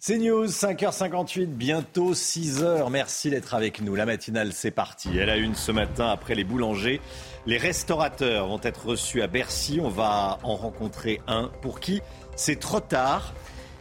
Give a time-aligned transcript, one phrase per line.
[0.00, 2.88] C'est News, 5h58, bientôt 6h.
[2.88, 3.96] Merci d'être avec nous.
[3.96, 5.18] La matinale, c'est parti.
[5.18, 7.00] Elle a une ce matin après les boulangers.
[7.46, 9.80] Les restaurateurs vont être reçus à Bercy.
[9.82, 12.00] On va en rencontrer un pour qui
[12.36, 13.34] c'est trop tard.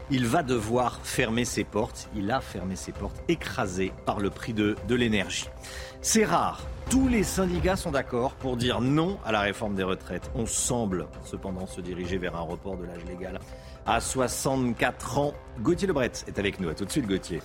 [0.09, 2.09] Il va devoir fermer ses portes.
[2.15, 5.45] Il a fermé ses portes, écrasé par le prix de, de l'énergie.
[6.01, 6.63] C'est rare.
[6.89, 10.31] Tous les syndicats sont d'accord pour dire non à la réforme des retraites.
[10.33, 13.39] On semble cependant se diriger vers un report de l'âge légal
[13.87, 15.33] à 64 ans.
[15.61, 16.69] Gauthier Lebret est avec nous.
[16.69, 17.41] À tout de suite, Gauthier.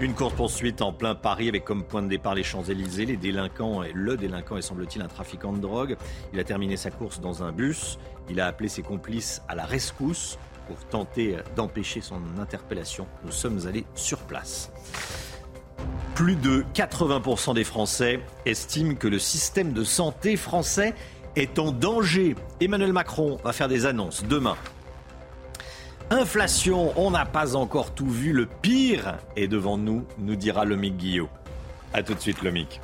[0.00, 3.04] Une course-poursuite en plein Paris avec comme point de départ les Champs-Élysées.
[3.04, 5.96] Les délinquants, le délinquant est semble-t-il un trafiquant de drogue.
[6.32, 7.98] Il a terminé sa course dans un bus.
[8.30, 13.06] Il a appelé ses complices à la rescousse pour tenter d'empêcher son interpellation.
[13.24, 14.70] Nous sommes allés sur place.
[16.14, 20.94] Plus de 80% des Français estiment que le système de santé français
[21.34, 22.36] est en danger.
[22.60, 24.56] Emmanuel Macron va faire des annonces demain
[26.12, 28.32] Inflation, on n'a pas encore tout vu.
[28.32, 31.28] Le pire est devant nous, nous dira Lomic Guillot.
[31.94, 32.80] A tout de suite, Lomic.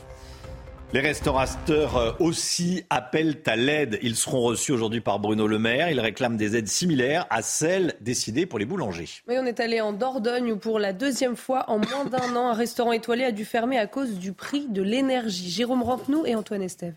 [0.92, 3.98] Les restaurateurs euh, aussi appellent à l'aide.
[4.02, 5.90] Ils seront reçus aujourd'hui par Bruno Le Maire.
[5.90, 9.08] Ils réclament des aides similaires à celles décidées pour les boulangers.
[9.26, 12.50] Oui, on est allé en Dordogne où pour la deuxième fois en moins d'un an,
[12.50, 15.50] un restaurant étoilé a dû fermer à cause du prix de l'énergie.
[15.50, 16.94] Jérôme Rampenou et Antoine Estève.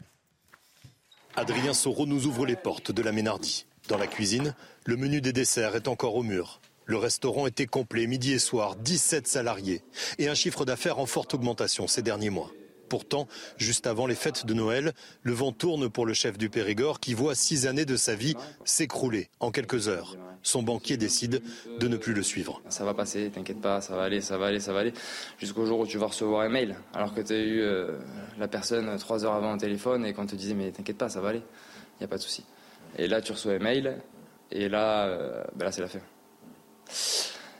[1.35, 3.65] Adrien Soro nous ouvre les portes de la Ménardie.
[3.89, 4.53] Dans la cuisine,
[4.85, 6.61] le menu des desserts est encore au mur.
[6.85, 9.81] Le restaurant était complet midi et soir, 17 salariés
[10.19, 12.51] et un chiffre d'affaires en forte augmentation ces derniers mois.
[12.87, 16.99] Pourtant, juste avant les fêtes de Noël, le vent tourne pour le chef du Périgord
[16.99, 20.17] qui voit six années de sa vie s'écrouler en quelques heures.
[20.43, 21.41] Son banquier décide
[21.79, 22.61] de ne plus le suivre.
[22.69, 24.93] Ça va passer, t'inquiète pas, ça va aller, ça va aller, ça va aller.
[25.39, 27.97] Jusqu'au jour où tu vas recevoir un mail, alors que tu as eu euh,
[28.37, 31.21] la personne trois heures avant au téléphone et qu'on te disait mais t'inquiète pas, ça
[31.21, 32.45] va aller, il n'y a pas de souci.
[32.97, 33.97] Et là, tu reçois un mail
[34.51, 35.99] et là, euh, ben là c'est la fin.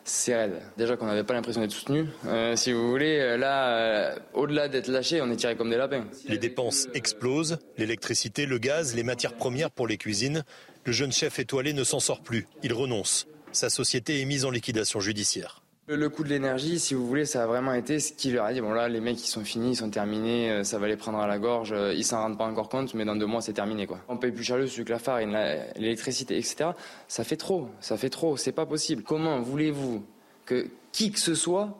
[0.04, 0.60] C'est raide.
[0.76, 2.08] Déjà qu'on n'avait pas l'impression d'être soutenu.
[2.26, 6.06] Euh, si vous voulez, euh, là, au-delà d'être lâché, on est tiré comme des lapins.
[6.28, 7.60] Les dépenses explosent.
[7.78, 10.44] L'électricité, le gaz, les matières premières pour les cuisines.
[10.86, 12.48] Le jeune chef étoilé ne s'en sort plus.
[12.64, 13.28] Il renonce.
[13.52, 15.62] Sa société est mise en liquidation judiciaire.
[15.92, 18.54] Le coût de l'énergie, si vous voulez, ça a vraiment été ce qui leur a
[18.54, 18.62] dit.
[18.62, 21.18] Bon là, les mecs, ils sont finis, ils sont terminés, euh, ça va les prendre
[21.18, 21.72] à la gorge.
[21.72, 24.00] Euh, ils s'en rendent pas encore compte, mais dans deux mois, c'est terminé, quoi.
[24.08, 25.36] On paye plus cher le sucre, la farine,
[25.78, 26.74] l'électricité, etc.
[27.08, 28.38] Ça fait trop, ça fait trop.
[28.38, 29.02] C'est pas possible.
[29.02, 30.06] Comment voulez-vous
[30.46, 31.76] que qui que ce soit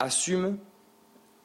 [0.00, 0.58] assume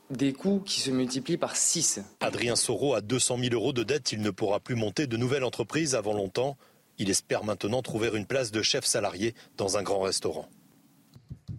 [0.09, 4.14] des coûts qui se multiplient par 6 Adrien Soro a 200 000 euros de dette.
[4.14, 6.58] Il ne pourra plus monter de nouvelles entreprises avant longtemps.
[6.97, 10.50] Il espère maintenant trouver une place de chef salarié dans un grand restaurant.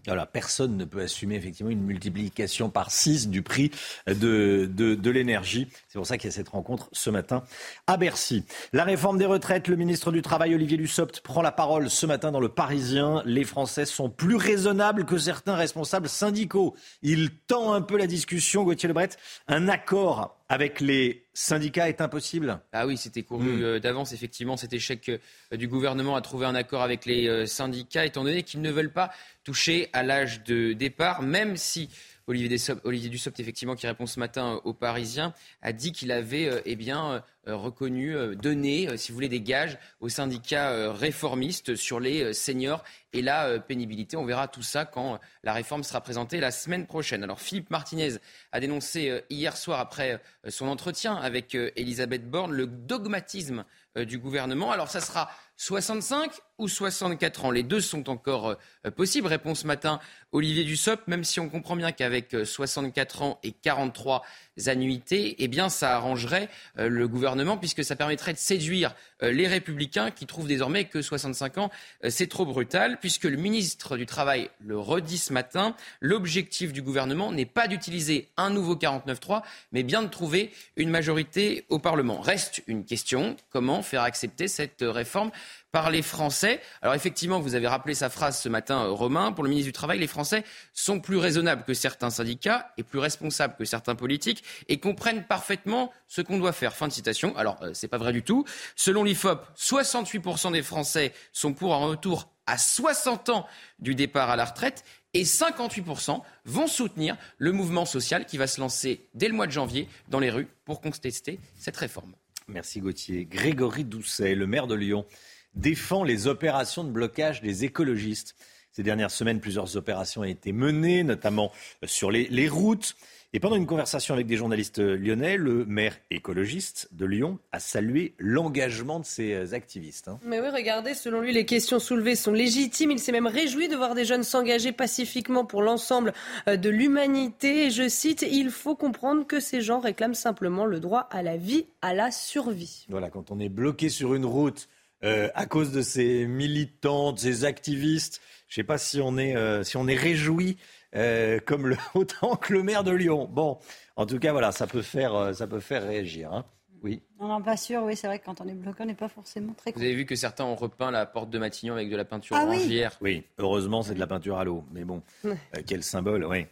[0.06, 3.70] Voilà, personne ne peut assumer effectivement une multiplication par 6 du prix
[4.06, 5.68] de, de, de l'énergie.
[5.88, 7.42] C'est pour ça qu'il y a cette rencontre ce matin
[7.86, 8.44] à Bercy.
[8.72, 12.30] La réforme des retraites, le ministre du Travail Olivier Dussopt prend la parole ce matin
[12.30, 13.22] dans le Parisien.
[13.24, 16.74] Les Français sont plus raisonnables que certains responsables syndicaux.
[17.02, 19.10] Il tend un peu la discussion, Gauthier Lebret.
[19.48, 22.60] Un accord avec les syndicats est impossible?
[22.72, 23.62] Ah oui, c'était couru hmm.
[23.62, 27.46] euh, d'avance, effectivement, cet échec euh, du gouvernement à trouver un accord avec les euh,
[27.46, 29.12] syndicats, étant donné qu'ils ne veulent pas
[29.44, 31.88] toucher à l'âge de départ, même si
[32.30, 37.22] Olivier Dussopt, effectivement, qui répond ce matin aux Parisiens, a dit qu'il avait eh bien,
[37.48, 42.34] euh, reconnu, euh, donné, euh, si vous voulez, des gages aux syndicats réformistes sur les
[42.34, 44.18] seniors et la pénibilité.
[44.18, 47.24] On verra tout ça quand la réforme sera présentée la semaine prochaine.
[47.24, 48.16] Alors Philippe Martinez
[48.52, 53.64] a dénoncé hier soir, après son entretien avec Elisabeth Borne, le dogmatisme
[53.96, 54.70] du gouvernement.
[54.70, 55.30] Alors ça sera
[55.62, 57.50] 65 ou 64 ans?
[57.50, 58.56] Les deux sont encore
[58.96, 59.26] possibles.
[59.26, 60.00] Répond ce matin
[60.32, 64.22] Olivier Dussopt, même si on comprend bien qu'avec 64 ans et 43
[64.68, 70.10] annuités, eh bien ça arrangerait le gouvernement puisque ça permettrait de séduire euh, les républicains
[70.10, 71.70] qui trouvent désormais que 65 ans,
[72.04, 76.82] euh, c'est trop brutal, puisque le ministre du Travail le redit ce matin, l'objectif du
[76.82, 82.20] gouvernement n'est pas d'utiliser un nouveau 49-3, mais bien de trouver une majorité au Parlement.
[82.20, 85.30] Reste une question, comment faire accepter cette réforme
[85.72, 86.60] par les Français.
[86.82, 89.72] Alors effectivement, vous avez rappelé sa phrase ce matin, euh, Romain, pour le ministre du
[89.72, 94.42] Travail, les Français sont plus raisonnables que certains syndicats et plus responsables que certains politiques
[94.68, 96.74] et comprennent parfaitement ce qu'on doit faire.
[96.74, 97.36] Fin de citation.
[97.36, 98.44] Alors, euh, c'est pas vrai du tout.
[98.76, 103.46] Selon l'IFOP, 68% des Français sont pour un retour à 60 ans
[103.78, 104.84] du départ à la retraite
[105.14, 109.52] et 58% vont soutenir le mouvement social qui va se lancer dès le mois de
[109.52, 112.14] janvier dans les rues pour contester cette réforme.
[112.48, 113.24] Merci Gauthier.
[113.24, 115.06] Grégory Doucet, le maire de Lyon,
[115.54, 118.36] défend les opérations de blocage des écologistes.
[118.72, 121.50] Ces dernières semaines, plusieurs opérations ont été menées, notamment
[121.84, 122.94] sur les, routes.
[123.32, 128.14] Et pendant une conversation avec des journalistes lyonnais, le maire écologiste de Lyon a salué
[128.18, 130.08] l'engagement de ces activistes.
[130.08, 130.18] Hein.
[130.24, 132.90] Mais oui, regardez, selon lui, les questions soulevées sont légitimes.
[132.92, 136.12] Il s'est même réjoui de voir des jeunes s'engager pacifiquement pour l'ensemble
[136.48, 137.66] euh, de l'humanité.
[137.66, 141.36] Et je cite, il faut comprendre que ces gens réclament simplement le droit à la
[141.36, 142.86] vie, à la survie.
[142.88, 144.68] Voilà, quand on est bloqué sur une route
[145.04, 149.16] euh, à cause de ces militants, de ces activistes, je ne sais pas si on
[149.16, 150.56] est, euh, si on est réjoui
[150.96, 153.28] euh, comme le, autant que le maire de Lyon.
[153.30, 153.58] Bon,
[153.96, 156.32] en tout cas, voilà, ça peut faire, euh, ça peut faire réagir.
[156.32, 156.44] Hein.
[156.82, 157.02] Oui.
[157.18, 159.08] On n'en pas sûr, oui, c'est vrai que quand on est bloqué, on n'est pas
[159.08, 161.96] forcément très Vous avez vu que certains ont repeint la porte de Matignon avec de
[161.96, 162.96] la peinture ah orangière.
[163.02, 163.24] Oui.
[163.38, 164.64] heureusement, c'est de la peinture à l'eau.
[164.72, 165.34] Mais bon, euh,
[165.66, 166.46] quel symbole, oui.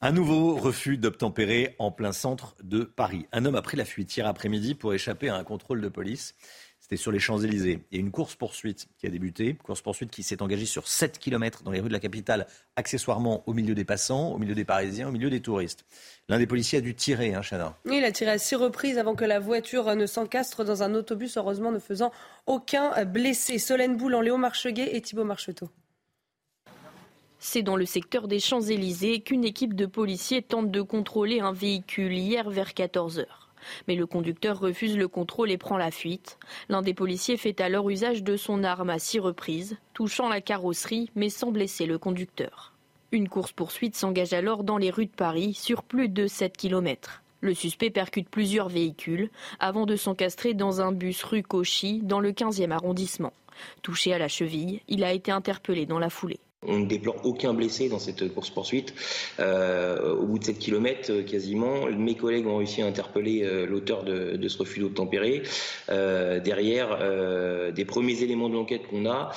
[0.00, 3.26] Un nouveau refus d'obtempérer en plein centre de Paris.
[3.32, 6.34] Un homme a pris la fuite hier après-midi pour échapper à un contrôle de police.
[6.88, 7.80] C'était sur les Champs-Élysées.
[7.90, 11.62] Il y a une course-poursuite qui a débuté, course-poursuite qui s'est engagée sur 7 km
[11.62, 12.46] dans les rues de la capitale,
[12.76, 15.84] accessoirement au milieu des passants, au milieu des Parisiens, au milieu des touristes.
[16.30, 17.76] L'un des policiers a dû tirer, hein, Chana.
[17.84, 21.36] il a tiré à six reprises avant que la voiture ne s'encastre dans un autobus,
[21.36, 22.10] heureusement ne faisant
[22.46, 23.58] aucun blessé.
[23.58, 25.68] Solène Boule en Léo Marcheguet et Thibault Marcheteau.
[27.38, 32.14] C'est dans le secteur des Champs-Élysées qu'une équipe de policiers tente de contrôler un véhicule
[32.14, 33.47] hier vers 14 heures.
[33.86, 36.38] Mais le conducteur refuse le contrôle et prend la fuite.
[36.68, 41.10] L'un des policiers fait alors usage de son arme à six reprises, touchant la carrosserie
[41.14, 42.72] mais sans blesser le conducteur.
[43.10, 47.22] Une course-poursuite s'engage alors dans les rues de Paris sur plus de 7 km.
[47.40, 52.32] Le suspect percute plusieurs véhicules avant de s'encastrer dans un bus rue Cauchy dans le
[52.32, 53.32] 15e arrondissement.
[53.82, 56.40] Touché à la cheville, il a été interpellé dans la foulée.
[56.66, 58.92] On ne déplore aucun blessé dans cette course-poursuite.
[59.38, 63.64] Euh, au bout de 7 km euh, quasiment, mes collègues ont réussi à interpeller euh,
[63.64, 65.42] l'auteur de, ce refus d'obtempérer.
[65.88, 66.98] derrière,
[67.72, 69.30] des premiers éléments de l'enquête qu'on a,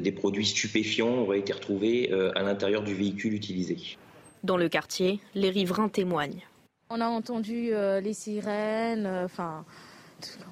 [0.00, 3.78] des produits stupéfiants auraient été retrouvés à l'intérieur du véhicule utilisé.
[4.42, 6.42] Dans le quartier, les riverains témoignent.
[6.90, 7.70] On a entendu
[8.02, 9.64] les sirènes, enfin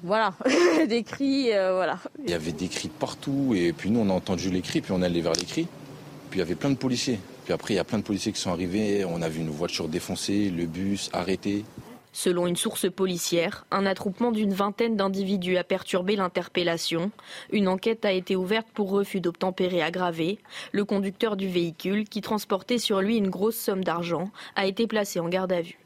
[0.03, 0.33] voilà,
[0.87, 1.99] des cris, euh, voilà.
[2.23, 4.91] Il y avait des cris partout, et puis nous on a entendu les cris, puis
[4.91, 5.67] on est allé vers les cris.
[6.29, 7.19] Puis il y avait plein de policiers.
[7.43, 9.49] Puis après, il y a plein de policiers qui sont arrivés, on a vu une
[9.49, 11.65] voiture défoncée, le bus arrêté.
[12.15, 17.11] Selon une source policière, un attroupement d'une vingtaine d'individus a perturbé l'interpellation.
[17.51, 20.37] Une enquête a été ouverte pour refus d'obtempérer aggravé.
[20.71, 25.19] Le conducteur du véhicule, qui transportait sur lui une grosse somme d'argent, a été placé
[25.19, 25.82] en garde à vue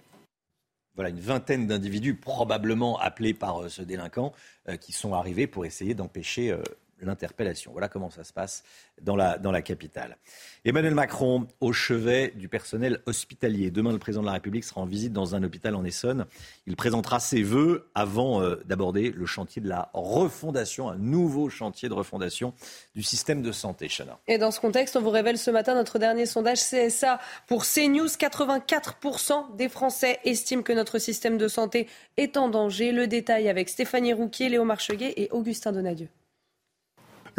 [0.98, 4.34] voilà, une vingtaine d'individus probablement appelés par euh, ce délinquant
[4.68, 6.62] euh, qui sont arrivés pour essayer d'empêcher euh,
[7.02, 7.72] l'interpellation.
[7.72, 8.64] Voilà comment ça se passe
[9.02, 10.18] dans la, dans la capitale.
[10.66, 13.72] Emmanuel Macron au chevet du personnel hospitalier.
[13.72, 16.26] Demain, le président de la République sera en visite dans un hôpital en Essonne.
[16.66, 21.90] Il présentera ses vœux avant euh, d'aborder le chantier de la refondation, un nouveau chantier
[21.90, 22.54] de refondation
[22.96, 23.88] du système de santé.
[23.88, 24.20] Chana.
[24.28, 28.08] Et dans ce contexte, on vous révèle ce matin notre dernier sondage CSA pour CNews.
[28.08, 32.92] 84% des Français estiment que notre système de santé est en danger.
[32.92, 36.10] Le détail avec Stéphanie Rouquier, Léo Marcheguet et Augustin Donadieu.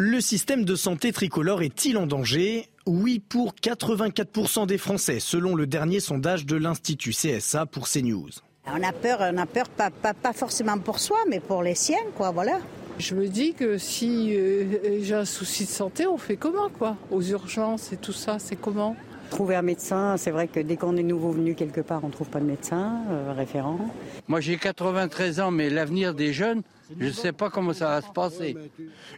[0.01, 2.69] Le système de santé tricolore est-il en danger?
[2.85, 8.29] Oui pour 84% des Français, selon le dernier sondage de l'Institut CSA pour CNews.
[8.65, 11.97] On a peur, on a peur pas, pas, forcément pour soi, mais pour les siens,
[12.15, 12.59] quoi, voilà.
[12.97, 16.95] Je me dis que si euh, j'ai un souci de santé, on fait comment, quoi?
[17.11, 18.95] Aux urgences et tout ça, c'est comment?
[19.29, 22.11] Trouver un médecin, c'est vrai que dès qu'on est nouveau venu quelque part, on ne
[22.11, 23.79] trouve pas de médecin euh, référent.
[24.27, 26.63] Moi j'ai 93 ans, mais l'avenir des jeunes,
[26.99, 28.55] je ne sais pas comment ça va se passer.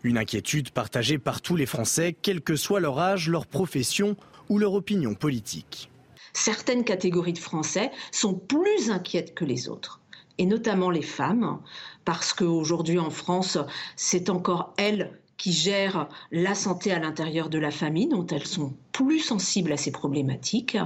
[0.03, 4.15] Une inquiétude partagée par tous les Français, quel que soit leur âge, leur profession
[4.49, 5.89] ou leur opinion politique.
[6.33, 10.01] Certaines catégories de Français sont plus inquiètes que les autres,
[10.37, 11.59] et notamment les femmes,
[12.05, 13.57] parce qu'aujourd'hui en France,
[13.95, 18.75] c'est encore elles qui gèrent la santé à l'intérieur de la famille, dont elles sont
[18.91, 20.77] plus sensibles à ces problématiques.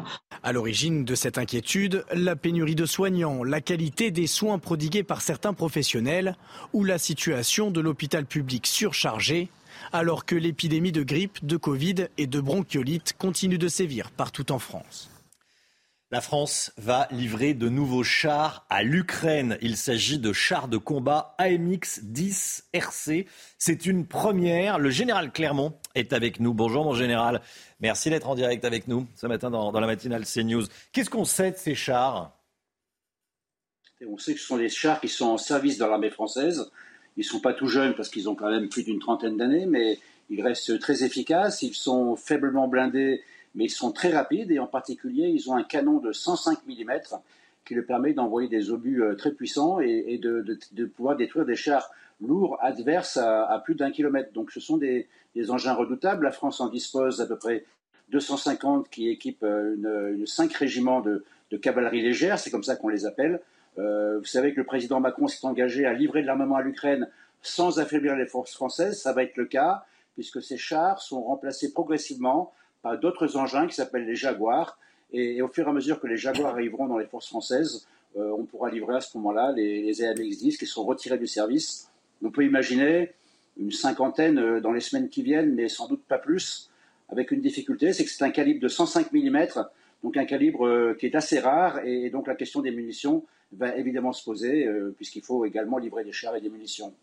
[0.43, 5.21] À l'origine de cette inquiétude, la pénurie de soignants, la qualité des soins prodigués par
[5.21, 6.37] certains professionnels
[6.71, 9.49] ou la situation de l'hôpital public surchargé,
[9.91, 14.59] alors que l'épidémie de grippe, de Covid et de bronchiolite continue de sévir partout en
[14.59, 15.09] France.
[16.11, 19.57] La France va livrer de nouveaux chars à l'Ukraine.
[19.61, 23.25] Il s'agit de chars de combat AMX 10 RC.
[23.57, 24.77] C'est une première.
[24.77, 26.53] Le général Clermont est avec nous.
[26.53, 27.41] Bonjour mon général.
[27.79, 30.65] Merci d'être en direct avec nous ce matin dans, la matinale CNews.
[30.91, 32.37] Qu'est-ce qu'on sait de ces chars?
[34.07, 36.69] On sait que ce sont des chars qui sont en service dans l'armée française.
[37.17, 39.65] Ils ne sont pas tout jeunes parce qu'ils ont quand même plus d'une trentaine d'années,
[39.65, 39.97] mais
[40.29, 41.63] ils restent très efficaces.
[41.63, 43.23] Ils sont faiblement blindés
[43.55, 46.91] mais ils sont très rapides et en particulier, ils ont un canon de 105 mm
[47.65, 51.89] qui leur permet d'envoyer des obus euh, très puissants et, de, pouvoir détruire des chars
[52.21, 54.31] lourds adverses à, plus d'un kilomètre.
[54.33, 55.07] Donc ce sont des,
[55.49, 56.23] engins redoutables.
[56.23, 57.65] La France en dispose à peu près
[58.09, 62.89] 250 qui équipent une, une 5 régiments de, de cavalerie légère, c'est comme ça qu'on
[62.89, 63.41] les appelle.
[63.77, 67.09] vous savez que le président Macron s'est engagé à livrer de l'armement à l'Ukraine
[67.41, 69.01] sans affaiblir les forces françaises.
[69.01, 69.85] Ça va être le cas,
[70.15, 72.53] puisque ces chars sont remplacés progressivement
[72.85, 74.77] par d'autres engins qui s'appellent les Jaguars.
[75.11, 78.45] Et, au fur et à mesure que les Jaguars arriveront dans les forces françaises, on
[78.45, 81.91] pourra livrer à ce moment-là les, les AMX-10 qui seront retirés du service.
[82.23, 83.13] On peut imaginer
[83.57, 86.69] une cinquantaine euh, dans les semaines qui viennent, mais sans doute pas plus,
[87.09, 89.47] avec une difficulté, c'est que c'est un calibre de 105 mm,
[90.03, 93.23] donc un calibre euh, qui est assez rare, et donc la question des munitions
[93.53, 96.93] va évidemment se poser, euh, puisqu'il faut également livrer des chars et des munitions.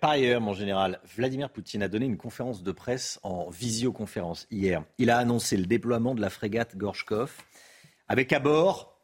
[0.00, 4.84] Par ailleurs, mon général, Vladimir Poutine a donné une conférence de presse en visioconférence hier.
[4.98, 7.32] Il a annoncé le déploiement de la frégate Gorshkov
[8.08, 8.96] avec à bord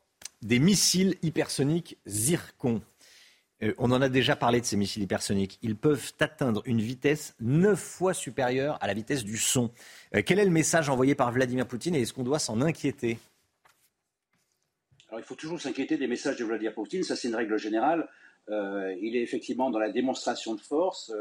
[0.42, 2.82] des missiles hypersoniques Zircon.
[3.62, 5.58] Euh, on en a déjà parlé de ces missiles hypersoniques.
[5.62, 9.70] Ils peuvent atteindre une vitesse neuf fois supérieure à la vitesse du son.
[10.14, 13.18] Euh, quel est le message envoyé par Vladimir Poutine et est-ce qu'on doit s'en inquiéter?
[15.08, 18.08] Alors, il faut toujours s'inquiéter des messages de Vladimir Poutine, ça c'est une règle générale.
[18.48, 21.12] Euh, il est effectivement dans la démonstration de force,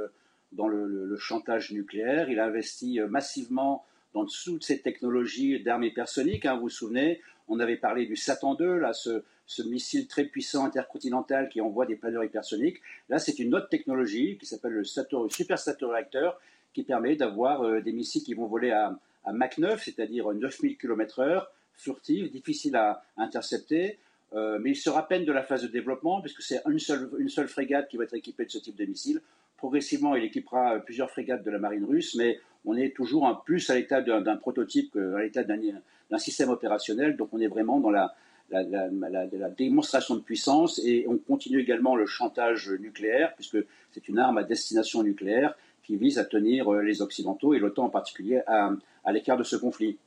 [0.51, 2.29] dans le, chantage nucléaire.
[2.29, 6.45] Il a investi massivement dans toutes ces technologies d'armes hypersoniques.
[6.45, 9.23] Hein, vous vous souvenez, on avait parlé du Satan 2, là, ce,
[9.65, 12.81] missile très puissant intercontinental qui envoie des planeurs hypersoniques.
[13.09, 16.39] Là, c'est une autre technologie qui s'appelle le Super Reactor
[16.73, 18.97] qui permet d'avoir euh, des missiles qui vont voler à,
[19.33, 23.99] Mach 9, c'est-à-dire 9000 km/h, furtifs, difficiles à intercepter.
[24.33, 27.89] Euh, mais il sera peine de la phase de développement, puisque c'est une seule, frégate
[27.89, 29.21] qui va être équipée de ce type de missile.
[29.57, 33.69] Progressivement, il équipera plusieurs frégates de la marine russe, mais on est toujours un plus
[33.69, 37.17] à l'état d'un prototype qu'à l'état d'un système opérationnel.
[37.17, 38.15] Donc on est vraiment dans la,
[38.51, 43.57] la, démonstration de puissance et on continue également le chantage nucléaire, puisque
[43.91, 47.85] c'est une arme à destination nucléaire qui vise à tenir euh, les Occidentaux et l'OTAN
[47.85, 48.71] en particulier à,
[49.11, 49.97] l'écart de ce conflit.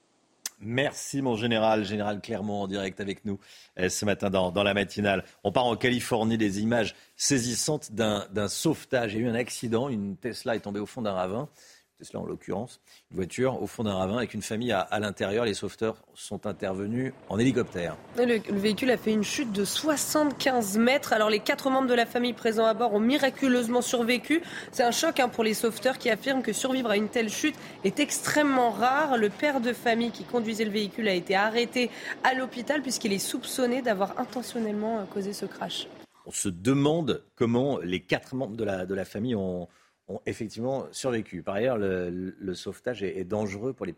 [0.60, 3.38] Merci mon général, général Clermont en direct avec nous
[3.78, 5.24] euh, ce matin dans, dans, la matinale.
[5.42, 9.14] On part en Californie, des images saisissantes d'un sauvetage.
[9.14, 11.48] Il y a eu un accident, une Tesla est tombée au fond d'un ravin.
[11.98, 15.44] Tesla en l'occurrence, une voiture au fond d'un ravin avec une famille à, l'intérieur.
[15.44, 17.96] Les sauveteurs sont intervenus en hélicoptère.
[18.16, 21.12] Le, véhicule a fait une chute de 75 mètres.
[21.12, 24.42] Alors les quatre membres de la famille présents à bord ont miraculeusement survécu.
[24.72, 27.54] C'est un choc hein, pour les sauveteurs qui affirment que survivre à une telle chute
[27.84, 29.16] est extrêmement rare.
[29.16, 31.90] Le père de famille qui conduisait le véhicule a été arrêté
[32.24, 35.86] à l'hôpital puisqu'il est soupçonné d'avoir intentionnellement euh, causé ce crash.
[36.26, 39.68] On se demande comment les quatre membres de la, de la famille ont
[40.08, 41.42] ont effectivement survécu.
[41.42, 43.94] Par ailleurs, le, sauvetage est, dangereux pour les,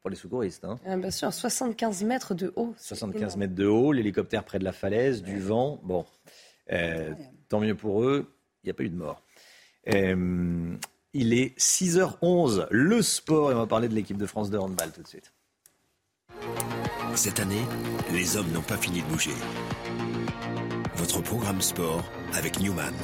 [0.00, 0.64] pour les secouristes.
[0.64, 0.78] Hein.
[0.86, 2.74] Ah, bien sûr, 75 mètres de haut.
[2.78, 5.80] 75 mètres de haut, l'hélicoptère près de la falaise, du vent.
[5.82, 6.04] Bon,
[6.72, 7.12] euh,
[7.48, 9.22] tant mieux pour eux, il n'y a pas eu de mort.
[9.92, 10.76] Euh,
[11.12, 14.90] il est 6h11, le sport, et on va parler de l'équipe de France de handball
[14.92, 15.32] tout de suite.
[17.14, 17.62] Cette année,
[18.12, 19.30] les hommes n'ont pas fini de bouger.
[20.96, 22.94] Votre programme sport avec Newman.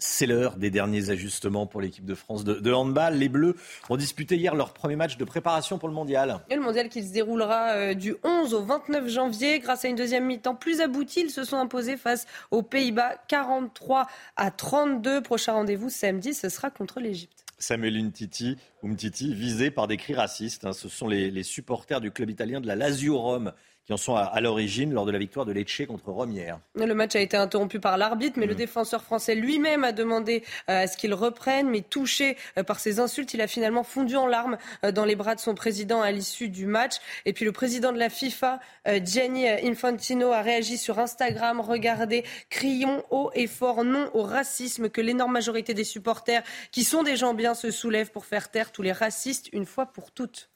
[0.00, 3.16] C'est l'heure des derniers ajustements pour l'équipe de France de, handball.
[3.16, 3.56] Les Bleus
[3.88, 6.38] ont disputé hier leur premier match de préparation pour le mondial.
[6.48, 9.58] le mondial qui se déroulera euh, du 11 au 29 janvier.
[9.58, 14.06] Grâce à une deuxième mi-temps plus aboutie, ils se sont imposés face aux Pays-Bas 43
[14.36, 15.20] à 32.
[15.20, 17.44] Prochain rendez-vous samedi, ce sera contre l'Égypte.
[17.58, 20.64] Samuel Umtiti, Umtiti, visé par des cris racistes.
[20.64, 20.74] Hein.
[20.74, 23.52] Ce sont les, les supporters du club italien de la Lazio Rome
[23.88, 26.60] qui en sont à, l'origine lors de la victoire de Lecce contre Rome hier.
[26.74, 28.58] Le match a été interrompu par l'arbitre, mais le mm.
[28.58, 33.00] défenseur français lui-même a demandé euh, à ce qu'il reprenne, mais touché euh, par ces
[33.00, 36.10] insultes, il a finalement fondu en larmes euh, dans les bras de son président à
[36.10, 36.96] l'issue du match.
[37.24, 38.60] Et puis le président de la FIFA,
[39.02, 41.60] Gianni Infantino, a réagi sur Instagram.
[41.60, 46.42] Regardez, crions haut et fort non au racisme que l'énorme majorité des supporters,
[46.72, 49.86] qui sont des gens bien, se soulèvent pour faire taire tous les racistes une fois
[49.86, 50.50] pour toutes.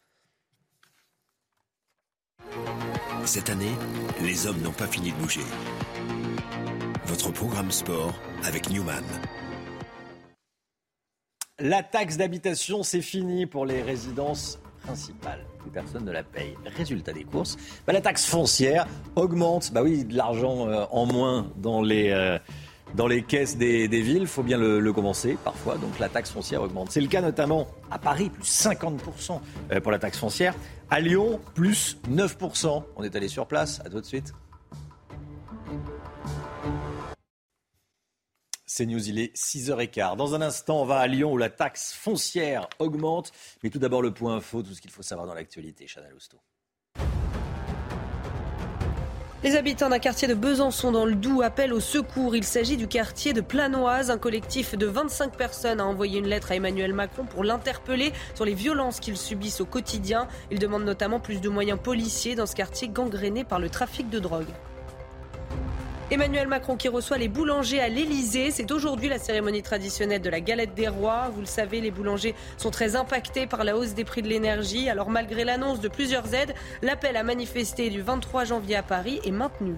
[3.25, 3.73] Cette année,
[4.21, 5.41] les hommes n'ont pas fini de bouger.
[7.07, 9.05] Votre programme sport avec Newman.
[11.59, 15.45] La taxe d'habitation, c'est fini pour les résidences principales.
[15.61, 16.57] Plus personne ne la paye.
[16.77, 17.57] Résultat des courses,
[17.87, 19.73] bah, la taxe foncière augmente.
[19.73, 22.39] Bah oui, de l'argent euh, en moins dans les, euh,
[22.95, 25.77] dans les caisses des, villes, il faut bien le, commencer parfois.
[25.79, 26.91] Donc la taxe foncière augmente.
[26.91, 30.55] C'est le cas notamment à Paris, plus 50% euh, pour la taxe foncière.
[30.91, 32.85] À Lyon, plus 9%.
[32.97, 33.81] On est allé sur place.
[33.85, 34.33] À tout de suite.
[38.67, 40.17] C'est News, il est 6h15.
[40.17, 43.33] Dans un instant, on va à Lyon où la taxe foncière augmente.
[43.63, 45.87] Mais tout d'abord, le point info, tout ce qu'il faut savoir dans l'actualité.
[45.87, 46.39] Chanel Housteau.
[49.45, 52.37] Les habitants d'un quartier de Besançon dans le Doubs appellent au secours.
[52.37, 54.09] Il s'agit du quartier de Planoise.
[54.09, 58.45] Un collectif de 25 personnes a envoyé une lettre à Emmanuel Macron pour l'interpeller sur
[58.45, 60.29] les violences qu'ils subissent au quotidien.
[60.53, 64.21] Ils demandent notamment plus de moyens policiers dans ce quartier gangréné par le trafic de
[64.21, 64.47] drogue.
[66.13, 68.51] Emmanuel Macron qui reçoit les boulangers à l'Elysée.
[68.51, 71.31] C'est aujourd'hui la cérémonie traditionnelle de la galette des rois.
[71.35, 74.91] Vous le savez, les boulangers sont très impactés par la hausse des prix de l'énergie.
[74.91, 79.31] Alors malgré l'annonce de plusieurs aides, l'appel à manifester du 23 janvier à Paris est
[79.31, 79.77] maintenu.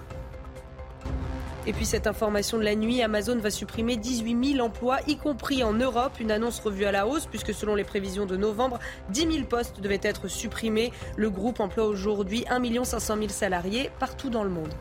[1.68, 5.62] Et puis cette information de la nuit, Amazon va supprimer 18 000 emplois, y compris
[5.62, 6.14] en Europe.
[6.18, 9.80] Une annonce revue à la hausse, puisque selon les prévisions de novembre, 10 000 postes
[9.80, 10.90] devaient être supprimés.
[11.16, 14.74] Le groupe emploie aujourd'hui 1 500 000 salariés partout dans le monde.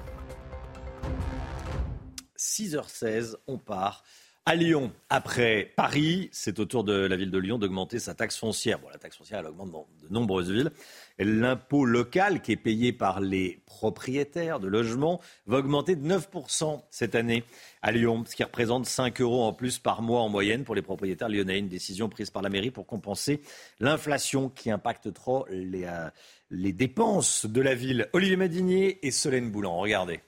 [2.37, 4.03] 6h16, on part.
[4.45, 8.37] À Lyon, après Paris, c'est au tour de la ville de Lyon d'augmenter sa taxe
[8.37, 8.77] foncière.
[8.77, 10.71] Bon, la taxe foncière, elle augmente dans de nombreuses villes.
[11.17, 17.15] L'impôt local, qui est payé par les propriétaires de logements, va augmenter de 9% cette
[17.15, 17.45] année
[17.81, 20.81] à Lyon, ce qui représente 5 euros en plus par mois en moyenne pour les
[20.81, 21.59] propriétaires lyonnais.
[21.59, 23.41] Une décision prise par la mairie pour compenser
[23.79, 26.09] l'inflation qui impacte trop les, euh,
[26.51, 28.09] les dépenses de la ville.
[28.11, 30.19] Olivier Madinier et Solène Boulan, regardez.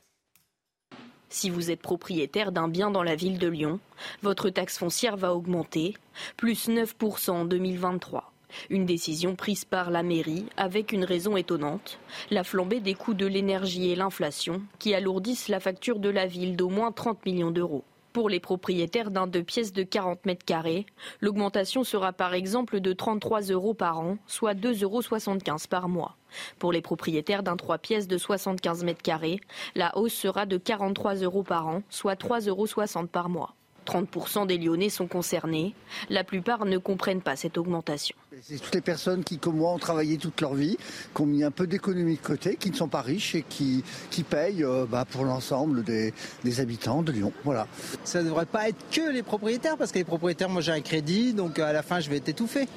[1.35, 3.81] Si vous êtes propriétaire d'un bien dans la ville de Lyon,
[4.21, 5.93] votre taxe foncière va augmenter,
[6.37, 8.31] plus 9% en 2023.
[8.69, 11.99] Une décision prise par la mairie avec une raison étonnante,
[12.31, 16.55] la flambée des coûts de l'énergie et l'inflation qui alourdissent la facture de la ville
[16.55, 17.83] d'au moins 30 millions d'euros.
[18.15, 20.85] Pour les propriétaires d'un deux pièces de 40 mètres carrés,
[21.19, 26.15] l'augmentation sera par exemple de 33 euros par an, soit 2,75 euros par mois.
[26.57, 29.41] Pour les propriétaires d'un trois pièces de 75 mètres carrés,
[29.75, 33.53] la hausse sera de 43 euros par an, soit 3,60 euros par mois.
[33.85, 35.73] 30% des Lyonnais sont concernés.
[36.09, 38.15] La plupart ne comprennent pas cette augmentation.
[38.41, 40.77] C'est toutes les personnes qui, comme moi, ont travaillé toute leur vie,
[41.15, 43.83] qui ont mis un peu d'économie de côté, qui ne sont pas riches et qui,
[44.09, 46.13] qui payent euh, bah, pour l'ensemble des,
[46.43, 47.31] des, habitants de Lyon.
[47.43, 47.67] Voilà.
[48.03, 50.81] Ça ne devrait pas être que les propriétaires, parce que les propriétaires, moi j'ai un
[50.81, 52.67] crédit, donc à la fin je vais être étouffé.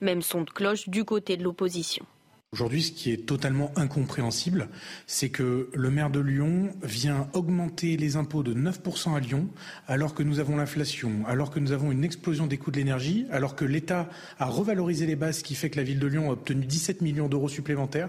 [0.00, 2.04] Même son de cloche du côté de l'opposition.
[2.50, 4.68] Aujourd'hui, ce qui est totalement incompréhensible,
[5.06, 9.48] c'est que le maire de Lyon vient augmenter les impôts de 9% à Lyon,
[9.86, 13.26] alors que nous avons l'inflation, alors que nous avons une explosion des coûts de l'énergie,
[13.30, 16.30] alors que l'État a revalorisé les bases, ce qui fait que la ville de Lyon
[16.30, 18.08] a obtenu 17 millions d'euros supplémentaires.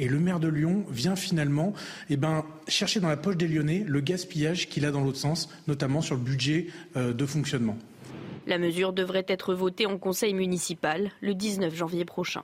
[0.00, 1.72] Et le maire de Lyon vient finalement
[2.10, 5.48] eh ben, chercher dans la poche des Lyonnais le gaspillage qu'il a dans l'autre sens,
[5.68, 7.78] notamment sur le budget euh, de fonctionnement.
[8.48, 12.42] La mesure devrait être votée en conseil municipal le 19 janvier prochain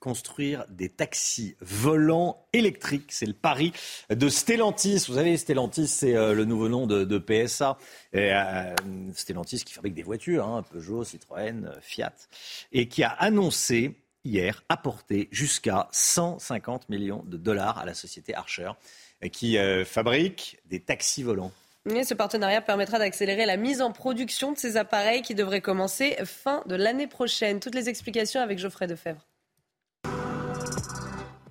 [0.00, 3.12] construire des taxis volants électriques.
[3.12, 3.72] C'est le pari
[4.08, 5.04] de Stellantis.
[5.06, 7.78] Vous savez, Stellantis, c'est euh, le nouveau nom de, PSA.
[8.12, 8.74] Et, euh,
[9.14, 12.14] Stellantis qui fabrique des voitures, hein, Peugeot, Citroën, euh, Fiat,
[12.72, 18.72] et qui a annoncé hier apporter jusqu'à 150 millions de dollars à la société Archer,
[19.32, 21.52] qui fabrique des taxis volants.
[21.86, 26.62] ce partenariat permettra d'accélérer la mise en production de ces appareils qui devraient commencer fin
[26.66, 27.60] de l'année prochaine.
[27.60, 29.26] Toutes les explications avec Geoffrey Defebvre.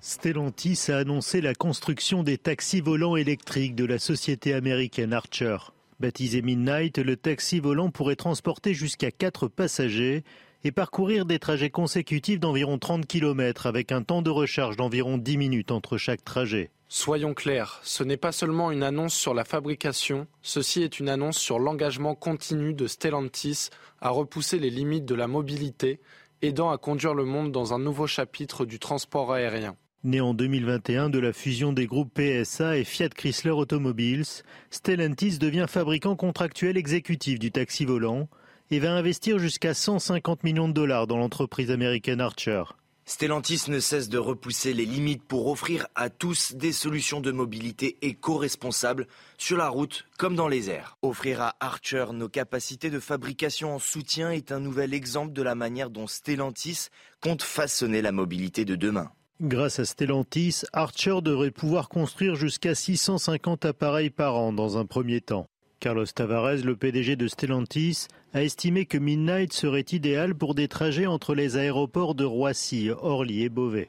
[0.02, 5.58] Stellantis a annoncé la construction des taxis volants électriques de la société américaine Archer.
[6.00, 10.24] Baptisé Midnight, le taxi volant pourrait transporter jusqu'à 4 passagers
[10.64, 15.36] et parcourir des trajets consécutifs d'environ 30 km avec un temps de recharge d'environ 10
[15.36, 16.70] minutes entre chaque trajet.
[16.88, 21.36] Soyons clairs, ce n'est pas seulement une annonce sur la fabrication, ceci est une annonce
[21.36, 23.68] sur l'engagement continu de Stellantis
[24.00, 26.00] à repousser les limites de la mobilité,
[26.40, 29.76] aidant à conduire le monde dans un nouveau chapitre du transport aérien.
[30.02, 34.24] Né en 2021 de la fusion des groupes PSA et Fiat Chrysler Automobiles,
[34.70, 38.26] Stellantis devient fabricant contractuel exécutif du taxi volant
[38.70, 42.62] et va investir jusqu'à 150 millions de dollars dans l'entreprise américaine Archer.
[43.04, 47.98] Stellantis ne cesse de repousser les limites pour offrir à tous des solutions de mobilité
[48.00, 50.96] éco-responsables sur la route comme dans les airs.
[51.02, 55.54] Offrir à Archer nos capacités de fabrication en soutien est un nouvel exemple de la
[55.54, 56.86] manière dont Stellantis
[57.20, 59.10] compte façonner la mobilité de demain.
[59.40, 65.22] Grâce à Stellantis, Archer devrait pouvoir construire jusqu'à 650 appareils par an dans un premier
[65.22, 65.46] temps.
[65.80, 71.06] Carlos Tavares, le PDG de Stellantis, a estimé que Midnight serait idéal pour des trajets
[71.06, 73.88] entre les aéroports de Roissy, Orly et Beauvais.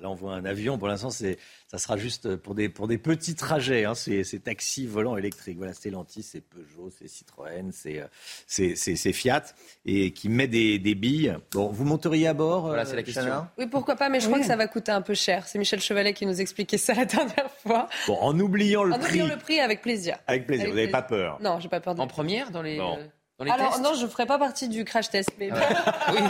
[0.00, 0.78] Là, on voit un avion.
[0.78, 3.84] Pour l'instant, ça sera juste pour des, pour des petits trajets.
[3.84, 5.58] Hein, ces, taxis volants électriques.
[5.58, 8.06] Voilà, Stellantis, c'est Peugeot, c'est Citroën, euh,
[8.46, 9.44] c'est Fiat,
[9.84, 11.36] et qui met des, billes.
[11.52, 13.40] Bon, vous monteriez à bord Voilà, c'est la euh.
[13.58, 15.46] Oui, pourquoi pas, mais je crois que ça va coûter un peu cher.
[15.46, 17.88] C'est Michel Chevalet qui nous expliquait ça la dernière fois.
[18.06, 19.20] Bon, en oubliant le en prix.
[19.20, 20.18] oubliant le prix, avec plaisir.
[20.26, 21.94] Avec plaisir, vous n'avez pas peur Non, j'ai pas peur.
[21.94, 22.00] De...
[22.00, 22.78] En première, dans les.
[22.78, 22.98] Non.
[23.38, 25.30] Alors non, je ne ferai pas partie du crash test.
[25.38, 25.50] Mais...
[25.52, 26.20] oui,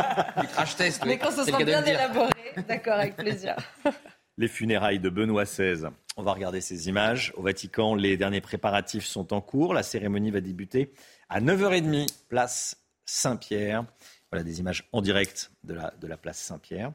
[0.40, 1.02] du crash test.
[1.06, 2.32] Mais quand ce sera bien élaboré,
[2.66, 3.56] d'accord, avec plaisir.
[4.38, 5.88] les funérailles de Benoît XVI.
[6.16, 7.32] On va regarder ces images.
[7.36, 9.74] Au Vatican, les derniers préparatifs sont en cours.
[9.74, 10.92] La cérémonie va débuter
[11.28, 13.84] à 9h30, place Saint-Pierre.
[14.30, 16.92] Voilà des images en direct de la, de la place Saint-Pierre.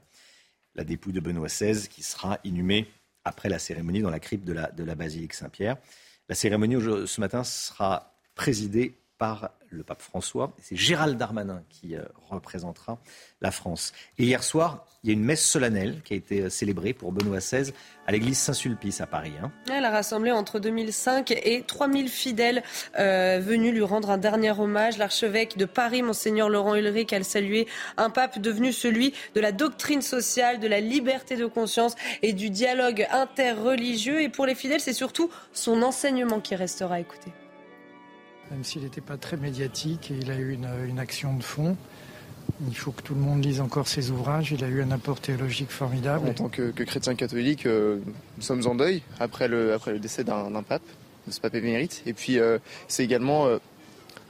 [0.76, 2.88] La dépouille de Benoît XVI qui sera inhumée
[3.24, 5.78] après la cérémonie dans la crypte de la, de la basilique Saint-Pierre.
[6.28, 6.76] La cérémonie
[7.08, 10.54] ce matin sera présidée par le pape François.
[10.64, 12.98] C'est Gérald Darmanin qui euh, représentera
[13.42, 13.92] la France.
[14.18, 17.12] Et hier soir, il y a une messe solennelle qui a été euh, célébrée pour
[17.12, 17.74] Benoît XVI
[18.08, 19.34] à l'église Saint-Sulpice à Paris.
[19.44, 19.52] Hein.
[19.72, 22.64] Elle a rassemblé entre 2005 et 3000 fidèles
[22.98, 24.98] euh, venus lui rendre un dernier hommage.
[24.98, 30.02] L'archevêque de Paris, monseigneur Laurent Ulrich, a salué un pape devenu celui de la doctrine
[30.02, 34.22] sociale, de la liberté de conscience et du dialogue interreligieux.
[34.22, 37.34] Et pour les fidèles, c'est surtout son enseignement qui restera à écouter
[38.52, 41.78] même s'il n'était pas très médiatique et il a eu une, action de fond.
[42.68, 44.52] Il faut que tout le monde lise encore ses ouvrages.
[44.52, 46.30] Il a eu un apport théologique formidable.
[46.30, 48.00] En tant que, chrétien catholique, euh,
[48.38, 50.82] nous sommes en deuil après le, après le décès d'un pape,
[51.28, 52.02] de ce pape émérite.
[52.06, 52.58] Et puis, euh,
[52.88, 53.60] c'est également euh,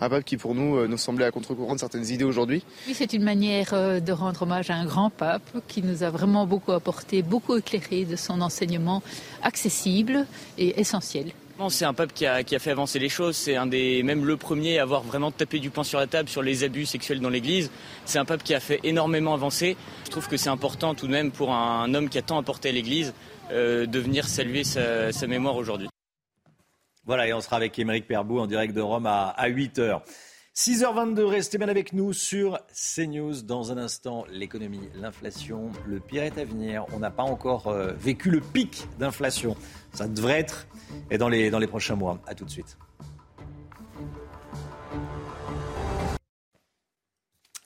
[0.01, 2.63] un pape qui, pour nous, nous semblait à contre-courant de certaines idées aujourd'hui.
[2.87, 6.45] Oui, c'est une manière de rendre hommage à un grand pape qui nous a vraiment
[6.45, 9.01] beaucoup apporté, beaucoup éclairé de son enseignement
[9.41, 10.25] accessible
[10.57, 11.31] et essentiel.
[11.67, 13.35] C'est un pape qui a, fait avancer les choses.
[13.35, 16.29] C'est un des, même le premier à avoir vraiment tapé du poing sur la table
[16.29, 17.69] sur les abus sexuels dans l'Église.
[18.05, 19.75] C'est un pape qui a fait énormément avancer.
[20.05, 22.69] Je trouve que c'est important tout de même pour un, homme qui a tant apporté
[22.69, 23.13] à l'Église
[23.51, 25.89] euh, de venir saluer sa, mémoire aujourd'hui.
[27.05, 30.01] Voilà, et on sera avec Émeric Perbou en direct de Rome à, à 8h.
[30.55, 33.43] 6h22, restez bien avec nous sur CNews.
[33.43, 36.85] Dans un instant, l'économie, l'inflation, le pire est à venir.
[36.93, 39.55] On n'a pas encore euh, vécu le pic d'inflation.
[39.93, 40.67] Ça devrait être
[41.11, 42.19] et dans les, dans les prochains mois.
[42.27, 42.77] À tout de suite.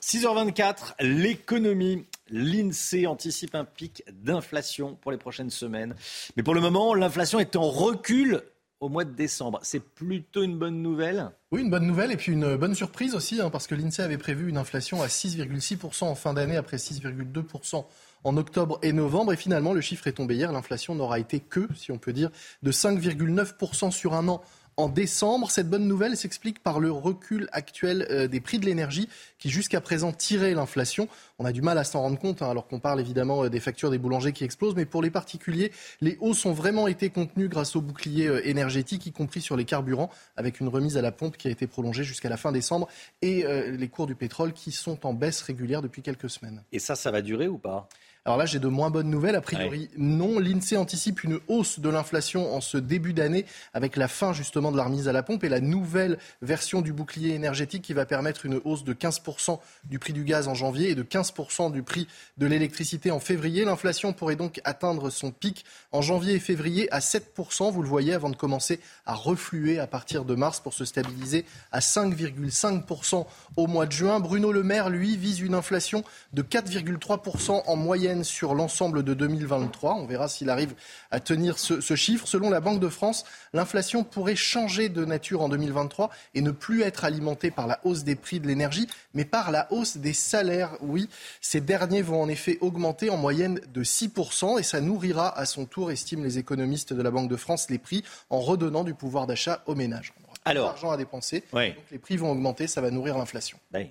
[0.02, 2.04] 6h24, l'économie.
[2.30, 5.94] L'INSEE anticipe un pic d'inflation pour les prochaines semaines.
[6.36, 8.42] Mais pour le moment, l'inflation est en recul
[8.84, 9.60] au mois de décembre.
[9.62, 13.40] C'est plutôt une bonne nouvelle Oui, une bonne nouvelle et puis une bonne surprise aussi,
[13.40, 17.86] hein, parce que l'INSEE avait prévu une inflation à 6,6% en fin d'année après 6,2%
[18.24, 19.32] en octobre et novembre.
[19.32, 20.52] Et finalement, le chiffre est tombé hier.
[20.52, 22.30] L'inflation n'aura été que, si on peut dire,
[22.62, 24.42] de 5,9% sur un an
[24.76, 25.50] en décembre.
[25.50, 29.08] Cette bonne nouvelle s'explique par le recul actuel euh, des prix de l'énergie
[29.38, 31.08] qui jusqu'à présent tirait l'inflation.
[31.38, 33.60] On a du mal à s'en rendre compte hein, alors qu'on parle évidemment euh, des
[33.60, 34.74] factures des boulangers qui explosent.
[34.74, 39.06] Mais pour les particuliers, les hausses ont vraiment été contenues grâce au bouclier euh, énergétique,
[39.06, 42.04] y compris sur les carburants, avec une remise à la pompe qui a été prolongée
[42.04, 42.88] jusqu'à la fin décembre
[43.22, 46.62] et les cours du pétrole qui sont en baisse régulière depuis quelques semaines.
[46.72, 47.88] Et ça, ça va durer ou pas?
[48.26, 49.34] Alors là, j'ai de moins bonnes nouvelles.
[49.34, 50.38] A priori, non.
[50.38, 54.78] L'INSEE anticipe une hausse de l'inflation en ce début d'année avec la fin justement de
[54.78, 58.46] la remise à la pompe et la nouvelle version du bouclier énergétique qui va permettre
[58.46, 62.08] une hausse de 15% du prix du gaz en janvier et de 15% du prix
[62.38, 63.66] de l'électricité en février.
[63.66, 68.14] L'inflation pourrait donc atteindre son pic en janvier et février à 7%, vous le voyez,
[68.14, 73.26] avant de commencer à refluer à partir de mars pour se stabiliser à 5,5%
[73.58, 74.18] au mois de juin.
[74.18, 79.94] Bruno Le Maire, lui, vise une inflation de 4,3% en moyenne sur l'ensemble de 2023.
[79.94, 80.74] On verra s'il arrive
[81.10, 82.28] à tenir ce, ce, chiffre.
[82.28, 86.82] Selon la Banque de France, l'inflation pourrait changer de nature en 2023 et ne plus
[86.82, 90.76] être alimentée par la hausse des prix de l'énergie, mais par la hausse des salaires.
[90.80, 91.08] Oui,
[91.40, 95.64] ces derniers vont en effet augmenter en moyenne de 6% et ça nourrira à son
[95.64, 99.26] tour, estiment les économistes de la Banque de France, les prix en redonnant du pouvoir
[99.26, 100.12] d'achat aux ménages.
[100.44, 103.58] Alors, l'argent à dépenser, donc les prix vont augmenter, ça va nourrir l'inflation.
[103.72, 103.90] Oui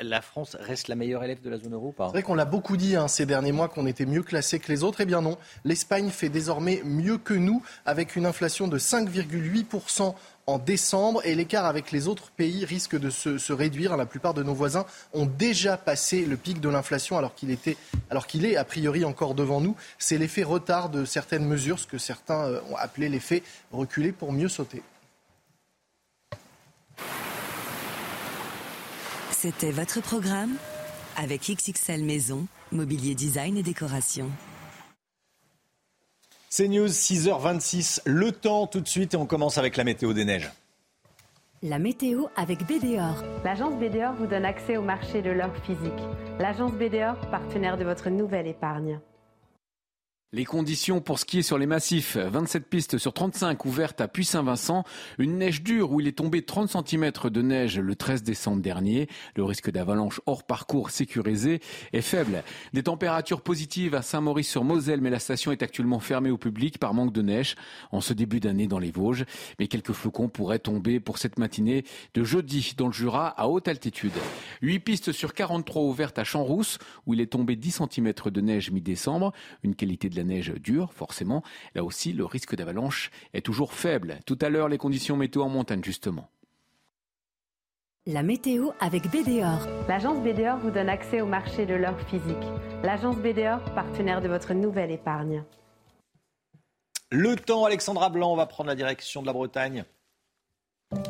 [0.00, 2.76] la France reste la meilleure élève de la zone euro C'est vrai qu'on l'a beaucoup
[2.76, 5.00] dit hein, ces derniers mois qu'on était mieux classé que les autres.
[5.00, 10.14] Eh bien non, l'Espagne fait désormais mieux que nous avec une inflation de 5,8%
[10.46, 13.96] en décembre et l'écart avec les autres pays risque de se, réduire.
[13.96, 17.56] La plupart de nos voisins ont déjà passé le pic de l'inflation alors qu'il
[18.10, 19.76] alors qu'il est a priori encore devant nous.
[19.98, 24.32] C'est l'effet retard de certaines mesures, ce que certains euh, ont appelé l'effet reculé pour
[24.32, 24.82] mieux sauter.
[29.38, 30.54] C'était votre programme
[31.14, 34.30] avec XXL Maison, Mobilier Design et Décoration.
[36.48, 40.24] C'est News 6h26, le temps tout de suite et on commence avec la météo des
[40.24, 40.50] neiges.
[41.62, 43.22] La météo avec BDOR.
[43.44, 45.92] L'agence BDOR vous donne accès au marché de l'or physique.
[46.38, 49.00] L'agence BDOR, partenaire de votre nouvelle épargne.
[50.32, 54.82] Les conditions pour skier sur les massifs, 27 pistes sur 35 ouvertes à Puy-Saint-Vincent,
[55.18, 59.08] une neige dure où il est tombé 30 cm de neige le 13 décembre dernier.
[59.36, 61.60] Le risque d'avalanche hors parcours sécurisé
[61.92, 62.42] est faible.
[62.72, 67.12] Des températures positives à Saint-Maurice-sur-Moselle, mais la station est actuellement fermée au public par manque
[67.12, 67.54] de neige
[67.92, 69.26] en ce début d'année dans les Vosges.
[69.60, 71.84] Mais quelques flocons pourraient tomber pour cette matinée
[72.14, 74.12] de jeudi dans le Jura à haute altitude.
[74.60, 78.72] 8 pistes sur 43 ouvertes à Champs-Rousse où il est tombé 10 cm de neige
[78.72, 81.42] mi-décembre, une qualité de de la neige dure, forcément.
[81.74, 84.18] Là aussi, le risque d'avalanche est toujours faible.
[84.26, 86.28] Tout à l'heure, les conditions météo en montagne, justement.
[88.06, 89.66] La météo avec BDOR.
[89.88, 92.36] L'agence BDOR vous donne accès au marché de l'or physique.
[92.84, 95.42] L'agence BDOR, partenaire de votre nouvelle épargne.
[97.10, 99.84] Le temps, Alexandra Blanc, va prendre la direction de la Bretagne.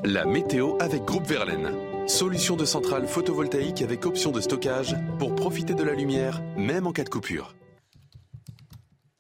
[0.05, 1.71] La météo avec Groupe Verlaine.
[2.09, 6.93] Solution de centrale photovoltaïque avec option de stockage pour profiter de la lumière, même en
[6.93, 7.55] cas de coupure.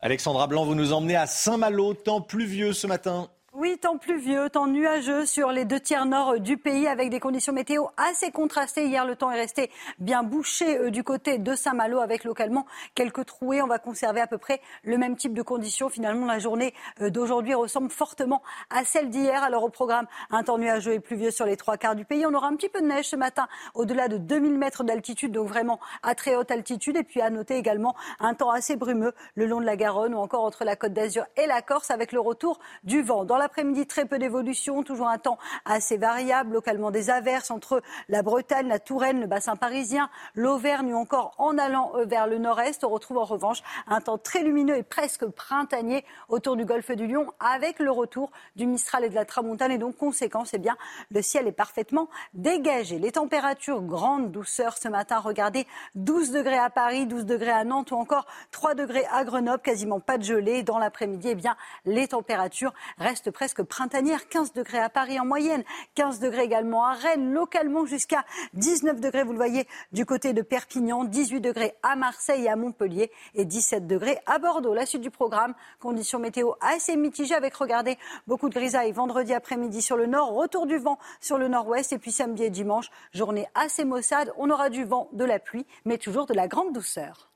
[0.00, 3.30] Alexandra Blanc, vous nous emmenez à Saint-Malo, temps pluvieux ce matin.
[3.58, 7.54] Oui, temps pluvieux, temps nuageux sur les deux tiers nord du pays avec des conditions
[7.54, 8.84] météo assez contrastées.
[8.84, 13.24] Hier, le temps est resté bien bouché euh, du côté de Saint-Malo avec localement quelques
[13.24, 13.62] trouées.
[13.62, 15.88] On va conserver à peu près le même type de conditions.
[15.88, 19.42] Finalement, la journée euh, d'aujourd'hui ressemble fortement à celle d'hier.
[19.42, 22.26] Alors au programme, un temps nuageux et pluvieux sur les trois quarts du pays.
[22.26, 25.48] On aura un petit peu de neige ce matin au-delà de 2000 mètres d'altitude, donc
[25.48, 26.98] vraiment à très haute altitude.
[26.98, 30.18] Et puis à noter également un temps assez brumeux le long de la Garonne ou
[30.18, 33.24] encore entre la Côte d'Azur et la Corse avec le retour du vent.
[33.24, 38.22] Dans l'après-midi, très peu d'évolution, toujours un temps assez variable, localement des averses entre la
[38.22, 42.82] Bretagne, la Touraine, le bassin parisien, l'Auvergne ou encore en allant euh, vers le nord-est.
[42.82, 47.06] On retrouve en revanche un temps très lumineux et presque printanier autour du golfe du
[47.06, 49.70] Lion avec le retour du Mistral et de la Tramontane.
[49.70, 50.76] Et donc, conséquence, eh bien,
[51.12, 52.98] le ciel est parfaitement dégagé.
[52.98, 55.20] Les températures, grande douceur ce matin.
[55.20, 59.62] Regardez, 12 degrés à Paris, 12 degrés à Nantes ou encore 3 degrés à Grenoble.
[59.62, 60.64] Quasiment pas de gelée.
[60.64, 65.62] Dans l'après-midi, eh bien, les températures restent presque printanière, 15 degrés à Paris en moyenne,
[65.94, 70.40] 15 degrés également à Rennes, localement jusqu'à 19 degrés, vous le voyez, du côté de
[70.40, 74.72] Perpignan, 18 degrés à Marseille et à Montpellier et 17 degrés à Bordeaux.
[74.72, 79.82] La suite du programme, conditions météo assez mitigées avec, regardez, beaucoup de grisailles vendredi après-midi
[79.82, 83.46] sur le nord, retour du vent sur le nord-ouest et puis samedi et dimanche, journée
[83.54, 84.32] assez maussade.
[84.38, 87.35] On aura du vent, de la pluie, mais toujours de la grande douceur.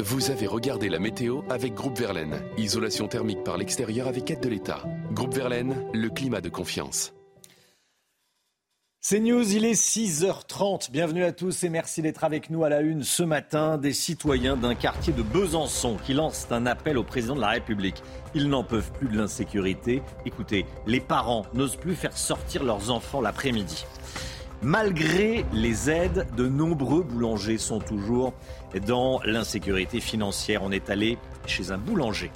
[0.00, 2.40] Vous avez regardé la météo avec Groupe Verlaine.
[2.56, 4.82] Isolation thermique par l'extérieur avec aide de l'État.
[5.12, 7.12] Groupe Verlaine, le climat de confiance.
[9.00, 10.90] C'est News, il est 6h30.
[10.90, 13.78] Bienvenue à tous et merci d'être avec nous à la une ce matin.
[13.78, 18.02] Des citoyens d'un quartier de Besançon qui lancent un appel au président de la République.
[18.34, 20.02] Ils n'en peuvent plus de l'insécurité.
[20.26, 23.84] Écoutez, les parents n'osent plus faire sortir leurs enfants l'après-midi.
[24.60, 28.34] Malgré les aides, de nombreux boulangers sont toujours
[28.86, 30.62] dans l'insécurité financière.
[30.62, 32.30] On est allé chez un boulanger.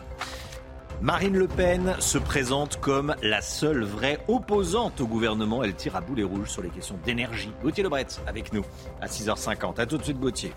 [1.02, 5.64] Marine Le Pen se présente comme la seule vraie opposante au gouvernement.
[5.64, 7.50] Elle tire à boulet rouges sur les questions d'énergie.
[7.60, 8.64] Gauthier Lebret avec nous
[9.00, 9.80] à 6h50.
[9.80, 10.52] A tout de suite Gauthier.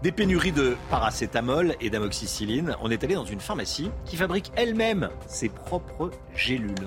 [0.00, 2.76] Des pénuries de paracétamol et d'amoxicilline.
[2.82, 6.86] On est allé dans une pharmacie qui fabrique elle-même ses propres gélules.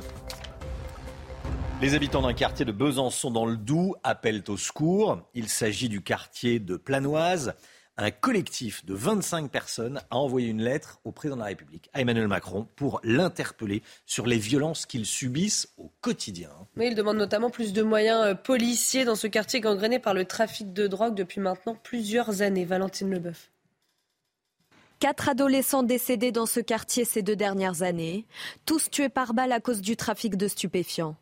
[1.82, 5.19] Les habitants d'un quartier de Besançon dans le Doubs appellent au secours.
[5.34, 7.54] Il s'agit du quartier de Planoise.
[7.98, 12.02] Un collectif de 25 personnes a envoyé une lettre au président de la République, à
[12.02, 16.50] Emmanuel Macron, pour l'interpeller sur les violences qu'ils subissent au quotidien.
[16.76, 20.26] Mais il demande notamment plus de moyens euh, policiers dans ce quartier gangréné par le
[20.26, 22.66] trafic de drogue depuis maintenant plusieurs années.
[22.66, 23.50] Valentine Leboeuf.
[25.00, 28.26] Quatre adolescents décédés dans ce quartier ces deux dernières années,
[28.66, 31.16] tous tués par balle à cause du trafic de stupéfiants.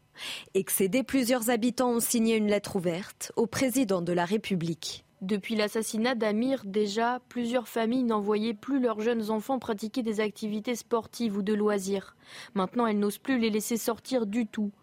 [0.55, 5.05] Excédés, plusieurs habitants ont signé une lettre ouverte au président de la République.
[5.23, 11.37] Depuis l'assassinat d'Amir, déjà, plusieurs familles n'envoyaient plus leurs jeunes enfants pratiquer des activités sportives
[11.37, 12.17] ou de loisirs.
[12.55, 14.73] Maintenant, elles n'osent plus les laisser sortir du tout.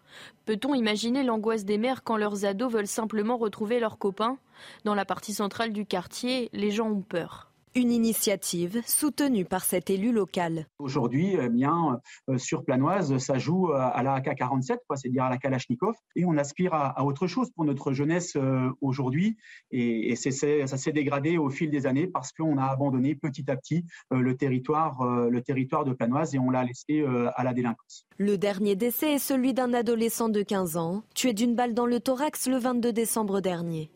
[0.45, 4.39] Peut-on imaginer l'angoisse des mères quand leurs ados veulent simplement retrouver leurs copains?
[4.83, 7.50] Dans la partie centrale du quartier, les gens ont peur.
[7.73, 10.65] Une initiative soutenue par cet élu local.
[10.77, 15.37] Aujourd'hui, eh bien, euh, sur Planoise, ça joue euh, à la AK-47, c'est-à-dire à la
[15.37, 19.37] Kalachnikov, et on aspire à, autre chose pour notre jeunesse euh, aujourd'hui.
[19.71, 20.31] Et, ça
[20.77, 25.03] s'est dégradé au fil des années parce qu'on a abandonné petit à petit le territoire,
[25.03, 27.03] le territoire de Planoise et on l'a laissé
[27.35, 28.05] à la délinquance.
[28.17, 31.99] Le dernier décès est celui d'un adolescent de 15 ans, tué d'une balle dans le
[31.99, 33.89] thorax le 22 décembre dernier.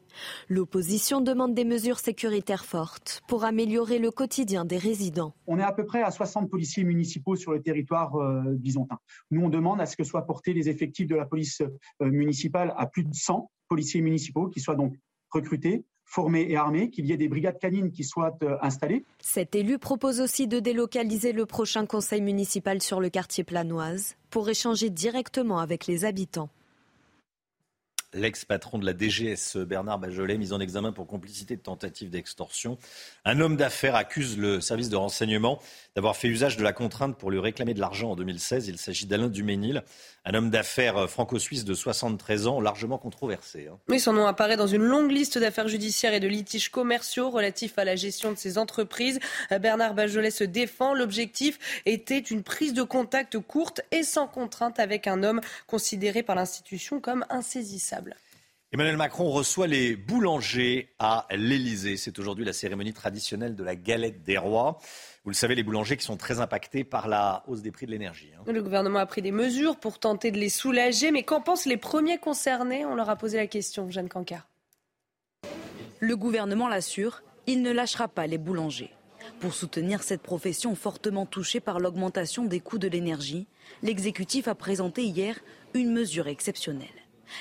[0.50, 5.34] L'opposition demande des mesures sécuritaires fortes pour améliorer le quotidien des résidents.
[5.48, 9.00] On est à peu près à 60 policiers municipaux sur le territoire euh, bisontin.
[9.32, 12.74] Nous, on demande à ce que soient portés les effectifs de la police euh, municipale
[12.78, 14.96] à plus de 100 policiers municipaux qui soient donc
[15.32, 19.04] recrutés, formés et armés, qu'il y ait des brigades canines qui soient euh, installées.
[19.20, 24.48] Cet élu propose aussi de délocaliser le prochain conseil municipal sur le quartier planoise pour
[24.50, 26.50] échanger directement avec les habitants.
[28.16, 32.78] L'ex-patron de la DGS, Bernard Bajolet, mis en examen pour complicité de tentative d'extorsion.
[33.26, 35.60] Un homme d'affaires accuse le service de renseignement
[35.96, 38.68] d'avoir fait usage de la contrainte pour lui réclamer de l'argent en 2016.
[38.68, 39.84] Il s'agit d'Alain Duménil,
[40.26, 43.68] un homme d'affaires franco-suisse de 73 ans, largement controversé.
[43.72, 43.78] Hein.
[43.88, 47.78] Oui, son nom apparaît dans une longue liste d'affaires judiciaires et de litiges commerciaux relatifs
[47.78, 49.20] à la gestion de ses entreprises.
[49.62, 50.94] Bernard Bajolet se défend.
[50.96, 56.36] L'objectif était une prise de contact courte et sans contrainte avec un homme considéré par
[56.36, 58.16] l'institution comme insaisissable.
[58.72, 61.98] Emmanuel Macron reçoit les boulangers à l'Elysée.
[61.98, 64.80] C'est aujourd'hui la cérémonie traditionnelle de la galette des rois.
[65.26, 67.92] Vous le savez, les boulangers qui sont très impactés par la hausse des prix de
[67.92, 68.30] l'énergie.
[68.38, 68.44] Hein.
[68.46, 71.78] Le gouvernement a pris des mesures pour tenter de les soulager, mais qu'en pensent les
[71.78, 72.86] premiers concernés?
[72.86, 74.48] On leur a posé la question, Jeanne Cancard.
[76.00, 78.92] Le gouvernement l'assure, il ne lâchera pas les boulangers.
[79.40, 83.48] Pour soutenir cette profession fortement touchée par l'augmentation des coûts de l'énergie,
[83.82, 85.40] l'exécutif a présenté hier
[85.74, 86.88] une mesure exceptionnelle.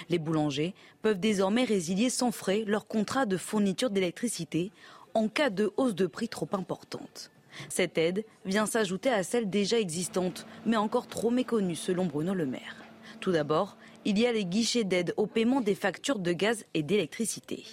[0.08, 4.72] Les boulangers peuvent désormais résilier sans frais leur contrat de fourniture d'électricité
[5.12, 7.30] en cas de hausse de prix trop importante.
[7.68, 12.46] Cette aide vient s'ajouter à celle déjà existante, mais encore trop méconnue selon Bruno Le
[12.46, 12.76] Maire.
[13.20, 16.82] Tout d'abord, il y a les guichets d'aide au paiement des factures de gaz et
[16.82, 17.64] d'électricité.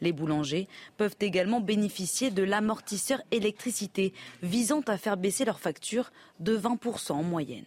[0.00, 6.58] Les boulangers peuvent également bénéficier de l'amortisseur électricité visant à faire baisser leurs factures de
[6.58, 7.64] 20% en moyenne.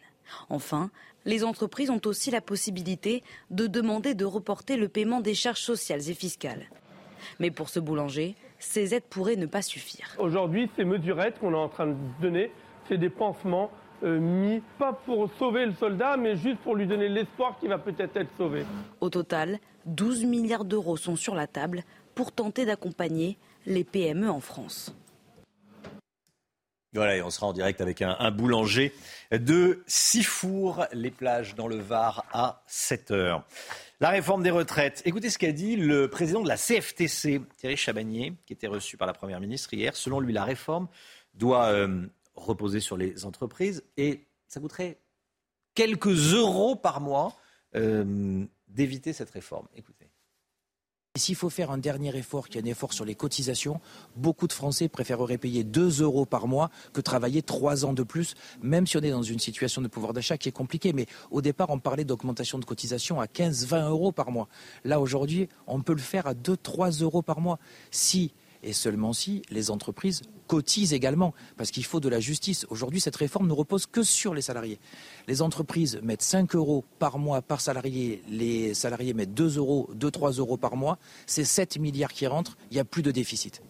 [0.49, 0.91] Enfin,
[1.25, 6.09] les entreprises ont aussi la possibilité de demander de reporter le paiement des charges sociales
[6.09, 6.69] et fiscales.
[7.39, 10.07] Mais pour ce boulanger, ces aides pourraient ne pas suffire.
[10.19, 12.51] Aujourd'hui, ces mesurettes qu'on est en train de donner,
[12.87, 13.71] c'est des pansements
[14.03, 17.77] euh, mis pas pour sauver le soldat, mais juste pour lui donner l'espoir qu'il va
[17.77, 18.63] peut-être être sauvé.
[18.99, 21.83] Au total, 12 milliards d'euros sont sur la table
[22.15, 24.95] pour tenter d'accompagner les PME en France.
[26.93, 28.93] Voilà, et on sera en direct avec un, boulanger
[29.31, 33.45] de Sifour, les plages dans le Var à 7 heures.
[34.01, 35.01] La réforme des retraites.
[35.05, 39.07] Écoutez ce qu'a dit le président de la CFTC, Thierry Chabagnier, qui était reçu par
[39.07, 39.95] la Première ministre hier.
[39.95, 40.89] Selon lui, la réforme
[41.33, 44.97] doit euh, reposer sur les entreprises et ça coûterait
[45.75, 47.37] quelques euros par mois
[47.75, 49.67] euh, d'éviter cette réforme.
[51.17, 53.81] S'il faut faire un dernier effort, qui est un effort sur les cotisations,
[54.15, 58.33] beaucoup de Français préféreraient payer 2 euros par mois que travailler 3 ans de plus,
[58.61, 60.93] même si on est dans une situation de pouvoir d'achat qui est compliquée.
[60.93, 64.47] Mais au départ, on parlait d'augmentation de cotisation à 15-20 euros par mois.
[64.85, 67.59] Là, aujourd'hui, on peut le faire à 2-3 euros par mois.
[67.91, 68.31] Si
[68.63, 72.65] et seulement si les entreprises cotisent également, parce qu'il faut de la justice.
[72.69, 74.79] Aujourd'hui, cette réforme ne repose que sur les salariés.
[75.27, 80.39] Les entreprises mettent 5 euros par mois par salarié, les salariés mettent 2 euros, 2-3
[80.39, 83.61] euros par mois, c'est 7 milliards qui rentrent, il n'y a plus de déficit.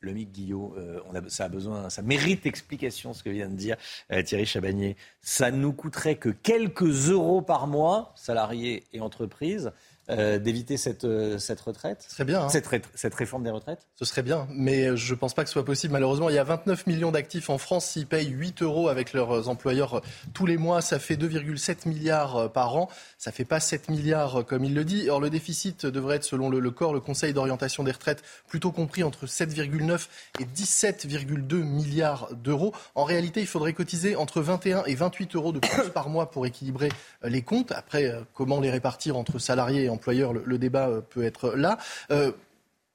[0.00, 3.76] Le Mick Guillot, euh, ça a besoin, ça mérite explication ce que vient de dire
[4.12, 4.96] euh, Thierry Chabagnier.
[5.20, 9.72] Ça nous coûterait que quelques euros par mois, salariés et entreprises.
[10.08, 12.42] Euh, d'éviter cette, euh, cette retraite Ce serait bien.
[12.42, 12.48] Hein.
[12.48, 15.54] Cette, cette, réforme des retraites Ce serait bien, mais je ne pense pas que ce
[15.54, 15.94] soit possible.
[15.94, 17.86] Malheureusement, il y a 29 millions d'actifs en France.
[17.86, 22.48] S'ils payent 8 euros avec leurs employeurs tous les mois, ça fait 2,7 milliards euh,
[22.48, 22.88] par an.
[23.18, 25.10] Ça ne fait pas 7 milliards comme il le dit.
[25.10, 28.70] Or, le déficit devrait être, selon le, le corps, le Conseil d'orientation des retraites, plutôt
[28.70, 30.06] compris entre 7,9
[30.38, 32.72] et 17,2 milliards d'euros.
[32.94, 36.46] En réalité, il faudrait cotiser entre 21 et 28 euros de plus par mois pour
[36.46, 36.90] équilibrer
[37.24, 37.72] les comptes.
[37.72, 41.78] Après, comment les répartir entre salariés et le, débat euh, peut être là.
[42.10, 42.32] Euh,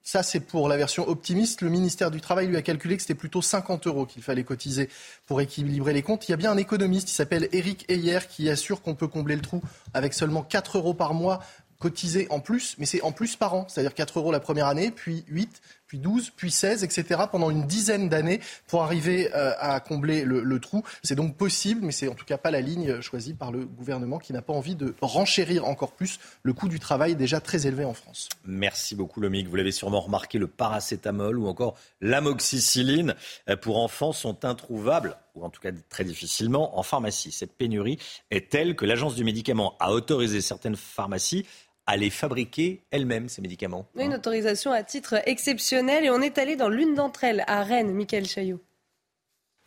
[0.03, 1.61] ça, c'est pour la version optimiste.
[1.61, 4.89] Le ministère du Travail lui a calculé que c'était plutôt 50 euros qu'il fallait cotiser
[5.27, 6.27] pour équilibrer les comptes.
[6.27, 9.35] Il y a bien un économiste qui s'appelle Eric Heyer qui assure qu'on peut combler
[9.35, 9.61] le trou
[9.93, 11.39] avec seulement 4 euros par mois
[11.77, 13.65] cotisés en plus, mais c'est en plus par an.
[13.67, 15.61] C'est-à-dire 4 euros la première année, puis 8,
[15.91, 17.23] puis 12, puis 16, etc.
[17.30, 20.84] pendant une dizaine d'années pour arriver euh, à combler le, trou.
[21.04, 24.17] C'est donc possible, mais c'est en tout cas pas la ligne choisie par le gouvernement
[24.17, 27.84] qui n'a pas envie de renchérir encore plus le coût du travail déjà très élevé
[27.84, 28.30] en France.
[28.45, 29.49] Merci beaucoup Lomique.
[29.49, 33.13] Vous l'avez sûrement remarqué, le paracétamol ou encore l'amoxicilline
[33.49, 37.34] euh, pour enfants sont introuvables ou en tout cas très difficilement en pharmacie.
[37.34, 37.97] Cette pénurie
[38.30, 41.45] est telle que l'agence du médicament a autorisé certaines pharmacies
[41.87, 43.85] à les fabriquer elles-mêmes, ces médicaments.
[43.97, 47.93] une autorisation à titre exceptionnel et on est allé dans l'une d'entre elles, à Rennes,
[47.93, 48.59] Michael Chaillot.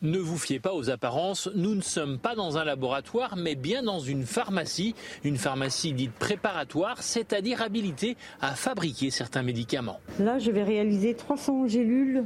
[0.01, 3.81] Ne vous fiez pas aux apparences, nous ne sommes pas dans un laboratoire, mais bien
[3.81, 9.99] dans une pharmacie, une pharmacie dite préparatoire, c'est-à-dire habilitée à fabriquer certains médicaments.
[10.19, 12.23] Là, je vais réaliser 300 gélules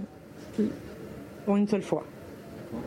[1.47, 2.05] en une seule fois.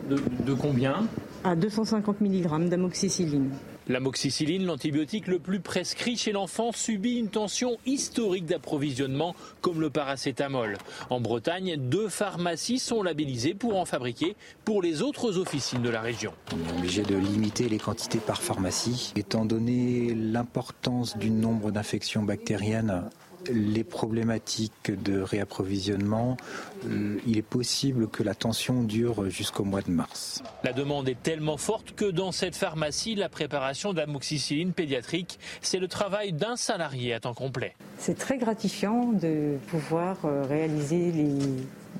[0.09, 1.07] De, de combien?
[1.43, 3.49] À 250 mg d'amoxicilline.
[3.87, 10.77] L'amoxicilline, l'antibiotique le plus prescrit chez l'enfant, subit une tension historique d'approvisionnement comme le paracétamol.
[11.09, 16.01] En Bretagne, deux pharmacies sont labellisées pour en fabriquer pour les autres officines de la
[16.01, 16.33] région.
[16.53, 22.23] On est obligé de limiter les quantités par pharmacie, étant donné l'importance du nombre d'infections
[22.23, 23.03] bactériennes
[23.51, 26.37] les problématiques de réapprovisionnement,
[26.85, 30.43] euh, il est possible que la tension dure jusqu'au mois de mars.
[30.63, 35.87] La demande est tellement forte que dans cette pharmacie, la préparation d'amoxicilline pédiatrique, c'est le
[35.87, 37.75] travail d'un salarié à temps complet.
[37.97, 41.11] C'est très gratifiant de pouvoir euh, réaliser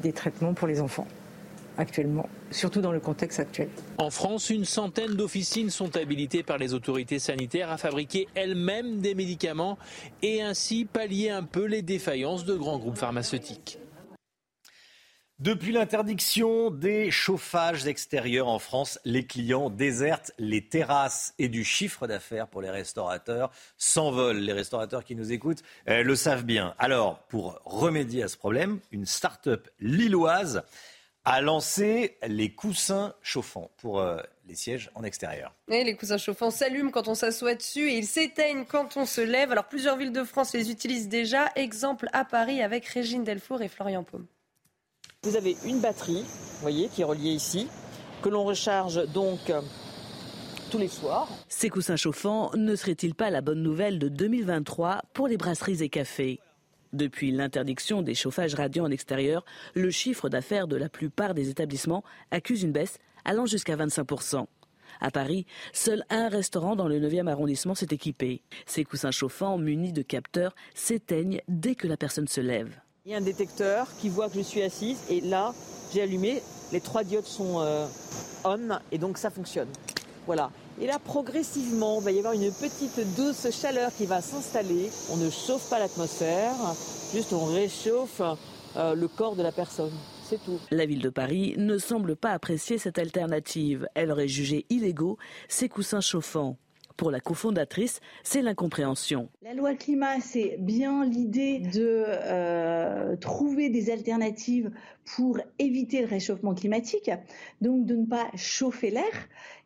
[0.02, 1.08] des traitements pour les enfants
[1.78, 3.70] actuellement, surtout dans le contexte actuel.
[3.98, 9.16] En France, une centaine d'officines sont habilitées par les autorités sanitaires à fabriquer elles-mêmes des
[9.16, 9.78] médicaments
[10.22, 13.80] et ainsi pallier un peu les défaillances de grands groupes pharmaceutiques.
[15.44, 22.08] Depuis l'interdiction des chauffages extérieurs en France, les clients désertent les terrasses et du chiffre
[22.08, 24.38] d'affaires pour les restaurateurs s'envolent.
[24.38, 26.76] Les restaurateurs qui nous écoutent euh, le savent bien.
[26.78, 30.64] Alors, pour remédier à ce problème, une start-up lilloise
[31.26, 34.18] a lancé les coussins chauffants pour euh,
[34.48, 35.54] les sièges en extérieur.
[35.70, 39.22] Et les coussins chauffants s'allument quand on s'assoit dessus et ils s'éteignent quand on se
[39.22, 39.52] lève.
[39.52, 41.50] Alors plusieurs villes de France les utilisent déjà.
[41.56, 44.26] Exemple à Paris avec Régine Delfour et Florian Paume.
[45.24, 46.26] Vous avez une batterie,
[46.62, 47.70] voyez, qui est reliée ici,
[48.22, 49.62] que l'on recharge donc euh,
[50.70, 51.30] tous les soirs.
[51.48, 55.88] Ces coussins chauffants ne seraient-ils pas la bonne nouvelle de 2023 pour les brasseries et
[55.88, 56.42] cafés?
[56.94, 62.04] Depuis l'interdiction des chauffages radiants en extérieur, le chiffre d'affaires de la plupart des établissements
[62.32, 64.46] accuse une baisse allant jusqu'à 25%.
[65.02, 68.42] À Paris, seul un restaurant dans le 9e arrondissement s'est équipé.
[68.66, 72.80] Ces coussins chauffants munis de capteurs s'éteignent dès que la personne se lève.
[73.06, 75.54] Il y a un détecteur qui voit que je suis assise et là,
[75.94, 76.42] j'ai allumé,
[76.72, 77.86] les trois diodes sont euh,
[78.46, 79.68] on et donc ça fonctionne.
[80.26, 80.52] Voilà.
[80.82, 84.90] Et là, progressivement, il va y avoir une petite douce chaleur qui va s'installer.
[85.12, 86.56] On ne chauffe pas l'atmosphère,
[87.14, 88.22] juste on réchauffe
[88.76, 89.92] euh, le corps de la personne.
[90.24, 90.60] C'est tout.
[90.72, 93.88] La ville de Paris ne semble pas apprécier cette alternative.
[93.94, 95.18] Elle aurait jugé illégaux
[95.48, 96.58] ces coussins chauffants.
[96.98, 99.30] Pour la cofondatrice, c'est l'incompréhension.
[99.42, 104.72] La loi climat, c'est bien l'idée de euh, trouver des alternatives
[105.16, 107.10] pour éviter le réchauffement climatique,
[107.62, 109.12] donc de ne pas chauffer l'air.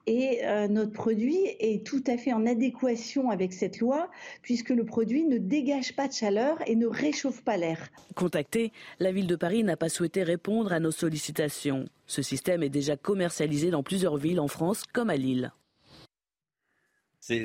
[0.08, 4.10] Et euh, notre produit est tout à fait en adéquation avec cette loi,
[4.42, 7.90] puisque le produit ne dégage pas de chaleur et ne réchauffe pas l'air.
[8.16, 11.86] Contacté, la ville de Paris n'a pas souhaité répondre à nos sollicitations.
[12.06, 15.52] Ce système est déjà commercialisé dans plusieurs villes en France, comme à Lille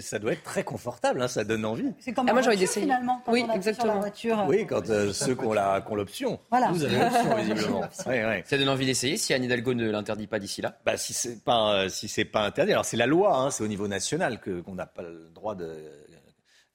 [0.01, 1.93] ça doit être très confortable, hein, ça donne envie.
[1.99, 2.87] C'est comme ah, moi d'essayer.
[2.87, 3.95] Finalement, quand oui, on exactement.
[3.95, 4.45] La voiture.
[4.47, 6.39] Oui, quand euh, ceux qui ont l'option.
[6.51, 6.70] Voilà.
[6.70, 7.83] Vous avez l'option visiblement.
[7.93, 10.78] Ça donne envie d'essayer si Anne Hidalgo ne l'interdit pas d'ici là?
[10.85, 12.72] Bah si c'est pas euh, si c'est pas interdit.
[12.72, 15.74] Alors c'est la loi, hein, c'est au niveau national qu'on n'a pas le droit de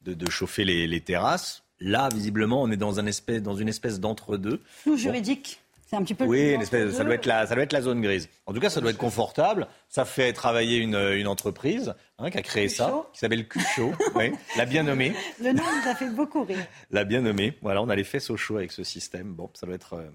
[0.02, 1.64] de, de chauffer les, les, terrasses.
[1.80, 4.62] Là, visiblement, on est dans un espèce dans une espèce d'entre-deux.
[4.66, 5.60] Flou juridique.
[5.90, 8.28] C'est un petit peu oui, ça doit, être la, ça doit être la zone grise.
[8.46, 9.68] En tout cas, ça doit être confortable.
[9.88, 14.34] Ça fait travailler une, une entreprise hein, qui a créé ça, qui s'appelle Cucho, oui,
[14.58, 15.14] la bien nommée.
[15.42, 16.58] Le nom nous a fait beaucoup rire.
[16.92, 17.58] La bien nommée.
[17.62, 19.34] Voilà, on a les fesses au chaud avec ce système.
[19.34, 19.94] Bon, ça doit être.
[19.94, 20.10] Euh,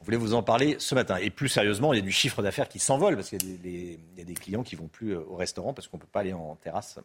[0.00, 1.16] on voulait vous en parler ce matin.
[1.16, 4.20] Et plus sérieusement, il y a du chiffre d'affaires qui s'envole parce qu'il y, y,
[4.20, 6.32] a des clients qui vont plus euh, au restaurant parce qu'on ne peut pas aller
[6.32, 7.00] en terrasse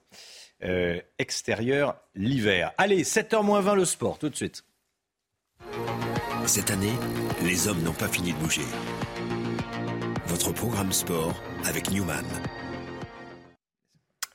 [0.64, 2.72] euh, extérieure l'hiver.
[2.78, 4.64] Allez, 7h 20 le sport, tout de suite.
[6.46, 6.94] Cette année,
[7.42, 8.66] les hommes n'ont pas fini de bouger.
[10.28, 11.34] Votre programme sport
[11.66, 12.26] avec Newman.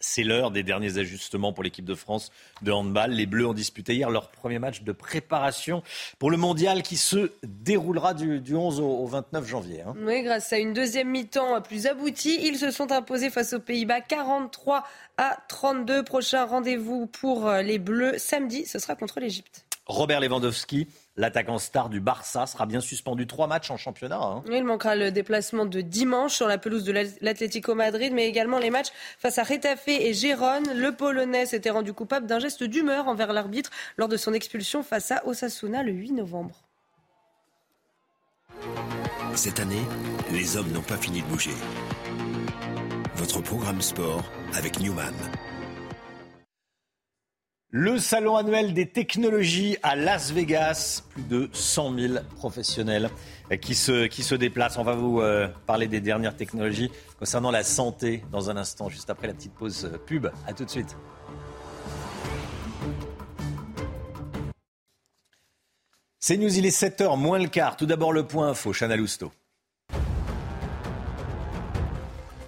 [0.01, 2.31] C'est l'heure des derniers ajustements pour l'équipe de France
[2.63, 3.11] de handball.
[3.11, 5.83] Les Bleus ont disputé hier leur premier match de préparation
[6.19, 9.83] pour le mondial qui se déroulera du, 11 au, 29 janvier.
[9.83, 9.95] Hein.
[10.01, 14.01] Oui, grâce à une deuxième mi-temps plus aboutie, ils se sont imposés face aux Pays-Bas
[14.01, 14.85] 43
[15.19, 16.05] à 32.
[16.05, 19.67] Prochain rendez-vous pour les Bleus samedi, ce sera contre l'Égypte.
[19.87, 20.87] Robert Lewandowski
[21.19, 24.21] L'attaquant star du Barça sera bien suspendu trois matchs en championnat.
[24.23, 24.45] Hein.
[24.53, 28.71] Il manquera le déplacement de dimanche sur la pelouse de l'Atlético Madrid, mais également les
[28.71, 30.73] matchs face à Retafe et Gérone.
[30.77, 35.11] Le Polonais s'était rendu coupable d'un geste d'humeur envers l'arbitre lors de son expulsion face
[35.11, 36.63] à Osasuna le 8 novembre.
[39.35, 39.83] Cette année,
[40.31, 41.51] les hommes n'ont pas fini de bouger.
[43.17, 44.23] Votre programme sport
[44.55, 45.15] avec Newman.
[47.71, 53.11] Le salon annuel des technologies à Las Vegas, plus de 100 000 professionnels
[53.61, 54.79] qui se, déplacent.
[54.79, 59.11] On va vous euh, parler des dernières technologies concernant la santé dans un instant, juste
[59.11, 60.29] après la petite pause euh, pub.
[60.47, 60.97] A tout de suite.
[66.21, 67.77] C'est News, il est 7h moins le quart.
[67.77, 69.31] Tout d'abord le point info, Chana Lousteau.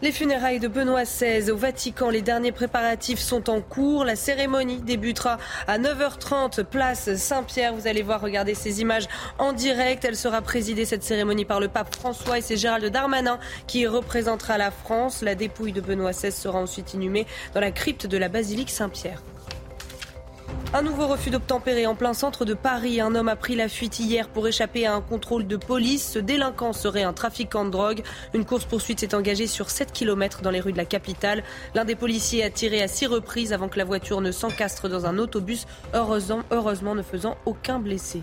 [0.02, 4.06] Les funérailles de Benoît XVI au Vatican, les derniers préparatifs sont en cours.
[4.06, 5.36] La cérémonie débutera
[5.66, 7.74] à 9h30, place Saint-Pierre.
[7.74, 10.02] Vous allez voir, regarder ces images en direct.
[10.06, 14.56] Elle sera présidée, cette cérémonie, par le pape François et c'est Gérald Darmanin qui représentera
[14.56, 15.20] la France.
[15.20, 19.20] La dépouille de Benoît XVI sera ensuite inhumée dans la crypte de la basilique Saint-Pierre.
[20.72, 23.00] Un nouveau refus d'obtempérer en plein centre de Paris.
[23.00, 26.12] Un homme a pris la fuite hier pour échapper à un contrôle de police.
[26.12, 28.02] Ce délinquant serait un trafiquant de drogue.
[28.34, 31.42] Une course-poursuite s'est engagée sur 7 km dans les rues de la capitale.
[31.74, 35.06] L'un des policiers a tiré à six reprises avant que la voiture ne s'encastre dans
[35.06, 38.22] un autobus, heureusement, heureusement ne faisant aucun blessé.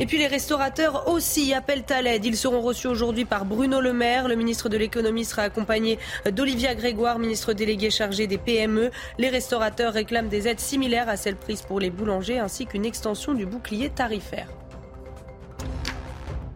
[0.00, 2.24] Et puis les restaurateurs aussi appellent à l'aide.
[2.24, 4.28] Ils seront reçus aujourd'hui par Bruno Le Maire.
[4.28, 5.98] Le ministre de l'économie sera accompagné
[6.30, 8.92] d'Olivia Grégoire, ministre délégué chargé des PME.
[9.18, 13.34] Les restaurateurs réclament des aides similaires à celles prises pour les boulangers ainsi qu'une extension
[13.34, 14.46] du bouclier tarifaire.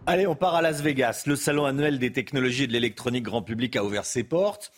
[0.05, 1.23] Allez, on part à Las Vegas.
[1.25, 4.71] Le salon annuel des technologies et de l'électronique grand public a ouvert ses portes.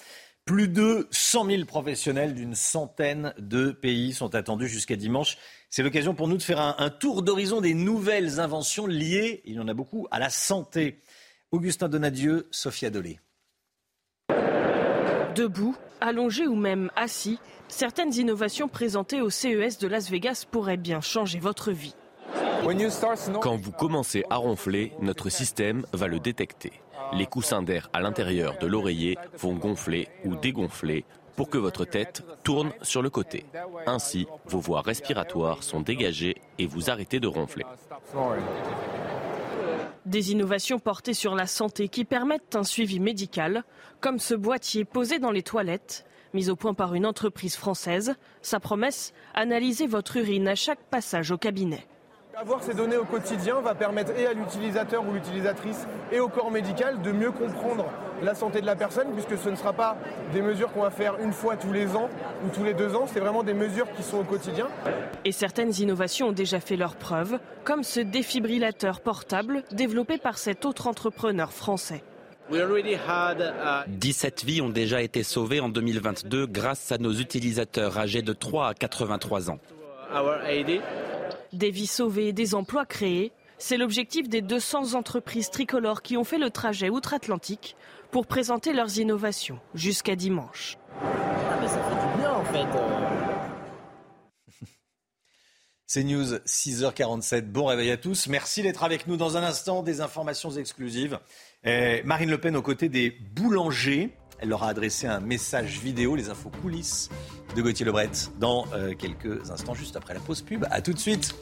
[0.45, 5.39] Plus de 100 000 professionnels d'une centaine de pays sont attendus jusqu'à dimanche.
[5.71, 9.59] C'est l'occasion pour nous de faire un, tour d'horizon des nouvelles inventions liées, il y
[9.59, 11.01] en a beaucoup, à la santé.
[11.51, 13.19] Augustin Donadieu, Sophia Dolé.
[15.33, 21.01] Debout, allongé ou même assis, certaines innovations présentées au CES de Las Vegas pourraient bien
[21.01, 21.95] changer votre vie.
[23.41, 26.71] Quand vous commencez à ronfler, notre système va le détecter.
[27.13, 32.23] Les coussins d'air à l'intérieur de l'oreiller vont gonfler ou dégonfler pour que votre tête
[32.43, 33.45] tourne sur le côté.
[33.85, 37.65] Ainsi, vos voies respiratoires sont dégagées et vous arrêtez de ronfler.
[40.05, 43.63] Des innovations portées sur la santé qui permettent un suivi médical,
[44.01, 48.15] comme ce boîtier posé dans les toilettes, mis au point par une entreprise française.
[48.41, 51.87] Sa promesse, analyser votre urine à chaque passage au cabinet.
[52.37, 56.51] Avoir ces données au quotidien va permettre et à l'utilisateur ou l'utilisatrice et au corps
[56.51, 57.85] médical de mieux comprendre
[58.21, 59.95] la santé de la personne, puisque ce ne sera pas
[60.33, 62.09] des mesures qu'on va faire une fois tous les ans
[62.45, 64.67] ou tous les deux ans, c'est vraiment des mesures qui sont au quotidien.
[65.23, 70.65] Et certaines innovations ont déjà fait leurs preuves, comme ce défibrillateur portable développé par cet
[70.65, 72.03] autre entrepreneur français.
[73.87, 78.67] 17 vies ont déjà été sauvées en 2022 grâce à nos utilisateurs âgés de 3
[78.67, 79.59] à 83 ans.
[81.55, 86.37] Des vies sauvées, des emplois créés, c'est l'objectif des 200 entreprises tricolores qui ont fait
[86.37, 87.77] le trajet outre-Atlantique
[88.11, 90.77] pour présenter leurs innovations jusqu'à dimanche.
[91.01, 92.77] Ah mais ça fait du bien en fait.
[92.77, 94.65] Euh.
[95.87, 97.43] C'est News 6h47.
[97.43, 98.27] Bon réveil à tous.
[98.27, 99.81] Merci d'être avec nous dans un instant.
[99.81, 101.19] Des informations exclusives.
[101.63, 104.13] Marine Le Pen aux côtés des boulangers.
[104.39, 107.09] Elle leur a adressé un message vidéo, les infos coulisses
[107.55, 108.09] de Gauthier Lebret,
[108.39, 110.65] dans euh, quelques instants, juste après la pause pub.
[110.69, 111.35] A tout de suite.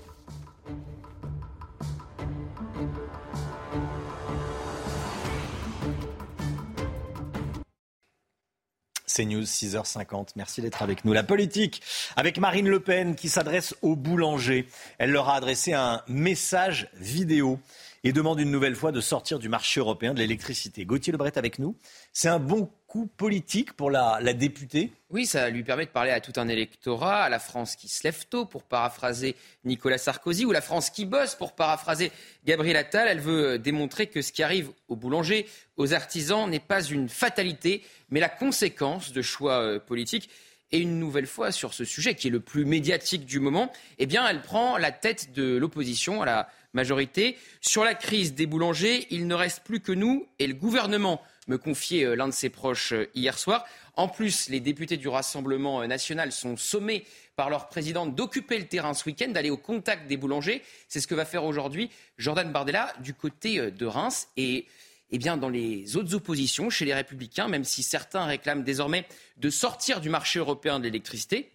[9.13, 10.29] C'est News 6h50.
[10.35, 11.13] Merci d'être avec nous.
[11.13, 11.83] La politique
[12.15, 14.67] avec Marine Le Pen qui s'adresse aux boulangers.
[14.97, 17.59] Elle leur a adressé un message vidéo
[18.03, 20.83] et demande une nouvelle fois de sortir du marché européen de l'électricité.
[20.85, 21.77] Gauthier Lebret avec nous.
[22.11, 24.91] C'est un bon coup politique pour la, députée?
[25.09, 28.03] Oui, ça lui permet de parler à tout un électorat, à la France qui se
[28.03, 29.35] lève tôt, pour paraphraser
[29.65, 32.11] Nicolas Sarkozy, ou la France qui bosse, pour paraphraser
[32.45, 33.07] Gabriel Attal.
[33.07, 37.81] Elle veut démontrer que ce qui arrive aux boulangers, aux artisans, n'est pas une fatalité,
[38.11, 40.29] mais la conséquence de choix euh, politiques.
[40.71, 44.05] Et une nouvelle fois, sur ce sujet qui est le plus médiatique du moment, eh
[44.05, 47.37] bien, elle prend la tête de l'opposition à la majorité.
[47.59, 51.57] Sur la crise des boulangers, il ne reste plus que nous et le gouvernement, me
[51.57, 53.65] confiait euh, l'un de ses proches euh, hier soir.
[53.95, 58.67] En plus, les députés du Rassemblement euh, national sont sommés par leur présidente d'occuper le
[58.67, 60.61] terrain ce week-end, d'aller au contact des boulangers.
[60.87, 64.27] C'est ce que va faire aujourd'hui Jordan Bardella du côté de Reims.
[64.37, 64.67] Et
[65.09, 69.05] eh bien, dans les autres oppositions, chez les Républicains, même si certains réclament désormais
[69.37, 71.51] de sortir du marché européen de l'électricité,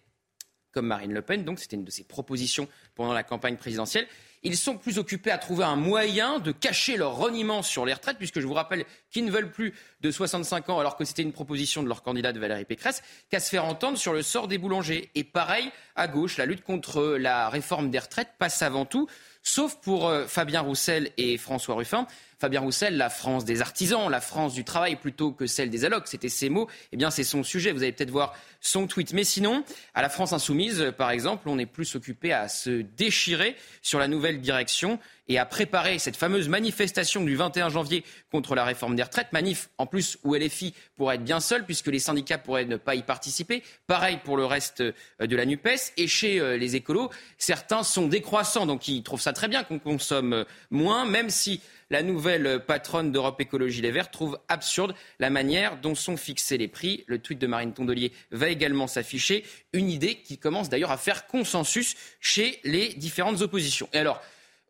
[0.72, 4.06] comme Marine Le Pen, donc c'était une de ses propositions pendant la campagne présidentielle,
[4.42, 8.18] ils sont plus occupés à trouver un moyen de cacher leur reniement sur les retraites,
[8.18, 11.32] puisque je vous rappelle qu'ils ne veulent plus de 65 ans, alors que c'était une
[11.32, 15.10] proposition de leur candidate Valérie Pécresse, qu'à se faire entendre sur le sort des boulangers.
[15.14, 19.08] Et pareil, à gauche, la lutte contre la réforme des retraites passe avant tout,
[19.42, 22.06] sauf pour euh, Fabien Roussel et François Ruffin.
[22.38, 26.06] Fabien Roussel, la France des artisans, la France du travail plutôt que celle des allocs,
[26.06, 26.68] c'était ses mots.
[26.92, 27.72] Eh bien, c'est son sujet.
[27.72, 29.12] Vous allez peut-être voir son tweet.
[29.12, 33.56] Mais sinon, à la France insoumise, par exemple, on est plus occupé à se déchirer
[33.82, 38.64] sur la nouvelle direction et à préparer cette fameuse manifestation du 21 janvier contre la
[38.64, 39.32] réforme des retraites.
[39.32, 42.94] Manif en plus où LFI pourrait être bien seul puisque les syndicats pourraient ne pas
[42.94, 43.62] y participer.
[43.86, 45.92] Pareil pour le reste euh, de la NUPES.
[45.96, 49.78] Et chez euh, les écolos, certains sont décroissants, donc ils trouvent ça très bien qu'on
[49.78, 51.60] consomme euh, moins, même si
[51.90, 56.68] la nouvelle patronne d'Europe Écologie Les Verts trouve absurde la manière dont sont fixés les
[56.68, 57.04] prix.
[57.06, 59.44] Le tweet de Marine Tondelier va également s'afficher.
[59.72, 63.88] Une idée qui commence d'ailleurs à faire consensus chez les différentes oppositions.
[63.94, 64.20] Et alors,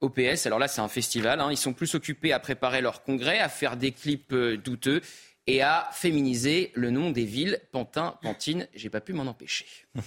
[0.01, 1.49] OPS, alors là c'est un festival, hein.
[1.51, 5.03] ils sont plus occupés à préparer leur congrès, à faire des clips douteux
[5.49, 7.59] et à féminiser le nom des villes.
[7.72, 9.64] Pantin, Pantine, j'ai pas pu m'en empêcher.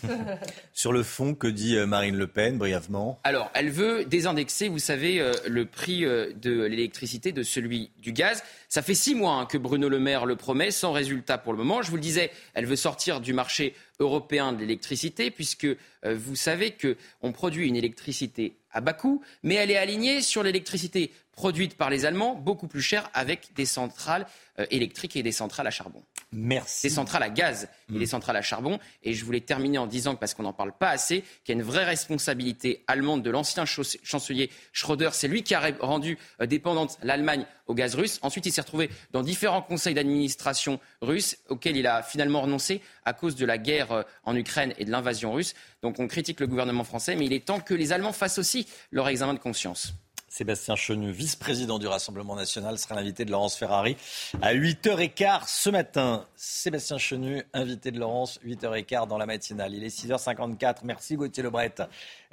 [0.72, 3.20] Sur le fond, que dit euh, Marine Le Pen, brièvement?
[3.24, 8.14] Alors, elle veut désindexer, vous savez, euh, le prix euh, de l'électricité de celui du
[8.14, 8.44] gaz.
[8.70, 11.58] Ça fait six mois hein, que Bruno Le Maire le promet, sans résultat pour le
[11.58, 11.82] moment.
[11.82, 15.68] Je vous le disais, elle veut sortir du marché européen de l'électricité, puisque
[16.04, 21.12] vous savez qu'on produit une électricité à bas coût, mais elle est alignée sur l'électricité
[21.32, 24.28] produite par les Allemands, beaucoup plus chère, avec des centrales
[24.60, 26.04] euh, électriques et des centrales à charbon.
[26.34, 26.88] Merci.
[26.88, 28.08] Des centrales à gaz et des mm.
[28.08, 28.80] centrales à charbon.
[29.04, 31.62] Et je voulais terminer en disant, parce qu'on n'en parle pas assez, qu'il y a
[31.62, 35.10] une vraie responsabilité allemande de l'ancien chancelier Schröder.
[35.12, 38.20] C'est lui qui a rendu euh, dépendante l'Allemagne au gaz russe.
[38.22, 43.14] Ensuite, il s'est retrouvé dans différents conseils d'administration russes auxquels il a finalement renoncé à
[43.14, 45.54] cause de la guerre euh, en Ukraine et de l'invasion russe.
[45.82, 48.68] Donc on critique le gouvernement français, mais il est temps que les Allemands fassent aussi
[48.92, 49.94] leur examen de conscience.
[50.32, 53.98] Sébastien Chenu, vice-président du Rassemblement national, sera l'invité de Laurence Ferrari
[54.42, 56.26] à 8h15 ce matin.
[56.38, 59.74] Sébastien Chenu, invité de Laurence, 8h15 dans la matinale.
[59.74, 60.78] Il est 6h54.
[60.86, 61.74] Merci Gauthier Lebret.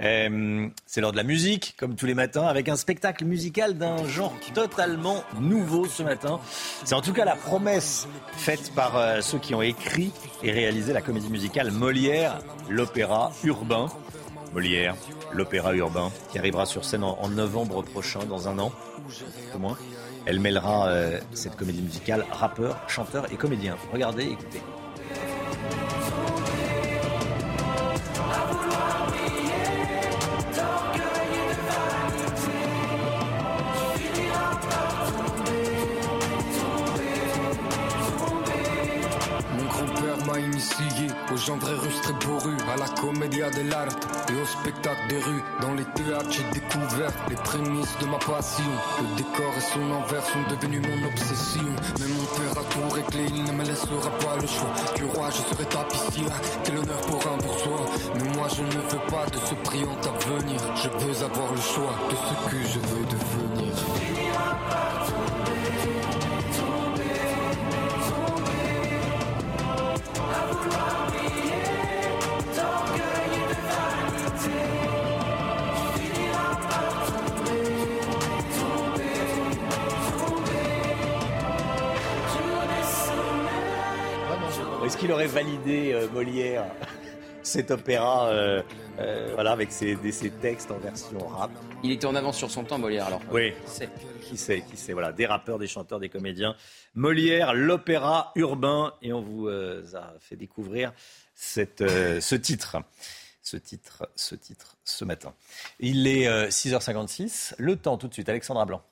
[0.00, 4.06] Euh, c'est l'heure de la musique, comme tous les matins, avec un spectacle musical d'un
[4.06, 6.38] genre totalement nouveau ce matin.
[6.84, 10.12] C'est en tout cas la promesse faite par euh, ceux qui ont écrit
[10.44, 12.38] et réalisé la comédie musicale Molière,
[12.68, 13.88] l'opéra urbain.
[14.52, 14.96] Molière,
[15.32, 18.72] l'opéra urbain, qui arrivera sur scène en, novembre prochain, dans un an,
[19.54, 19.76] au moins.
[20.26, 23.76] Elle mêlera euh, cette comédie musicale rappeur, chanteur et comédien.
[23.92, 24.60] Regardez, écoutez.
[41.32, 45.42] Aux gens vrais russes très bourrus, à la comédia dell'arte et au spectacle des rues.
[45.60, 48.64] Dans les théâtres, j'ai découvert les prémices de ma passion.
[49.00, 51.68] Le décor et son envers sont devenus mon obsession.
[52.00, 54.72] Mais mon père a tout réglé, il ne me laissera pas le choix.
[54.96, 56.26] Du roi, je serai tapissier,
[56.64, 57.86] quel honneur pour un bourgeois.
[58.14, 60.60] Mais moi, je ne veux pas de ce brillant avenir.
[60.76, 63.74] Je veux avoir le choix de ce que je veux devenir.
[84.98, 86.64] Qu'il aurait validé euh, Molière
[87.42, 88.62] cet opéra euh,
[88.98, 89.96] euh, voilà, avec ses,
[90.40, 91.50] textes en version rap.
[91.84, 93.20] Il était en avance sur son temps, Molière, alors.
[93.30, 93.88] Oui, qui sait,
[94.22, 94.92] qui sait, qui sait.
[94.92, 96.56] Voilà, des rappeurs, des chanteurs, des comédiens.
[96.94, 100.92] Molière, l'opéra urbain, et on vous a fait découvrir
[101.34, 102.76] cette, ce titre.
[103.40, 105.32] Ce titre, ce titre, ce matin.
[105.78, 107.54] Il est 6h56.
[107.56, 108.82] Le temps tout de suite, Alexandra Blanc.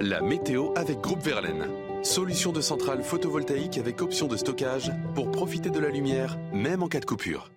[0.00, 1.68] La météo avec Groupe Verlaine.
[2.04, 6.88] Solution de centrale photovoltaïque avec option de stockage pour profiter de la lumière, même en
[6.88, 7.50] cas de coupure.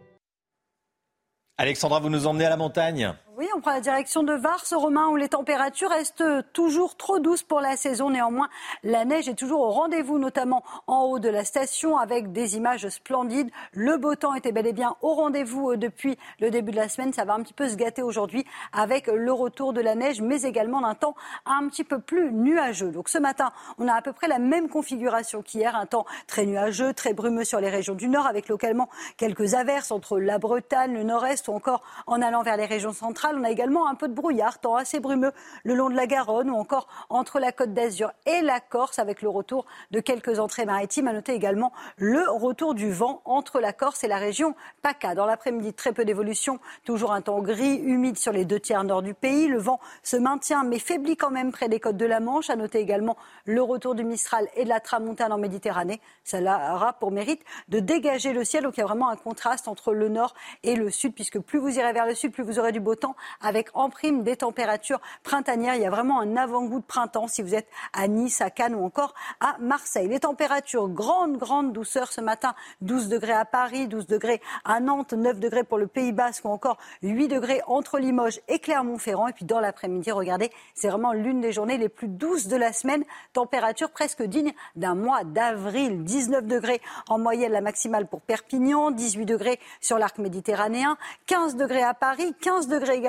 [1.57, 3.13] Alexandra, vous nous emmenez à la montagne?
[3.38, 6.23] Oui, on prend la direction de Vars, Romain, où les températures restent
[6.53, 8.09] toujours trop douces pour la saison.
[8.09, 8.49] Néanmoins,
[8.81, 12.89] la neige est toujours au rendez-vous, notamment en haut de la station, avec des images
[12.89, 13.51] splendides.
[13.73, 16.89] Le beau temps était bel et bien au rendez-vous euh, depuis le début de la
[16.89, 17.13] semaine.
[17.13, 20.41] Ça va un petit peu se gâter aujourd'hui avec le retour de la neige, mais
[20.41, 21.15] également d'un temps
[21.45, 22.89] un petit peu plus nuageux.
[22.89, 26.47] Donc ce matin, on a à peu près la même configuration qu'hier, un temps très
[26.47, 30.93] nuageux, très brumeux sur les régions du nord, avec localement quelques averses entre la Bretagne,
[30.95, 33.26] le nord-est ou encore en allant vers les régions centrales.
[33.36, 35.32] On a également un peu de brouillard, temps assez brumeux
[35.63, 39.21] le long de la Garonne ou encore entre la Côte d'Azur et la Corse, avec
[39.21, 41.07] le retour de quelques entrées maritimes.
[41.07, 45.15] À noter également le retour du vent entre la Corse et la région PACA.
[45.15, 49.01] Dans l'après-midi, très peu d'évolution, toujours un temps gris, humide sur les deux tiers nord
[49.01, 49.47] du pays.
[49.47, 52.49] Le vent se maintient mais faiblit quand même près des côtes de la Manche.
[52.49, 56.01] À noter également le retour du Mistral et de la Tramontane en Méditerranée.
[56.23, 58.63] Cela aura pour mérite de dégager le ciel.
[58.63, 61.59] Donc il y a vraiment un contraste entre le nord et le sud, puisque plus
[61.59, 64.38] vous irez vers le sud, plus vous aurez du beau temps avec en prime des
[64.38, 65.76] températures printanières.
[65.76, 68.76] Il y a vraiment un avant-goût de printemps si vous êtes à Nice, à Cannes
[68.76, 70.07] ou encore à Marseille.
[70.07, 72.53] Les températures, grande, grande douceur ce matin.
[72.82, 76.49] 12 degrés à Paris, 12 degrés à Nantes, 9 degrés pour le Pays Basque ou
[76.49, 79.28] encore 8 degrés entre Limoges et Clermont-Ferrand.
[79.28, 82.74] Et puis dans l'après-midi, regardez, c'est vraiment l'une des journées les plus douces de la
[82.74, 83.03] semaine.
[83.34, 86.03] Température presque digne d'un mois d'avril.
[86.03, 90.97] 19 degrés en moyenne la maximale pour Perpignan, 18 degrés sur l'arc méditerranéen,
[91.28, 93.07] 15 degrés à Paris, 15 degrés également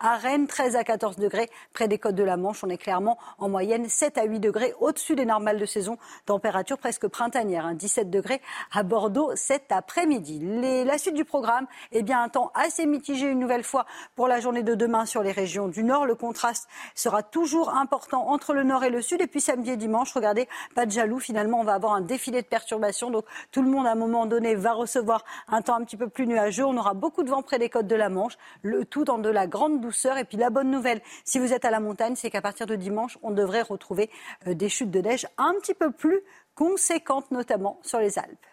[0.00, 2.62] à Rennes, 13 à 14 degrés près des côtes de la Manche.
[2.62, 5.98] On est clairement en moyenne 7 à 8 degrés au-dessus des normales de saison.
[6.26, 8.10] Température presque printanière, 17 hein.
[8.10, 8.40] degrés
[8.72, 10.40] à Bordeaux cet après-midi.
[10.84, 14.40] La suite du programme, eh bien un temps assez mitigé une nouvelle fois pour la
[14.40, 16.06] journée de demain sur les régions du Nord.
[16.06, 19.20] Le contraste sera toujours important entre le Nord et le Sud.
[19.20, 21.18] Et puis samedi et dimanche, regardez, pas de jaloux.
[21.18, 23.10] Finalement, on va avoir un défilé de perturbations.
[23.10, 26.08] Donc tout le monde, à un moment donné, va recevoir un temps un petit peu
[26.08, 26.64] plus nuageux.
[26.64, 28.36] On aura beaucoup de vent près des côtes de la Manche.
[28.62, 30.18] Le tout dans de la grande douceur.
[30.18, 32.76] Et puis la bonne nouvelle, si vous êtes à la montagne, c'est qu'à partir de
[32.76, 34.10] dimanche, on devrait retrouver
[34.46, 36.20] euh, des chutes de neige un petit peu plus
[36.54, 38.46] conséquentes, notamment sur les Alpes.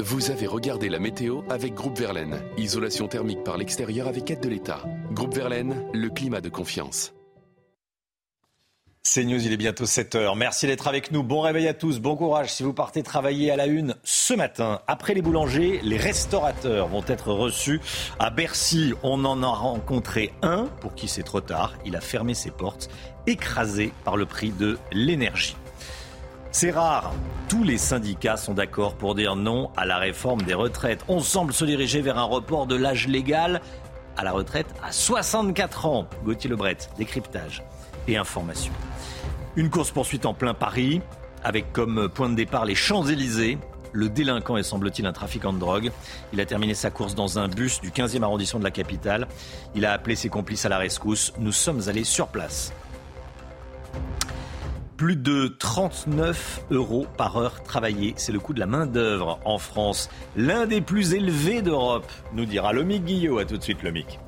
[0.00, 2.40] Vous avez regardé la météo avec Groupe Verlaine.
[2.56, 4.82] Isolation thermique par l'extérieur avec aide de l'État.
[5.12, 7.15] Groupe Verlaine, le climat de confiance.
[9.08, 10.36] C'est News, il est bientôt 7h.
[10.36, 11.22] Merci d'être avec nous.
[11.22, 14.80] Bon réveil à tous, bon courage si vous partez travailler à la une ce matin.
[14.88, 17.80] Après les boulangers, les restaurateurs vont être reçus
[18.18, 18.94] à Bercy.
[19.04, 21.74] On en a rencontré un pour qui c'est trop tard.
[21.84, 22.90] Il a fermé ses portes,
[23.28, 25.56] écrasé par le prix de l'énergie.
[26.50, 27.14] C'est rare.
[27.48, 31.04] Tous les syndicats sont d'accord pour dire non à la réforme des retraites.
[31.06, 33.60] On semble se diriger vers un report de l'âge légal
[34.16, 36.08] à la retraite à 64 ans.
[36.24, 37.62] Gauthier Lebret, décryptage
[38.14, 38.72] information.
[39.56, 41.00] Une course-poursuite en plein Paris,
[41.42, 43.58] avec comme point de départ les Champs-Élysées.
[43.92, 45.90] Le délinquant est semble-t-il un trafiquant de drogue.
[46.32, 49.26] Il a terminé sa course dans un bus du 15e arrondissement de la capitale.
[49.74, 51.32] Il a appelé ses complices à la rescousse.
[51.38, 52.72] Nous sommes allés sur place.
[54.96, 60.10] Plus de 39 euros par heure travaillée, c'est le coût de la main-d'œuvre en France.
[60.36, 63.38] L'un des plus élevés d'Europe, nous dira Lomic Guillot.
[63.38, 64.18] À tout de suite, Lomic.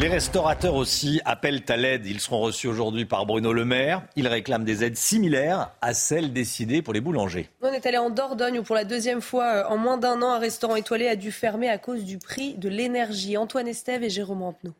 [0.00, 2.06] Les restaurateurs aussi appellent à l'aide.
[2.06, 4.04] Ils seront reçus aujourd'hui par Bruno Le Maire.
[4.14, 7.50] Ils réclament des aides similaires à celles décidées pour les boulangers.
[7.62, 10.30] On est allé en Dordogne où pour la deuxième fois euh, en moins d'un an,
[10.30, 13.36] un restaurant étoilé a dû fermer à cause du prix de l'énergie.
[13.36, 14.72] Antoine Estève et Jérôme Rampenou.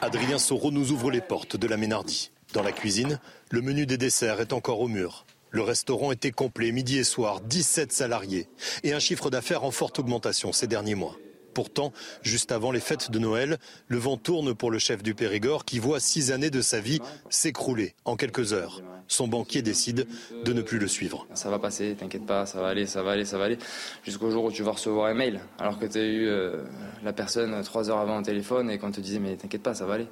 [0.00, 2.32] Adrien Soro nous ouvre les portes de la Ménardie.
[2.52, 5.24] Dans la cuisine, le menu des desserts est encore au mur.
[5.50, 8.48] Le restaurant était complet midi et soir, 17 salariés
[8.82, 11.16] et un chiffre d'affaires en forte augmentation ces derniers mois.
[11.54, 11.92] Pourtant,
[12.22, 15.78] juste avant les fêtes de Noël, le vent tourne pour le chef du Périgord qui
[15.78, 18.82] voit six années de sa vie s'écrouler en quelques heures.
[19.08, 20.06] Son banquier décide
[20.44, 21.26] de ne plus le suivre.
[21.34, 23.58] Ça va passer, t'inquiète pas, ça va aller, ça va aller, ça va aller.
[24.04, 26.62] Jusqu'au jour où tu vas recevoir un mail, alors que tu as eu euh,
[27.02, 29.86] la personne trois heures avant au téléphone et qu'on te disait mais t'inquiète pas, ça
[29.86, 30.06] va aller,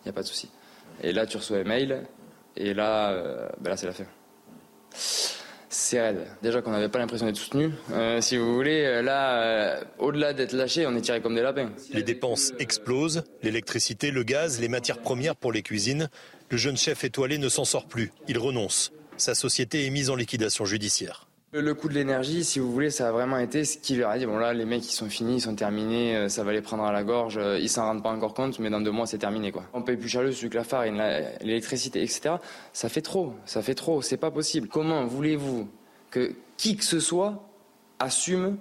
[0.00, 0.48] il n'y a pas de souci.
[1.02, 2.02] Et là, tu reçois un mail,
[2.56, 4.04] et là, euh, ben là c'est la fin
[5.70, 6.26] c'est raide.
[6.42, 7.70] Déjà qu'on n'avait pas l'impression d'être soutenu.
[7.92, 11.42] Euh, si vous voulez, euh, là, euh, au-delà d'être lâché, on est tiré comme des
[11.42, 11.70] lapins.
[11.92, 16.10] Les dépenses explosent, l'électricité, le gaz, les matières premières pour les cuisines.
[16.50, 18.12] Le jeune chef étoilé ne s'en sort plus.
[18.28, 18.92] Il renonce.
[19.16, 21.29] Sa société est mise en liquidation judiciaire.
[21.52, 24.18] Le coût de l'énergie, si vous voulez, ça a vraiment été ce qui leur a
[24.18, 24.24] dit.
[24.24, 26.84] Bon là, les mecs, ils sont finis, ils sont terminés, euh, ça va les prendre
[26.84, 27.38] à la gorge.
[27.38, 29.64] Euh, ils s'en rendent pas encore compte, mais dans deux mois, c'est terminé, quoi.
[29.72, 31.02] On paye plus cher le sucre, la farine,
[31.40, 32.36] l'électricité, etc.
[32.72, 34.68] Ça fait trop, ça fait trop, c'est pas possible.
[34.68, 35.68] Comment voulez-vous
[36.12, 37.42] que qui que ce soit
[37.98, 38.56] assume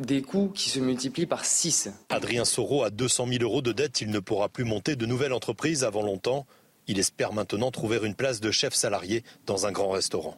[0.00, 4.00] des coûts qui se multiplient par 6 Adrien Soro a 200 000 euros de dette.
[4.00, 6.44] Il ne pourra plus monter de nouvelles entreprises avant longtemps.
[6.88, 10.36] Il espère maintenant trouver une place de chef salarié dans un grand restaurant.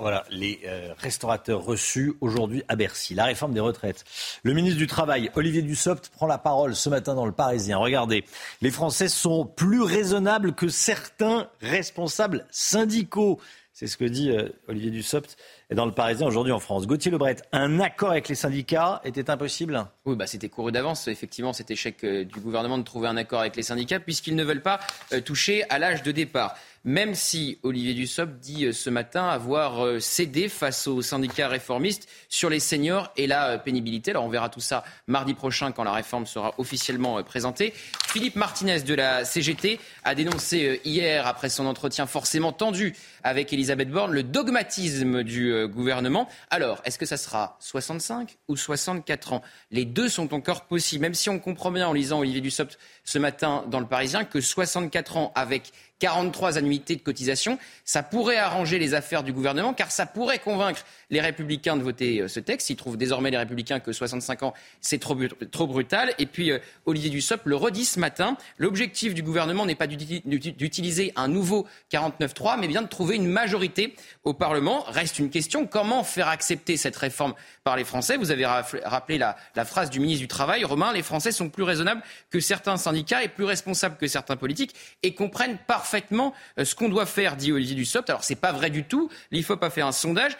[0.00, 3.14] Voilà, les euh, restaurateurs reçus aujourd'hui à Bercy.
[3.14, 4.06] La réforme des retraites.
[4.42, 7.76] Le ministre du Travail, Olivier Dussopt, prend la parole ce matin dans le Parisien.
[7.76, 8.24] Regardez,
[8.62, 13.40] les Français sont plus raisonnables que certains responsables syndicaux.
[13.74, 15.36] C'est ce que dit euh, Olivier Dussopt
[15.70, 16.86] dans le Parisien aujourd'hui en France.
[16.86, 19.86] Gauthier Lebret, un accord avec les syndicats était impossible?
[20.06, 23.40] Oui, bah, c'était couru d'avance, effectivement, cet échec euh, du gouvernement de trouver un accord
[23.40, 24.80] avec les syndicats, puisqu'ils ne veulent pas
[25.26, 30.00] toucher à l'âge de départ même si Olivier Dussopt dit euh, ce matin avoir euh,
[30.00, 34.12] cédé face aux syndicats réformistes sur les seniors et la euh, pénibilité.
[34.12, 37.74] Alors on verra tout ça mardi prochain quand la réforme sera officiellement présentée.
[38.06, 43.90] Philippe Martinez de la CGT a dénoncé hier, après son entretien forcément tendu avec Elisabeth
[43.90, 46.28] Borne, le dogmatisme du euh, gouvernement.
[46.50, 49.42] Alors, est-ce que ça sera 65 ou 64 ans?
[49.70, 53.18] Les deux sont encore possibles, même si on comprend bien en lisant Olivier Dussopt ce
[53.18, 58.78] matin dans Le Parisien que 64 ans avec 43 annuités de cotisation, ça pourrait arranger
[58.78, 62.70] les affaires du gouvernement, car ça pourrait convaincre les républicains de voter euh, ce texte.
[62.70, 66.14] Ils trouvent désormais les républicains que 65 ans, c'est trop, brutal.
[66.18, 71.12] Et puis, euh, Olivier Dussopt le redit ce matin, l'objectif du gouvernement n'est pas d'utiliser
[71.16, 73.94] un nouveau 49-3, mais bien de trouver une majorité
[74.24, 74.84] au Parlement.
[74.88, 77.34] Reste une question, comment faire accepter cette réforme
[77.64, 78.16] par les Français?
[78.16, 82.02] Vous avez rappelé la, phrase du ministre du Travail, Romain, les Français sont plus raisonnables
[82.30, 86.74] que certains syndicats et plus responsables que certains politiques et comprennent parfaitement parfaitement euh, ce
[86.74, 88.08] qu'on doit faire, dit Olivier Dussopt.
[88.10, 89.10] Alors, c'est pas vrai du tout.
[89.32, 90.36] L'IFOP a fait un sondage.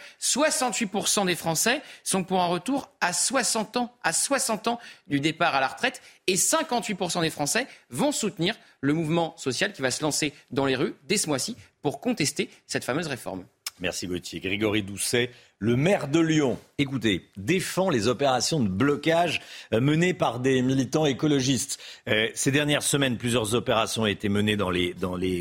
[0.61, 5.55] 68% des Français sont pour un retour à 60 ans, à 60 ans du départ
[5.55, 6.03] à la retraite.
[6.27, 10.77] Et 58% des Français vont soutenir le mouvement social qui va se lancer dans les
[10.77, 13.45] rues dès ce mois-ci pour contester cette fameuse réforme.
[13.81, 14.41] Merci Gauthier.
[14.41, 19.41] Grégory Doucet, le maire de Lyon, écoutez, défend les opérations de blocage
[19.73, 21.79] euh, menées par des militants écologistes.
[22.07, 24.95] Euh, ces dernières semaines, plusieurs opérations ont été menées dans les,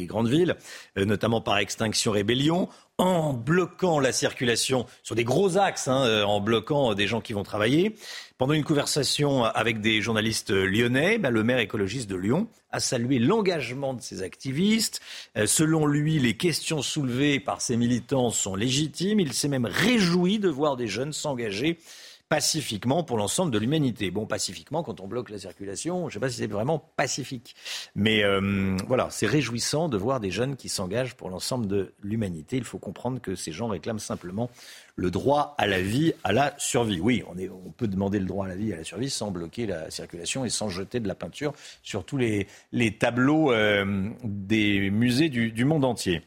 [0.05, 0.55] grandes villes,
[0.97, 2.69] euh, notamment par Extinction Rébellion
[2.99, 7.43] en bloquant la circulation sur des gros axes, hein, en bloquant des gens qui vont
[7.43, 7.95] travailler.
[8.37, 13.17] Pendant une conversation avec des journalistes lyonnais, ben, le maire écologiste de Lyon a salué
[13.19, 15.01] l'engagement de ces activistes.
[15.37, 19.19] Euh, selon lui, les questions soulevées par ces militants sont légitimes.
[19.19, 21.79] Il s'est même réjoui de voir des jeunes s'engager
[22.29, 24.11] pacifiquement pour l'ensemble de l'humanité.
[24.11, 27.55] Bon, pacifiquement, quand on bloque la circulation, je ne sais pas si c'est vraiment pacifique.
[27.95, 32.57] Mais euh, voilà, c'est réjouissant de voir des jeunes qui s'engagent pour l'ensemble de l'humanité.
[32.57, 34.51] Il faut comprendre que ces gens réclament simplement
[34.95, 36.99] le droit à la vie, à la survie.
[36.99, 39.31] Oui, on, est, on peut demander le droit à la vie, à la survie sans
[39.31, 42.47] bloquer la circulation et sans jeter de la peinture sur tous les,
[42.99, 46.21] tableaux euh, des musées du monde entier.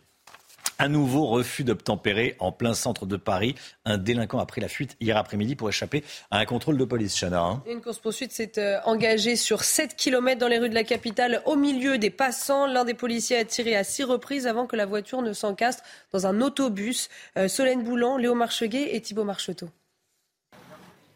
[0.79, 3.55] Un nouveau refus d'obtempérer en plein centre de Paris.
[3.85, 7.17] Un délinquant a pris la fuite hier après-midi pour échapper à un contrôle de police,
[7.17, 7.41] Chana.
[7.41, 7.63] Hein.
[7.69, 11.57] Une course-poursuite s'est euh, engagée sur 7 km dans les rues de la capitale, au
[11.57, 12.67] milieu des passants.
[12.67, 16.27] L'un des policiers a tiré à six reprises avant que la voiture ne s'encastre dans
[16.27, 17.09] un autobus.
[17.37, 19.69] Euh, Solène Boulan, Léo Marcheguet et Thibault Marcheteau.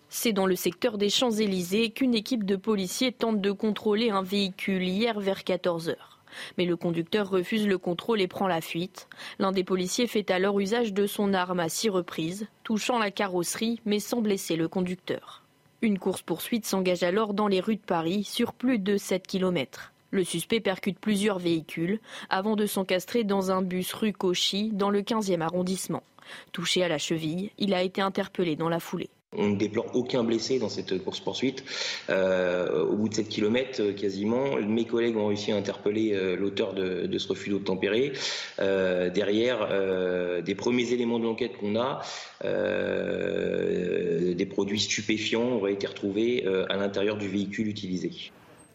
[0.09, 4.85] C'est dans le secteur des Champs-Élysées qu'une équipe de policiers tente de contrôler un véhicule
[4.85, 6.16] hier vers 14 heures.
[6.59, 9.09] Mais le conducteur refuse le contrôle et prend la fuite.
[9.39, 13.81] L'un des policiers fait alors usage de son arme à six reprises, touchant la carrosserie
[13.85, 15.43] mais sans blesser le conducteur.
[15.83, 19.93] Une course-poursuite s'engage alors dans les rues de Paris sur plus de 7 km.
[20.11, 25.03] Le suspect percute plusieurs véhicules avant de s'encastrer dans un bus rue Cauchy dans le
[25.03, 26.03] 15e arrondissement.
[26.53, 29.11] Touché à la cheville, il a été interpellé dans la foulée.
[29.33, 31.65] On ne déplore aucun blessé dans cette course-poursuite.
[32.11, 36.37] Euh, au bout de 7 km euh, quasiment, mes collègues ont réussi à interpeller euh,
[36.37, 38.13] l'auteur de, ce refus d'obtempérer.
[38.59, 39.69] derrière,
[40.43, 42.03] des premiers éléments de l'enquête qu'on a,
[44.35, 48.13] des produits stupéfiants auraient été retrouvés à l'intérieur du véhicule utilisé.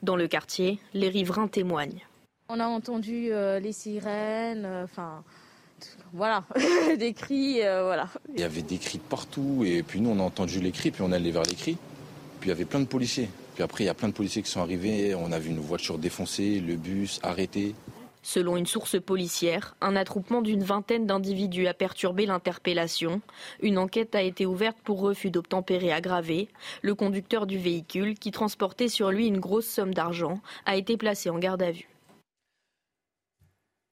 [0.02, 2.06] Dans le quartier, les riverains témoignent.
[2.49, 3.30] On a entendu
[3.62, 5.24] les sirènes, enfin
[6.14, 6.44] voilà,
[6.98, 8.08] des cris, euh, voilà.
[8.34, 11.02] Il y avait des cris partout, et puis nous on a entendu les cris, puis
[11.02, 11.78] on est allé vers les cris.
[12.40, 13.30] Puis il y avait plein de policiers.
[13.54, 15.60] Puis après, il y a plein de policiers qui sont arrivés, on a vu une
[15.60, 17.76] voiture défoncée, le bus arrêté.
[18.24, 23.22] Selon une source policière, un attroupement d'une vingtaine d'individus a perturbé l'interpellation.
[23.62, 26.48] Une enquête a été ouverte pour refus d'obtempérer aggravé.
[26.84, 31.32] Le conducteur du véhicule, qui transportait sur lui une grosse somme d'argent, a été placé
[31.32, 31.91] en garde à vue.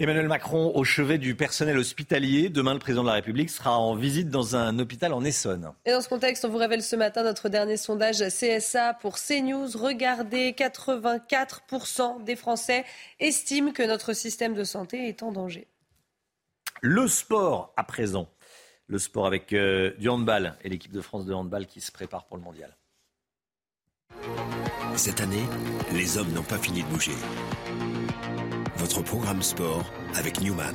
[0.01, 2.47] Emmanuel Macron au chevet du personnel hospitalier.
[2.47, 5.73] Demain, le président de la République sera en visite dans un hôpital en Essonne.
[5.85, 9.67] Et dans ce contexte, on vous révèle ce matin notre dernier sondage CSA pour CNews.
[9.75, 12.85] Regardez, 84% des Français
[13.19, 15.67] estiment que notre système de santé est en danger.
[16.79, 18.29] Le sport à présent.
[18.87, 22.25] Le sport avec euh, du handball et l'équipe de France de handball qui se prépare
[22.25, 22.73] pour le mondial.
[24.95, 25.43] Cette année,
[25.91, 27.11] les hommes n'ont pas fini de bouger
[28.79, 29.83] votre programme sport
[30.15, 30.73] avec Newman.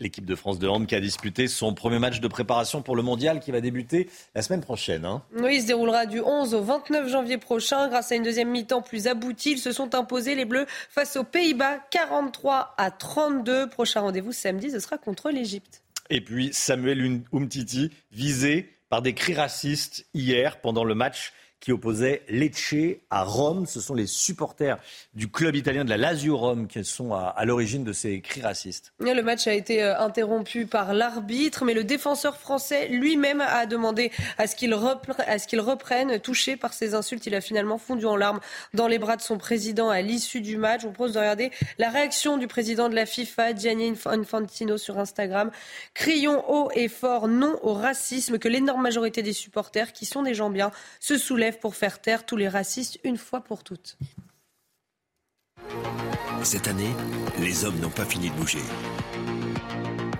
[0.00, 3.02] L'équipe de France de hand qui a disputé son premier match de préparation pour le
[3.02, 5.04] mondial qui va débuter la semaine prochaine.
[5.04, 5.22] Hein.
[5.36, 7.88] Oui, il se déroulera du 11 au 29 janvier prochain.
[7.88, 11.24] Grâce à une deuxième mi-temps plus aboutie, ils se sont imposés les Bleus face aux
[11.24, 13.68] Pays-Bas 43 à 32.
[13.68, 15.82] Prochain rendez-vous samedi, ce sera contre l'Égypte.
[16.10, 22.22] Et puis Samuel Umtiti visé par des cris racistes hier pendant le match qui opposait
[22.28, 22.74] Lecce
[23.10, 23.66] à Rome.
[23.66, 24.78] Ce sont les supporters
[25.14, 28.92] du club italien de la Lazio Rome qui sont à, l'origine de ces cris racistes.
[29.00, 34.10] Le match a été euh, interrompu par l'arbitre, mais le défenseur français lui-même a demandé
[34.38, 36.18] à ce qu'il reprenne.
[36.20, 38.40] Touché par ces insultes, il a finalement fondu en larmes
[38.74, 40.82] dans les bras de son président à l'issue du match.
[40.82, 45.50] Vous propose de regarder la réaction du président de la FIFA, Gianni Infantino, sur Instagram.
[45.94, 50.34] Crions haut et fort non au racisme que l'énorme majorité des supporters, qui sont des
[50.34, 53.96] gens bien, se soulèvent pour faire taire tous les racistes une fois pour toutes.
[56.42, 56.94] Cette année,
[57.38, 58.62] les hommes n'ont pas fini de bouger.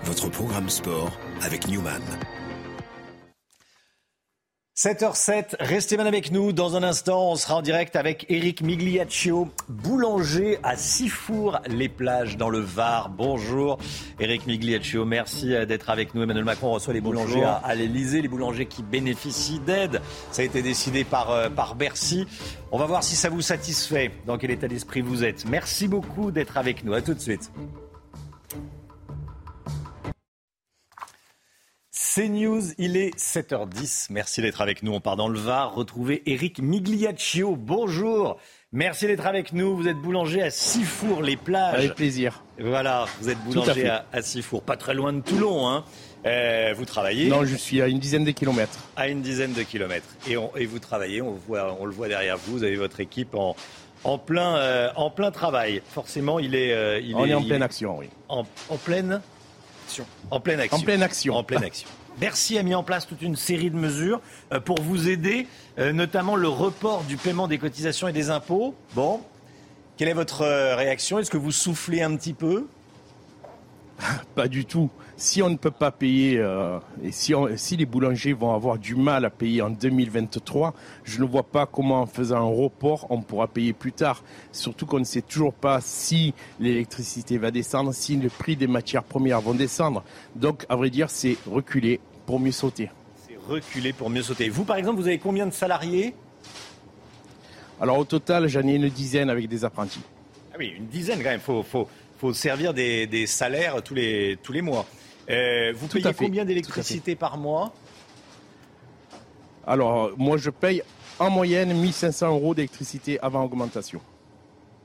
[0.02, 2.02] Votre programme sport avec Newman.
[4.76, 6.52] 7h07, restez bien avec nous.
[6.52, 12.58] Dans un instant, on sera en direct avec Eric Migliaccio, boulanger à Sifour-les-Plages dans le
[12.58, 13.08] Var.
[13.08, 13.78] Bonjour
[14.20, 16.24] Eric Migliaccio, merci euh, d'être avec nous.
[16.24, 20.02] Emmanuel Macron reçoit les boulangers à, l'Elysée, les boulangers qui bénéficient d'aide.
[20.30, 22.26] Ça a été décidé par, euh, par Bercy.
[22.70, 25.46] On va voir si ça vous satisfait, dans quel état d'esprit vous êtes.
[25.46, 26.92] Merci beaucoup d'être avec nous.
[26.92, 27.50] À tout de suite.
[32.16, 34.06] C'est News, il est 7h10.
[34.08, 34.94] Merci d'être avec nous.
[34.94, 35.74] On part dans le Var.
[35.74, 37.56] Retrouvez Eric Migliaccio.
[37.56, 38.38] Bonjour.
[38.72, 39.76] Merci d'être avec nous.
[39.76, 41.74] Vous êtes boulanger à Sifour-les-Plages.
[41.74, 42.42] Avec plaisir.
[42.58, 45.68] Voilà, vous êtes boulanger à, à, Sifour, pas très loin de Toulon.
[45.68, 45.84] Hein.
[46.24, 48.78] Euh, vous travaillez Non, je suis à une dizaine de kilomètres.
[48.96, 50.08] À une dizaine de kilomètres.
[50.26, 53.34] Et, et vous travaillez, on, voit, on, le voit derrière vous, vous avez votre équipe
[53.34, 53.54] en,
[54.04, 55.82] en, plein, euh, en plein travail.
[55.90, 56.72] Forcément, il est...
[56.72, 58.08] Euh, il on est, en pleine action, oui.
[58.30, 59.20] En, en pleine
[59.84, 60.06] action.
[60.30, 60.78] En pleine action.
[60.78, 61.36] En pleine action.
[61.36, 61.86] En pleine action.
[62.18, 64.20] Bercy a mis en place toute une série de mesures
[64.52, 65.46] euh, pour vous aider,
[65.78, 68.74] euh, notamment le report du paiement des cotisations et des impôts.
[68.94, 69.20] Bon,
[69.96, 71.18] quelle est votre euh, réaction?
[71.18, 72.68] Est-ce que vous soufflez un petit peu?
[74.34, 78.34] Pas du tout si on ne peut pas payer, euh, et si, si, les boulangers
[78.34, 82.36] vont avoir du mal à payer en 2023, je ne vois pas comment en faisant
[82.36, 84.22] un report, on pourra payer plus tard.
[84.52, 89.04] Surtout qu'on ne sait toujours pas si l'électricité va descendre, si le prix des matières
[89.04, 90.04] premières vont descendre.
[90.34, 92.90] Donc, à vrai dire, c'est reculer pour mieux sauter.
[93.26, 94.50] C'est reculer pour mieux sauter.
[94.50, 96.14] Vous, par exemple, vous avez combien de salariés?
[97.80, 100.00] Alors, au total, j'en ai une dizaine avec des apprentis.
[100.52, 101.40] Ah oui, une dizaine quand même.
[101.40, 101.88] Il faut,
[102.18, 104.86] faut, servir des, des salaires tous les, tous les mois.
[105.30, 107.72] Euh, vous payez combien d'électricité par mois
[109.66, 110.82] Alors, moi, je paye
[111.18, 114.00] en moyenne 1500 euros d'électricité avant augmentation.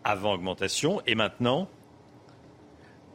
[0.04, 1.68] Avant augmentation, et maintenant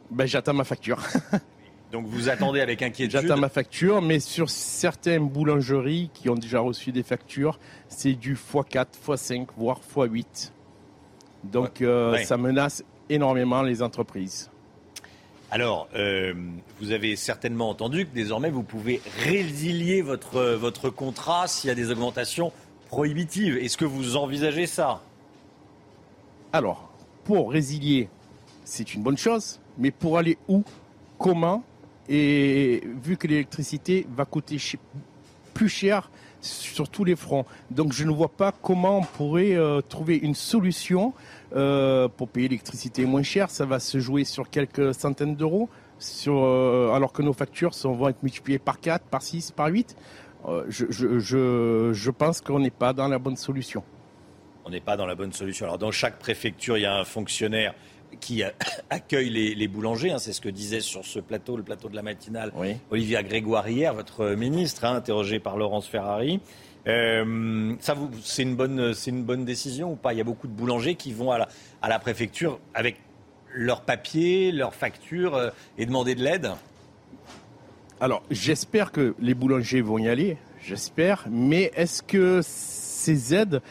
[0.09, 1.01] ben, J'attends ma facture.
[1.91, 6.59] Donc vous attendez avec inquiétude J'attends ma facture, mais sur certaines boulangeries qui ont déjà
[6.59, 10.51] reçu des factures, c'est du x4, x5, voire x8.
[11.45, 14.49] Donc euh, ça menace énormément les entreprises.
[15.49, 16.33] Alors, euh,
[16.81, 21.75] vous avez certainement entendu que désormais vous pouvez résilier votre, votre contrat s'il y a
[21.75, 22.51] des augmentations
[22.89, 23.57] prohibitives.
[23.57, 25.01] Est-ce que vous envisagez ça?
[26.51, 26.91] Alors,
[27.23, 28.09] pour résilier,
[28.65, 30.63] c'est une bonne chose, mais pour aller où
[31.17, 31.63] Comment?
[32.09, 34.57] Et vu que l'électricité va coûter
[35.53, 36.11] plus cher
[36.47, 37.45] sur tous les fronts.
[37.71, 41.13] Donc je ne vois pas comment on pourrait euh, trouver une solution
[41.55, 43.49] euh, pour payer l'électricité moins cher.
[43.49, 45.69] Ça va se jouer sur quelques centaines d'euros,
[46.27, 49.95] euh, alors que nos factures vont être multipliées par 4, par 6, par 8.
[50.69, 53.83] Je, je, je, pense qu'on n'est pas dans la bonne solution.
[54.63, 55.65] On n'est pas dans la bonne solution.
[55.65, 57.73] Alors dans chaque préfecture, il y a un fonctionnaire
[58.19, 58.43] qui
[58.89, 60.11] accueille les, boulangers.
[60.11, 62.51] Hein, c'est ce que disait sur ce plateau, le plateau de la matinale,
[62.89, 66.39] Olivia Grégoire hier, votre ministre, hein, interrogé par Laurence Ferrari.
[66.87, 70.13] Euh, ça, c'est une bonne, c'est une bonne décision ou pas?
[70.13, 71.49] Il y a beaucoup de boulangers qui vont à la,
[71.81, 72.97] à la préfecture avec
[73.53, 76.51] leurs papiers, leurs factures euh, et demander de l'aide?
[77.99, 81.25] Alors, j'espère que les boulangers vont y aller, j'espère.
[81.29, 83.61] Mais est-ce que ces aides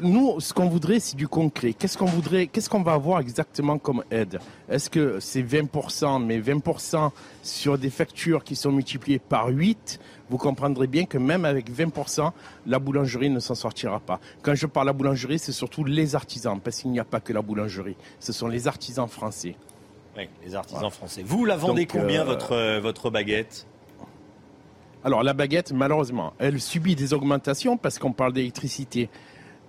[0.00, 1.72] nous, ce qu'on voudrait, c'est du concret.
[1.72, 4.40] Qu'est-ce qu'on voudrait, qu'est-ce qu'on va avoir exactement comme aide?
[4.68, 7.10] Est-ce que c'est 20%, mais 20%
[7.42, 12.32] sur des factures qui sont multipliées par 8 Vous comprendrez bien que même avec 20%,
[12.66, 14.18] la boulangerie ne s'en sortira pas.
[14.42, 17.20] Quand je parle de la boulangerie, c'est surtout les artisans, parce qu'il n'y a pas
[17.20, 17.96] que la boulangerie.
[18.18, 19.54] Ce sont les artisans français.
[20.16, 21.22] Oui, les artisans français.
[21.24, 23.66] Vous la vendez combien, euh, votre, votre baguette?
[25.02, 29.08] Alors la baguette, malheureusement, elle subit des augmentations parce qu'on parle d'électricité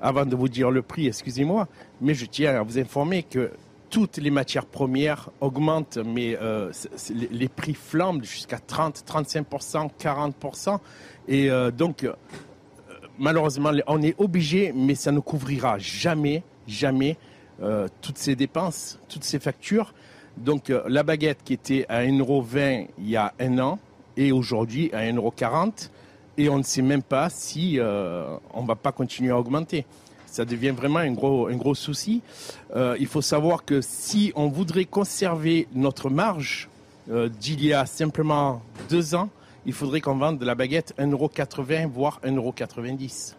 [0.02, 1.68] avant de vous dire le prix, excusez-moi,
[2.02, 3.52] mais je tiens à vous informer que
[3.92, 6.72] toutes les matières premières augmentent, mais euh,
[7.10, 10.80] les prix flambent jusqu'à 30, 35%, 40%.
[11.28, 12.14] Et euh, donc, euh,
[13.20, 17.18] malheureusement, on est obligé, mais ça ne couvrira jamais, jamais
[18.02, 19.94] toutes ces dépenses, toutes ces factures.
[20.36, 23.78] Donc, la baguette qui était à 1,20€ il y a un an,
[24.18, 25.90] et aujourd'hui à 1,40€.
[26.42, 29.86] Et on ne sait même pas si on ne va pas continuer à augmenter
[30.32, 32.22] ça devient vraiment un gros, un gros souci.
[32.76, 36.70] Euh, il faut savoir que si on voudrait conserver notre marge
[37.10, 39.30] euh, d'il y a simplement deux ans,
[39.66, 43.36] il faudrait qu'on vende de la baguette 1,80€, voire 1,90€.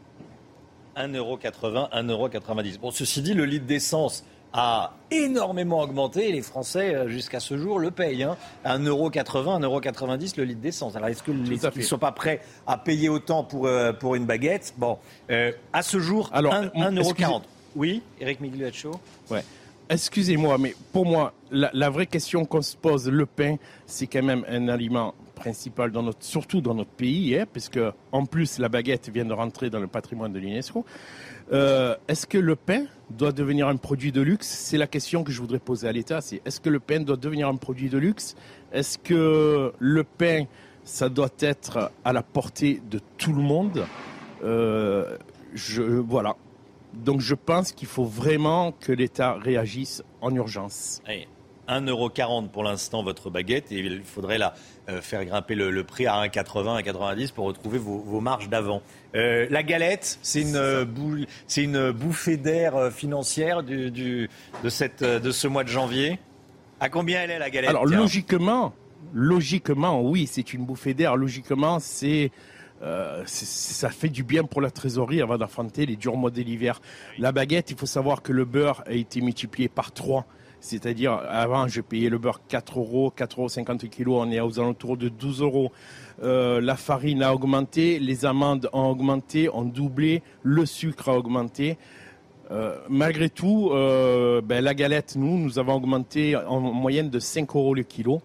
[0.96, 2.78] 1,80€, 1,90€.
[2.78, 7.56] Bon, ceci dit, le litre d'essence a énormément augmenté et les Français, euh, jusqu'à ce
[7.56, 8.22] jour, le payent.
[8.22, 8.36] Hein.
[8.64, 10.96] 1,80€, 1,90€ le litre d'essence.
[10.96, 14.74] Alors, est-ce qu'ils ne sont pas prêts à payer autant pour, euh, pour une baguette?
[14.76, 14.98] Bon,
[15.30, 17.42] euh, à ce jour, 1,40€.
[17.74, 18.92] Oui, Eric Migliaccio
[19.30, 19.42] Ouais.
[19.88, 24.44] Excusez-moi, mais pour moi, la, vraie question qu'on se pose, le pain, c'est quand même
[24.48, 27.80] un aliment principal, dans notre, surtout dans notre pays, hein, puisque
[28.12, 30.84] en plus la baguette vient de rentrer dans le patrimoine de l'UNESCO.
[31.50, 34.46] Euh, est-ce que le pain doit devenir un produit de luxe?
[34.46, 36.20] C'est la question que je voudrais poser à l'État.
[36.20, 38.36] C'est est-ce que le pain doit devenir un produit de luxe?
[38.72, 40.44] Est-ce que le pain,
[40.84, 43.84] ça doit être à la portée de tout le monde?
[44.44, 45.16] Euh,
[45.54, 46.36] je, Voilà.
[46.94, 51.00] Donc je pense qu'il faut vraiment que l'État réagisse en urgence.
[51.68, 54.54] 1,40€ pour l'instant votre baguette et il faudrait la
[54.88, 58.82] euh, faire grimper le, prix à 1,80, 1,90 pour retrouver vos, marges d'avant.
[59.14, 65.04] Euh, la galette, c'est une, boule, c'est une bouffée d'air euh, financière du, de, cette,
[65.04, 66.18] de ce mois de janvier.
[66.80, 67.70] À combien elle est la galette?
[67.70, 68.74] Alors logiquement,
[69.14, 71.16] logiquement, oui, c'est une bouffée d'air.
[71.16, 72.32] Logiquement, c'est
[73.26, 76.80] ça fait du bien pour la trésorerie avant d'affronter les durs mois de l'hiver.
[77.16, 80.26] La baguette, il faut savoir que le beurre a été multiplié par 3
[80.62, 84.60] c'est-à-dire, avant, je payais le beurre 4 euros, 4 euros 50 kilos, on est aux
[84.60, 85.72] alentours de 12 euros.
[86.22, 91.78] Euh, la farine a augmenté, les amandes ont augmenté, ont doublé, le sucre a augmenté.
[92.52, 97.56] Euh, malgré tout, euh, ben, la galette, nous, nous avons augmenté en moyenne de 5
[97.56, 98.22] euros le kilo.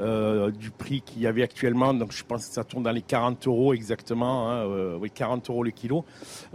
[0.00, 1.94] Euh, du prix qu'il y avait actuellement.
[1.94, 5.48] Donc je pense que ça tourne dans les 40 euros exactement, hein, euh, oui 40
[5.50, 6.04] euros le kilo.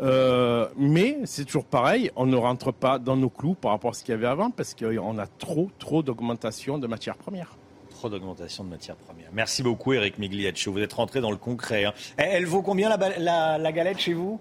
[0.01, 3.93] Euh, mais c'est toujours pareil, on ne rentre pas dans nos clous par rapport à
[3.93, 7.55] ce qu'il y avait avant parce qu'on a trop trop d'augmentation de matières premières.
[7.91, 9.29] Trop d'augmentation de matières premières.
[9.31, 10.73] Merci beaucoup Eric Migliaccio.
[10.73, 11.85] Vous êtes rentré dans le concret.
[11.85, 11.93] Hein.
[12.17, 14.37] Elle, vaut combien la, la, galette chez vous?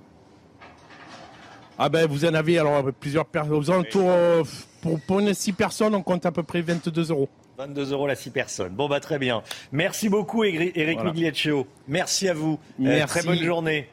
[1.79, 3.85] Ah ben vous en avez alors plusieurs personnes.
[4.83, 7.29] pour, pour une 6 personnes, on compte à peu près 22 euros.
[7.59, 8.73] 22 euros la 6 personnes.
[8.73, 9.43] Bon, bah très bien.
[9.73, 11.67] Merci beaucoup, Eric Migliaccio.
[11.89, 12.61] Merci à vous.
[12.81, 13.89] Euh, très bonne journée.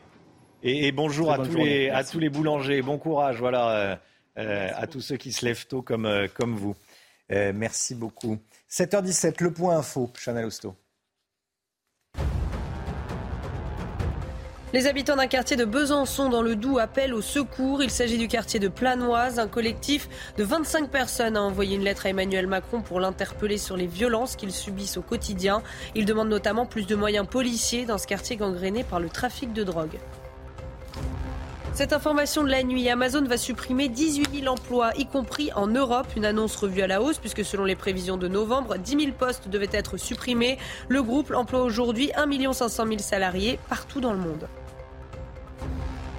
[0.62, 2.84] Et, bonjour à, tous les, à tous les boulangers.
[2.84, 3.96] Bon courage, voilà, euh,
[4.38, 6.76] euh, à tous ceux qui se lèvent tôt comme, comme vous.
[7.30, 8.38] merci beaucoup.
[8.70, 10.76] 7h17, le point info, Chanel Housteau.
[14.76, 17.82] Les habitants d'un quartier de Besançon dans le Doubs appellent au secours.
[17.82, 19.40] Il s'agit du quartier de Planoise.
[19.40, 23.78] Un collectif de 25 personnes a envoyé une lettre à Emmanuel Macron pour l'interpeller sur
[23.78, 25.64] les violences qu'ils subissent au quotidien.
[25.96, 29.64] Ils demandent notamment plus de moyens policiers dans ce quartier gangréné par le trafic de
[29.64, 29.98] drogue.
[31.74, 36.08] Cette information de la nuit, Amazon va supprimer 18 000 emplois, y compris en Europe.
[36.18, 39.48] Une annonce revue à la hausse, puisque selon les prévisions de novembre, 10 000 postes
[39.48, 40.58] devaient être supprimés.
[40.90, 44.48] Le groupe emploie aujourd'hui 1 500 000 salariés partout dans le monde.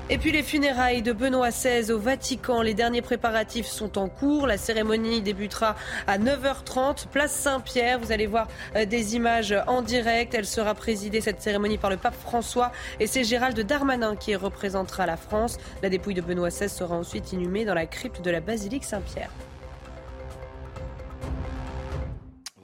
[0.08, 2.62] Et puis les funérailles de Benoît XVI au Vatican.
[2.62, 4.46] Les derniers préparatifs sont en cours.
[4.46, 5.74] La cérémonie débutera
[6.06, 7.98] à 9h30, place Saint-Pierre.
[7.98, 8.46] Vous allez voir
[8.76, 10.32] euh, des images en direct.
[10.32, 12.70] Elle sera présidée, cette cérémonie, par le pape François.
[13.00, 15.58] Et c'est Gérald Darmanin qui représentera la France.
[15.82, 19.30] La dépouille de Benoît XVI sera ensuite inhumée dans la crypte de la basilique Saint-Pierre.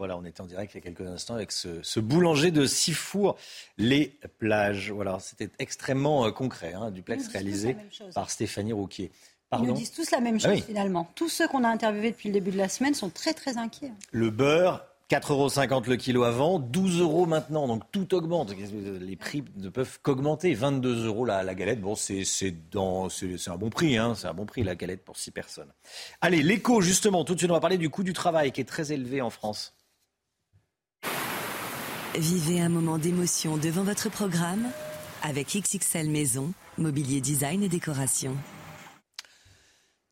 [0.03, 3.37] Voilà, on était en direct il y a quelques instants avec ce, boulanger de Sifour,
[3.79, 4.91] les plages.
[4.91, 7.77] Voilà, c'était extrêmement euh, concret, hein, duplex réalisé
[8.13, 9.13] par Stéphanie Rouquier.
[9.53, 11.09] Ils nous disent tous la même ah chose finalement.
[11.15, 13.93] Tous ceux qu'on a interviewés depuis le début de la semaine sont très très inquiets.
[14.11, 18.53] Le beurre, 4,50 euros le kilo avant, 12 euros maintenant, donc tout augmente.
[19.01, 20.53] Les prix ne peuvent qu'augmenter.
[20.53, 22.25] 22 euros la, galette, bon, c'est
[22.75, 24.17] un bon prix, hein.
[24.17, 25.73] c'est un bon prix la galette pour 6 personnes.
[26.21, 28.65] Allez, l'écho justement, tout de suite on va parler du coût du travail qui est
[28.65, 29.77] très élevé en France.
[32.15, 34.67] Vivez un moment d'émotion devant votre programme
[35.23, 38.37] avec XXL Maison, mobilier design et décoration.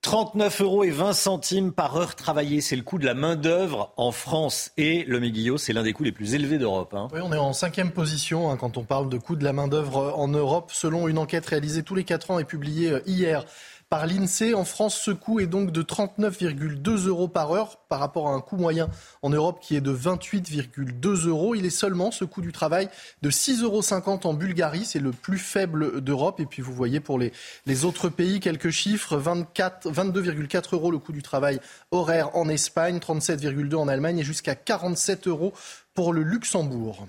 [0.00, 4.12] 39 euros et 20 centimes par heure travaillée, c'est le coût de la main-d'œuvre en
[4.12, 4.70] France.
[4.78, 6.94] Et le Méguillot, c'est l'un des coûts les plus élevés d'Europe.
[6.94, 7.08] Hein.
[7.12, 10.14] Oui, on est en cinquième position hein, quand on parle de coût de la main-d'œuvre
[10.16, 13.44] en Europe, selon une enquête réalisée tous les quatre ans et publiée euh, hier
[13.90, 14.54] par l'INSEE.
[14.54, 18.40] En France, ce coût est donc de 39,2 euros par heure par rapport à un
[18.40, 18.88] coût moyen
[19.22, 21.54] en Europe qui est de 28,2 euros.
[21.56, 22.88] Il est seulement ce coût du travail
[23.20, 24.84] de 6,50 euros en Bulgarie.
[24.84, 26.38] C'est le plus faible d'Europe.
[26.40, 27.32] Et puis vous voyez pour les,
[27.66, 29.18] les autres pays quelques chiffres.
[29.18, 31.60] 22,4 euros le coût du travail
[31.90, 35.52] horaire en Espagne, 37,2 en Allemagne et jusqu'à 47 euros
[35.94, 37.06] pour le Luxembourg.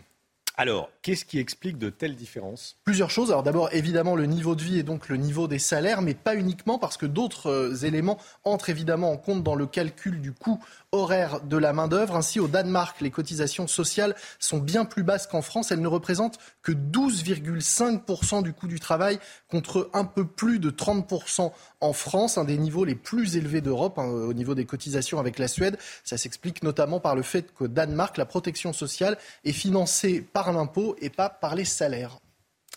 [0.57, 3.31] Alors, qu'est-ce qui explique de telles différences Plusieurs choses.
[3.31, 6.35] Alors d'abord, évidemment, le niveau de vie et donc le niveau des salaires, mais pas
[6.35, 10.63] uniquement parce que d'autres euh, éléments entrent évidemment en compte dans le calcul du coût
[10.93, 12.15] horaire de la main-d'œuvre.
[12.15, 15.71] Ainsi, au Danemark, les cotisations sociales sont bien plus basses qu'en France.
[15.71, 21.51] Elles ne représentent que 12,5% du coût du travail contre un peu plus de 30%
[21.79, 25.39] en France, un des niveaux les plus élevés d'Europe hein, au niveau des cotisations avec
[25.39, 25.77] la Suède.
[26.03, 30.95] Ça s'explique notamment par le fait qu'au Danemark, la protection sociale est financée par l'impôt
[30.99, 32.19] et pas par les salaires.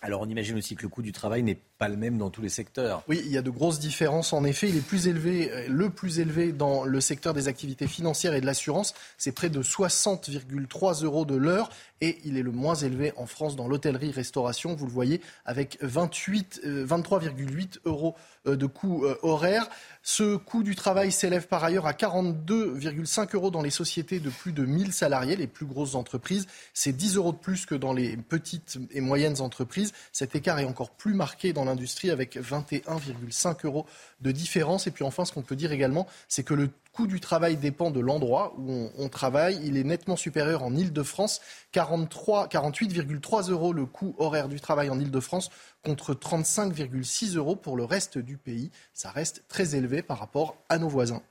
[0.04, 1.58] Alors on imagine aussi que le coût du travail n'est
[1.88, 3.02] même dans tous les secteurs.
[3.08, 4.68] Oui, il y a de grosses différences en effet.
[4.68, 8.40] Il est plus élevé, euh, le plus élevé dans le secteur des activités financières et
[8.40, 8.94] de l'assurance.
[9.18, 11.70] C'est près de 60,3 euros de l'heure
[12.00, 14.74] et il est le moins élevé en France dans l'hôtellerie-restauration.
[14.74, 18.14] Vous le voyez avec 28, 23,8 euh, euros
[18.46, 19.68] euh, de coût horaire.
[20.02, 24.52] Ce coût du travail s'élève par ailleurs à 42,5 euros dans les sociétés de plus
[24.52, 26.46] de 1000 salariés, les plus grosses entreprises.
[26.74, 29.92] C'est 10 euros de plus que dans les petites et moyennes entreprises.
[30.12, 31.73] Cet écart est encore plus marqué dans l'industrie
[32.10, 33.86] avec 21,5 euros
[34.20, 34.86] de différence.
[34.86, 37.90] Et puis enfin, ce qu'on peut dire également, c'est que le coût du travail dépend
[37.90, 39.60] de l'endroit où on, travaille.
[39.64, 41.40] Il est nettement supérieur en Ile-de-France,
[41.74, 45.50] 48,3 euros le coût horaire du travail en Ile-de-France
[45.84, 48.70] contre 35,6 euros pour le reste du pays.
[48.92, 51.22] Ça reste très élevé par rapport à nos voisins.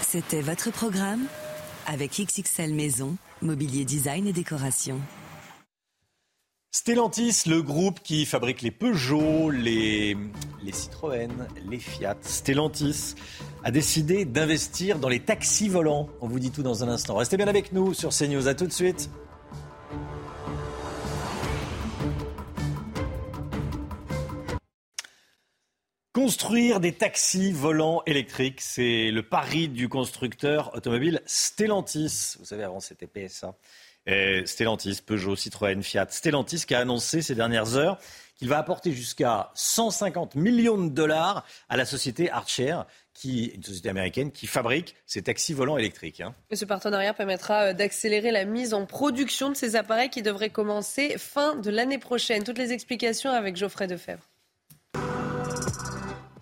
[0.00, 1.26] C'était votre programme
[1.86, 5.00] avec XXL Maison, Mobilier Design et Décoration.
[6.78, 10.14] Stellantis, le groupe qui fabrique les Peugeot, les,
[10.70, 11.30] Citroën,
[11.64, 12.18] les Fiat.
[12.20, 13.14] Stellantis
[13.64, 16.10] a décidé d'investir dans les taxis volants.
[16.20, 17.16] On vous dit tout dans un instant.
[17.16, 18.46] Restez bien avec nous sur CNews.
[18.46, 19.08] À tout de suite.
[26.12, 32.36] Construire des taxis volants électriques, c'est le pari du constructeur automobile Stellantis.
[32.38, 33.54] Vous savez, avant c'était PSA.
[34.06, 36.06] Stellantis, Peugeot, Citroën, Fiat.
[36.10, 37.98] Stellantis qui a annoncé ces dernières heures
[38.36, 42.76] qu'il va apporter jusqu'à 150 millions de dollars à la société Archer,
[43.14, 46.20] qui une société américaine qui fabrique ces taxis volants électriques.
[46.20, 46.34] Hein.
[46.52, 51.16] ce partenariat permettra euh, d'accélérer la mise en production de ces appareils qui devraient commencer
[51.18, 52.44] fin de l'année prochaine.
[52.44, 54.28] Toutes les explications avec Geoffrey Defebvre.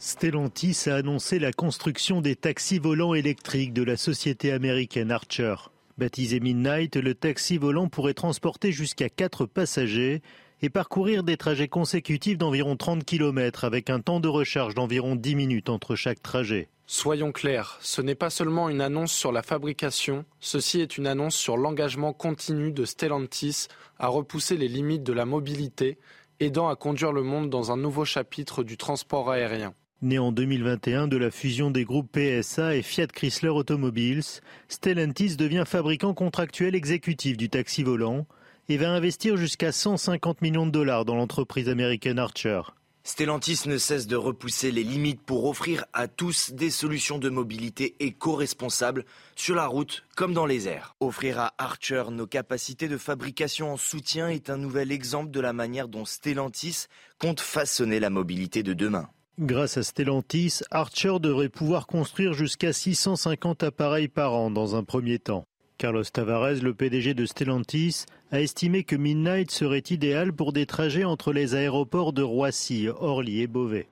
[0.01, 5.55] Stellantis a annoncé la construction des taxis volants électriques de la société américaine Archer.
[5.97, 10.23] Baptisé Midnight, le taxi volant pourrait transporter jusqu'à 4 passagers
[10.61, 15.37] et parcourir des trajets consécutifs d'environ 30 km avec un temps de recharge d'environ 10
[15.37, 16.69] minutes entre chaque trajet.
[16.89, 21.37] Soyons clairs, ce n'est pas seulement une annonce sur la fabrication, ceci est une annonce
[21.37, 25.99] sur l'engagement continu de Stellantis à repousser les limites de la mobilité,
[26.41, 29.75] aidant à conduire le monde dans un nouveau chapitre du transport aérien.
[30.03, 35.65] Né en 2021 de la fusion des groupes PSA et Fiat Chrysler Automobiles, Stellantis devient
[35.67, 38.27] fabricant contractuel exécutif du taxi volant
[38.69, 42.61] et va investir jusqu'à 150 millions de dollars dans l'entreprise américaine Archer.
[43.07, 47.95] Stellantis ne cesse de repousser les limites pour offrir à tous des solutions de mobilité
[48.01, 49.05] éco-responsables
[49.37, 50.97] sur la route comme dans les airs.
[51.01, 55.53] Offrir à Archer nos capacités de fabrication en soutien est un nouvel exemple de la
[55.53, 56.87] manière dont Stellantis
[57.19, 59.11] compte façonner la mobilité de demain.
[59.41, 65.19] Grâce à Stellantis, Archer devrait pouvoir construire jusqu'à 650 appareils par an dans un premier
[65.19, 65.45] temps.
[65.77, 71.03] Carlos Tavares, le PDG de Stellantis, a estimé que Midnight serait idéal pour des trajets
[71.03, 73.89] entre les aéroports de Roissy, Orly et Beauvais.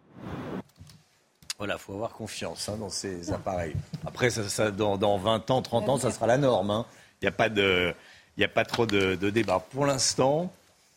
[1.58, 3.74] Voilà, il faut avoir confiance hein, dans ces appareils.
[4.06, 6.70] Après, ça, dans, 20 ans, 30 ans, ça sera la norme.
[6.70, 6.86] Hein.
[7.20, 7.92] Il n'y a, pas de,
[8.40, 9.58] a pas trop de, de débat.
[9.72, 10.52] Pour l'instant...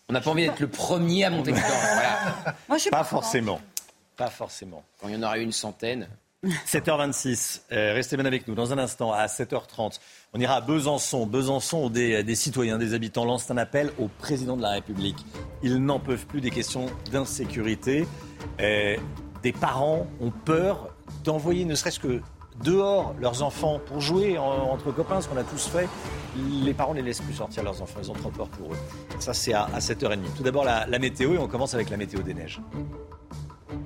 [0.08, 1.64] On n'a pas envie d'être le premier à monter dedans.
[2.68, 2.82] Voilà.
[2.92, 3.60] pas forcément.
[4.16, 4.84] Pas forcément.
[5.02, 6.08] Quand il y en aura une centaine.
[6.68, 8.56] 7h26, euh, restez bien avec nous.
[8.56, 10.00] Dans un instant, à 7h30,
[10.34, 11.26] on ira à Besançon.
[11.26, 15.18] Besançon, où des, citoyens, des habitants lancent un appel au président de la République.
[15.64, 18.08] Ils n'en peuvent plus des questions d'insécurité.
[18.60, 18.96] Euh,
[19.42, 20.90] des parents ont peur
[21.24, 22.22] d'envoyer, ne serait-ce que
[22.64, 25.88] dehors, leurs enfants pour jouer entre copains, ce qu'on a tous fait.
[26.64, 28.78] Les parents ne les laissent plus sortir leurs enfants, ils ont trop peur pour eux.
[29.20, 30.20] Ça, c'est à, 7h30.
[30.38, 32.62] Tout d'abord, la, la météo, et on commence avec la météo des neiges.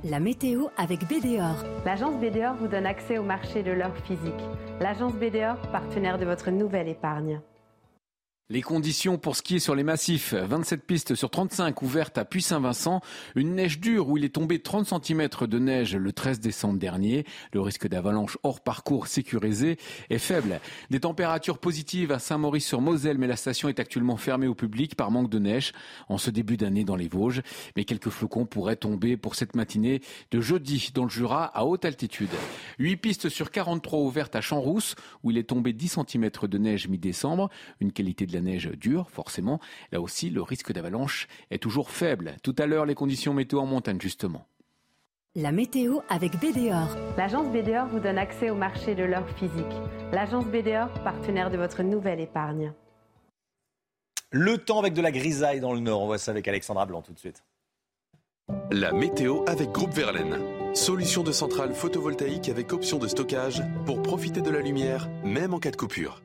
[0.03, 1.65] La météo avec BDOR.
[1.85, 4.33] L'agence BDOR vous donne accès au marché de l'or physique.
[4.79, 7.41] L'agence BDOR, partenaire de votre nouvelle épargne.
[8.51, 12.99] Les conditions pour skier sur les massifs, 27 pistes sur 35 ouvertes à Puy-Saint-Vincent,
[13.35, 17.27] une neige dure où il est tombé 30 cm de neige le 13 décembre dernier.
[17.53, 19.77] Le risque d'avalanche hors parcours sécurisé
[20.09, 20.61] est faible.
[20.89, 25.29] Des températures positives à Saint-Maurice-sur-Moselle, mais la station est actuellement fermée au public par manque
[25.29, 25.71] de neige
[26.07, 27.43] en ce début d'année dans les Vosges.
[27.75, 30.01] Mais quelques flocons pourraient tomber pour cette matinée
[30.31, 32.31] de jeudi dans le Jura à haute altitude.
[32.79, 36.87] 8 pistes sur 43 ouvertes à Champs-Rousse où il est tombé 10 cm de neige
[36.87, 37.51] mi-décembre.
[37.79, 39.59] Une qualité de la neige dure, forcément.
[39.91, 42.35] Là aussi, le risque d'avalanche est toujours faible.
[42.43, 44.45] Tout à l'heure, les conditions météo en montagne, justement.
[45.35, 46.87] La météo avec BDOR.
[47.15, 49.65] L'agence BDOR vous donne accès au marché de l'or physique.
[50.11, 52.73] L'agence BDOR, partenaire de votre nouvelle épargne.
[54.31, 56.01] Le temps avec de la grisaille dans le nord.
[56.01, 57.43] On voit ça avec Alexandra Blanc tout de suite.
[58.71, 60.39] La météo avec Groupe Verlaine.
[60.73, 65.59] Solution de centrale photovoltaïque avec option de stockage pour profiter de la lumière, même en
[65.59, 66.21] cas de coupure.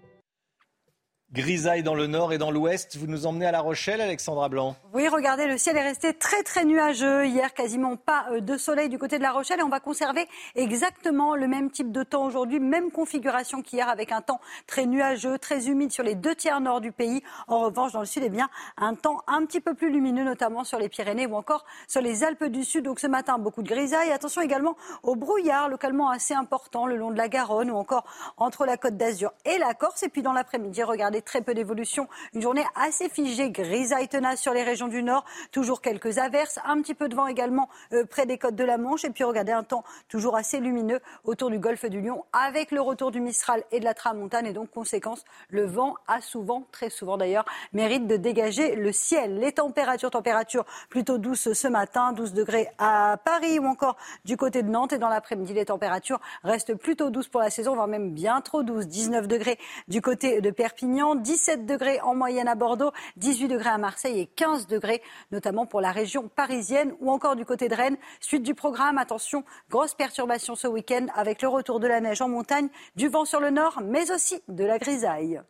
[1.35, 2.97] Grisaille dans le nord et dans l'ouest.
[2.97, 6.45] Vous nous emmenez à La Rochelle, Alexandra Blanc Oui, regardez, le ciel est resté très
[6.45, 7.27] très nuageux.
[7.27, 9.59] Hier, quasiment pas euh, de soleil du côté de La Rochelle.
[9.59, 14.13] Et on va conserver exactement le même type de temps aujourd'hui, même configuration qu'hier, avec
[14.13, 17.21] un temps très nuageux, très humide sur les deux tiers nord du pays.
[17.49, 20.63] En revanche, dans le sud, eh bien, un temps un petit peu plus lumineux, notamment
[20.63, 22.85] sur les Pyrénées ou encore sur les Alpes du Sud.
[22.85, 24.13] Donc ce matin, beaucoup de grisaille.
[24.13, 28.05] Attention également au brouillard, localement assez important le long de la Garonne ou encore
[28.37, 30.05] entre la Côte d'Azur et la Corse.
[30.05, 32.09] Et puis dans l'après-midi, regardez très peu d'évolution.
[32.35, 35.25] Une journée assez figée, grisaille tenace sur les régions du Nord.
[35.53, 38.79] Toujours quelques averses, un petit peu de vent également euh, près des côtes de la
[38.79, 39.05] Manche.
[39.05, 42.81] Et puis regardez un temps toujours assez lumineux autour du golfe du Lion avec le
[42.81, 44.47] retour du Mistral et de la Tramontane.
[44.47, 49.39] Et donc, conséquence, le vent a souvent, très souvent d'ailleurs, mérite de dégager le ciel.
[49.39, 54.63] Les températures, températures plutôt douces ce matin, 12 degrés à Paris ou encore du côté
[54.63, 54.93] de Nantes.
[54.93, 58.63] Et dans l'après-midi, les températures restent plutôt douces pour la saison, voire même bien trop
[58.63, 58.87] douces.
[58.87, 63.79] 19 degrés du côté de Perpignan, 17 degrés en moyenne à Bordeaux, 18 degrés à
[63.79, 67.97] Marseille et 15 degrés notamment pour la région parisienne ou encore du côté de Rennes.
[68.21, 72.29] Suite du programme, attention, grosse perturbation ce week-end avec le retour de la neige en
[72.29, 75.41] montagne, du vent sur le nord, mais aussi de la grisaille.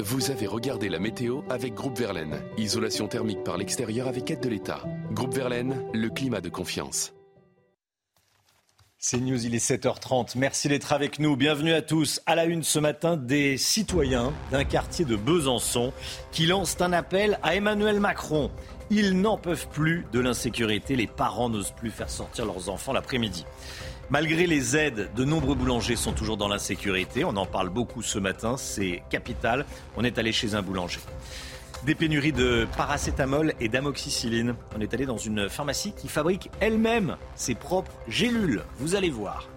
[0.00, 2.42] Vous avez regardé la météo avec Groupe Verlaine.
[2.58, 4.82] Isolation thermique par l'extérieur avec aide de l'État.
[5.12, 7.14] Groupe Verlaine, le climat de confiance.
[9.02, 10.32] C'est News, il est 7h30.
[10.36, 11.34] Merci d'être avec nous.
[11.34, 12.20] Bienvenue à tous.
[12.26, 15.94] À la une ce matin, des citoyens d'un quartier de Besançon
[16.32, 18.50] qui lancent un appel à Emmanuel Macron.
[18.90, 20.96] Ils n'en peuvent plus de l'insécurité.
[20.96, 23.46] Les parents n'osent plus faire sortir leurs enfants l'après-midi.
[24.10, 27.24] Malgré les aides, de nombreux boulangers sont toujours dans l'insécurité.
[27.24, 28.58] On en parle beaucoup ce matin.
[28.58, 29.64] C'est capital.
[29.96, 31.00] On est allé chez un boulanger.
[31.84, 34.54] Des pénuries de paracétamol et d'amoxicilline.
[34.76, 38.62] On est allé dans une pharmacie qui fabrique elle-même ses propres gélules.
[38.76, 39.48] Vous allez voir.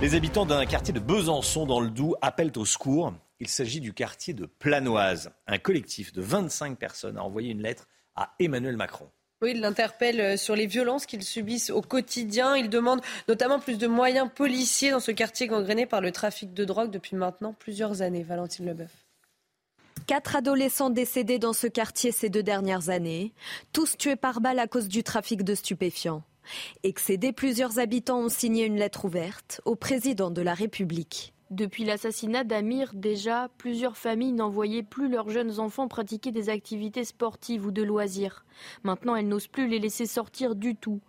[0.00, 3.14] Les habitants d'un quartier de Besançon dans le Doubs appellent au secours.
[3.40, 5.30] Il s'agit du quartier de Planoise.
[5.46, 7.86] Un collectif de 25 personnes a envoyé une lettre
[8.16, 9.08] à Emmanuel Macron.
[9.40, 12.56] Oui, il l'interpelle sur les violences qu'ils subissent au quotidien.
[12.56, 16.64] Il demande notamment plus de moyens policiers dans ce quartier gangréné par le trafic de
[16.64, 18.22] drogue depuis maintenant plusieurs années.
[18.22, 19.03] Valentine Leboeuf.
[20.06, 23.32] Quatre adolescents décédés dans ce quartier ces deux dernières années,
[23.72, 26.22] tous tués par balle à cause du trafic de stupéfiants.
[26.82, 31.32] Excédés, plusieurs habitants ont signé une lettre ouverte au président de la République.
[31.50, 37.64] Depuis l'assassinat d'Amir, déjà, plusieurs familles n'envoyaient plus leurs jeunes enfants pratiquer des activités sportives
[37.64, 38.44] ou de loisirs.
[38.82, 41.00] Maintenant, elles n'osent plus les laisser sortir du tout.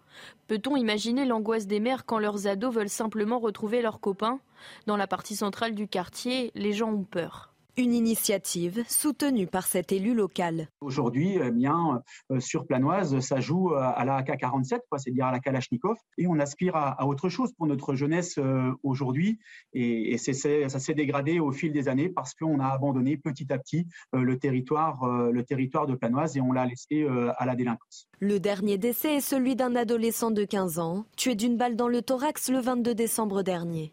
[0.47, 4.39] Peut-on imaginer l'angoisse des mères quand leurs ados veulent simplement retrouver leurs copains?
[4.87, 7.54] Dans la partie centrale du quartier, les gens ont peur.
[7.77, 10.69] Une initiative soutenue par cet élu local.
[10.79, 15.41] Aujourd'hui, eh bien, euh, sur Planoise, ça joue euh, à la AK-47, c'est-à-dire à la
[15.41, 19.39] Kalachnikov, et on aspire à, à autre chose pour notre jeunesse euh, aujourd'hui.
[19.73, 23.87] Et, ça s'est dégradé au fil des années parce qu'on a abandonné petit à petit
[24.15, 27.05] euh, le territoire, le territoire de Planoise et on l'a laissé
[27.37, 28.07] à la délinquance.
[28.19, 32.01] Le dernier décès est celui d'un adolescent de 15 ans, tué d'une balle dans le
[32.01, 33.91] thorax le 22 décembre dernier.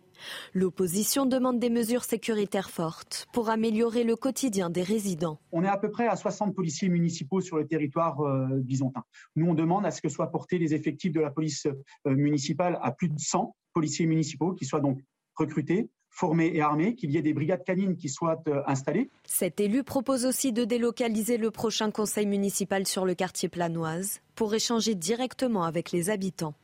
[0.54, 5.38] L'opposition demande des mesures sécuritaires fortes pour améliorer le quotidien des résidents.
[5.52, 9.04] On est à peu près à 60 policiers municipaux sur le territoire euh, bisontin.
[9.36, 12.78] Nous, on demande à ce que soient portés les effectifs de la police euh, municipale
[12.82, 15.00] à plus de 100 policiers municipaux qui soient donc
[15.36, 19.08] recrutés, formés et armés, qu'il y ait des brigades canines qui soient euh, installées.
[19.24, 24.54] Cet élu propose aussi de délocaliser le prochain conseil municipal sur le quartier planoise pour
[24.54, 26.54] échanger directement avec les habitants.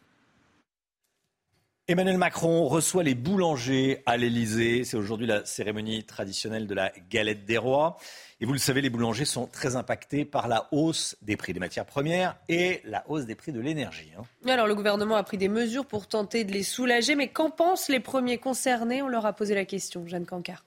[1.90, 4.85] Emmanuel Macron reçoit les boulangers à l'Elysée.
[4.85, 7.97] C'est aujourd'hui la cérémonie traditionnelle de la galette des rois.
[8.43, 11.60] Et vous le savez, les boulangers sont très impactés par la hausse des prix des
[11.60, 14.12] matières premières et la hausse des prix de l'énergie.
[14.19, 14.24] hein.
[14.47, 17.89] Alors le gouvernement a pris des mesures pour tenter de les soulager, mais qu'en pensent
[17.89, 19.01] les premiers concernés?
[19.01, 20.66] On leur a posé la question, Jeanne Cancard.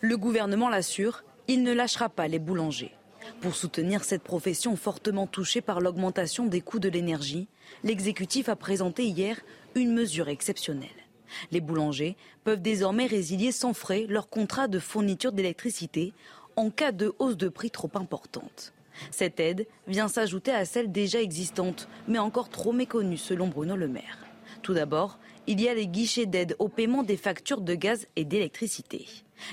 [0.00, 2.94] Le gouvernement l'assure, il ne lâchera pas les boulangers.
[3.42, 7.46] Pour soutenir cette profession fortement touchée par l'augmentation des coûts de l'énergie,
[7.84, 9.36] l'exécutif a présenté hier
[9.74, 10.88] une mesure exceptionnelle.
[11.50, 16.12] Les boulangers peuvent désormais résilier sans frais leur contrat de fourniture d'électricité
[16.56, 18.72] en cas de hausse de prix trop importante.
[19.10, 23.88] Cette aide vient s'ajouter à celle déjà existante, mais encore trop méconnue selon Bruno Le
[23.88, 24.18] Maire.
[24.62, 28.24] Tout d'abord, il y a les guichets d'aide au paiement des factures de gaz et
[28.24, 29.06] d'électricité.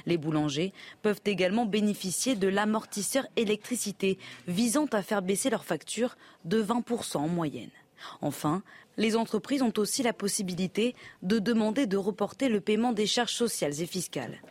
[0.06, 0.72] Les boulangers
[1.02, 6.16] peuvent également bénéficier de l'amortisseur électricité visant à faire baisser leurs factures
[6.46, 7.72] de 20% en moyenne.
[8.22, 8.62] Enfin,
[9.00, 10.94] les entreprises ont aussi la possibilité
[11.24, 14.42] de demander de reporter le paiement des charges sociales et fiscales.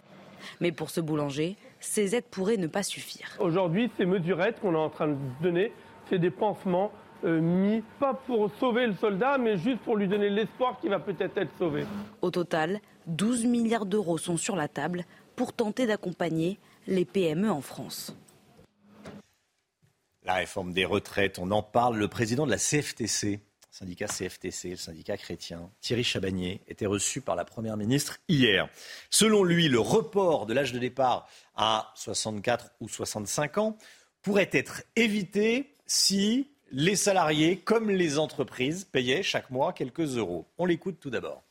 [0.60, 3.36] Mais pour ce boulanger, ces aides pourraient ne pas suffire.
[3.38, 5.70] Aujourd'hui, ces mesurettes qu'on est en train de donner,
[6.08, 6.90] c'est des pansements
[7.24, 10.98] euh, mis pas pour sauver le soldat, mais juste pour lui donner l'espoir qu'il va
[10.98, 11.84] peut-être être sauvé.
[12.22, 15.04] Au total, 12 milliards d'euros sont sur la table
[15.36, 18.16] pour tenter d'accompagner les PME en France.
[20.24, 21.98] La réforme des retraites, on en parle.
[21.98, 23.40] Le président de la CFTC,
[23.78, 28.68] syndicat CFTC, le syndicat chrétien, Thierry Chabagnier, était reçu par la Première ministre hier.
[29.08, 33.78] Selon lui, le report de l'âge de départ à 64 ou 65 ans
[34.20, 40.44] pourrait être évité si les salariés, comme les entreprises, payaient chaque mois quelques euros.
[40.58, 41.44] On l'écoute tout d'abord.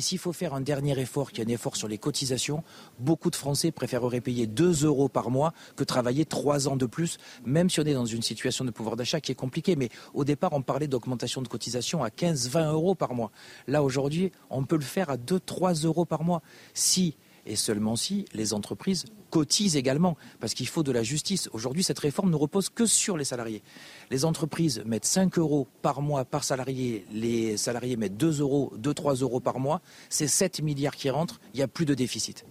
[0.00, 2.62] S'il faut faire un dernier effort, qui est un effort sur les cotisations,
[3.00, 7.18] beaucoup de Français préféreraient payer 2 euros par mois que travailler 3 ans de plus,
[7.44, 9.74] même si on est dans une situation de pouvoir d'achat qui est compliquée.
[9.74, 13.32] Mais au départ, on parlait d'augmentation de cotisation à 15-20 euros par mois.
[13.66, 16.42] Là, aujourd'hui, on peut le faire à 2-3 euros par mois.
[16.74, 17.16] Si
[17.48, 21.48] et seulement si les entreprises cotisent également, parce qu'il faut de la justice.
[21.52, 23.62] Aujourd'hui, cette réforme ne repose que sur les salariés.
[24.10, 29.22] Les entreprises mettent 5 euros par mois par salarié, les salariés mettent 2 euros, 2-3
[29.22, 32.44] euros par mois, c'est 7 milliards qui rentrent, il n'y a plus de déficit.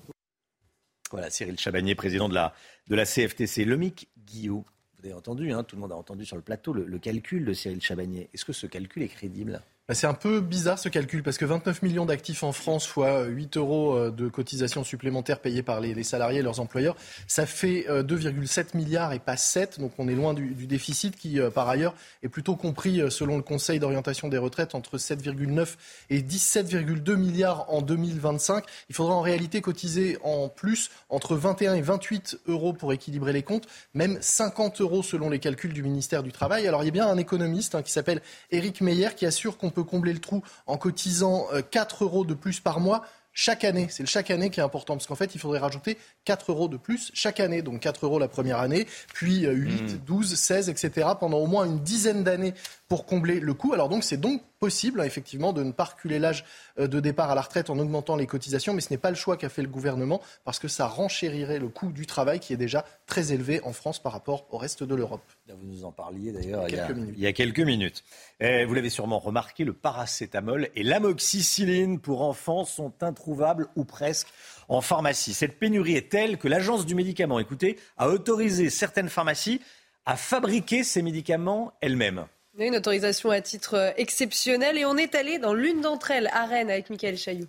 [1.11, 2.53] Voilà, Cyril Chabagnier, président de la,
[2.89, 3.63] de la CFTC.
[3.63, 4.63] Lomic Guillaume,
[4.99, 7.45] vous avez entendu, hein, tout le monde a entendu sur le plateau le, le calcul
[7.45, 8.29] de Cyril Chabagnier.
[8.33, 9.61] Est-ce que ce calcul est crédible?
[9.93, 13.55] C'est un peu bizarre ce calcul parce que 29 millions d'actifs en France fois 8
[13.55, 18.59] euros euh, de cotisations supplémentaires payées par les, salariés et leurs employeurs, ça fait 2,7
[18.59, 19.79] euh, milliards et pas 7.
[19.79, 23.43] Donc on est loin du, déficit qui, euh, par ailleurs, est plutôt compris selon le
[23.43, 25.75] Conseil d'orientation des retraites entre 7,9
[26.09, 28.65] et 17,2 milliards en 2025.
[28.89, 33.43] Il faudra en réalité cotiser en plus entre 21 et 28 euros pour équilibrer les
[33.43, 36.67] comptes, même 50 euros selon les calculs du ministère du Travail.
[36.67, 39.76] Alors il y a bien un économiste hein, qui s'appelle Éric Meyer qui assure qu'on
[39.77, 43.85] peut combler le trou en cotisant 4 euh, euros de plus par mois chaque année.
[43.91, 46.75] C'est chaque année qui est important, parce qu'en fait, il faudrait rajouter 4 euros de
[46.75, 47.61] plus chaque année.
[47.61, 51.07] Donc 4 euros la première année, puis 8, 12, 16, etc.
[51.17, 52.53] pendant au moins une dizaine d'années
[52.89, 53.73] pour combler le coût.
[53.73, 56.43] Alors donc c'est donc possible, hein, effectivement, de ne pas reculer l'âge
[56.79, 59.15] euh, de départ à la retraite en augmentant les cotisations, mais ce n'est pas le
[59.15, 62.57] choix qu'a fait le gouvernement, parce que ça renchérirait le coût du travail qui est
[62.57, 65.21] déjà très élevé en France par rapport au reste de l'Europe.
[65.47, 66.73] Vous nous en parliez d'ailleurs il,
[67.15, 68.03] il, y a quelques minutes.
[68.39, 74.27] Et vous l'avez sûrement remarqué, le paracétamol et l'amoxicilline pour enfants sont introuvables ou presque
[74.67, 75.33] en pharmacie.
[75.33, 79.61] Cette pénurie est telle que l'agence du médicament, écoutez, a autorisé certaines pharmacies
[80.05, 82.25] à fabriquer ces médicaments elles-mêmes.
[82.57, 86.45] Une autorisation à titre euh, exceptionnel et on est allé dans l'une d'entre elles, à
[86.45, 87.47] Rennes, avec Michael Chailloux.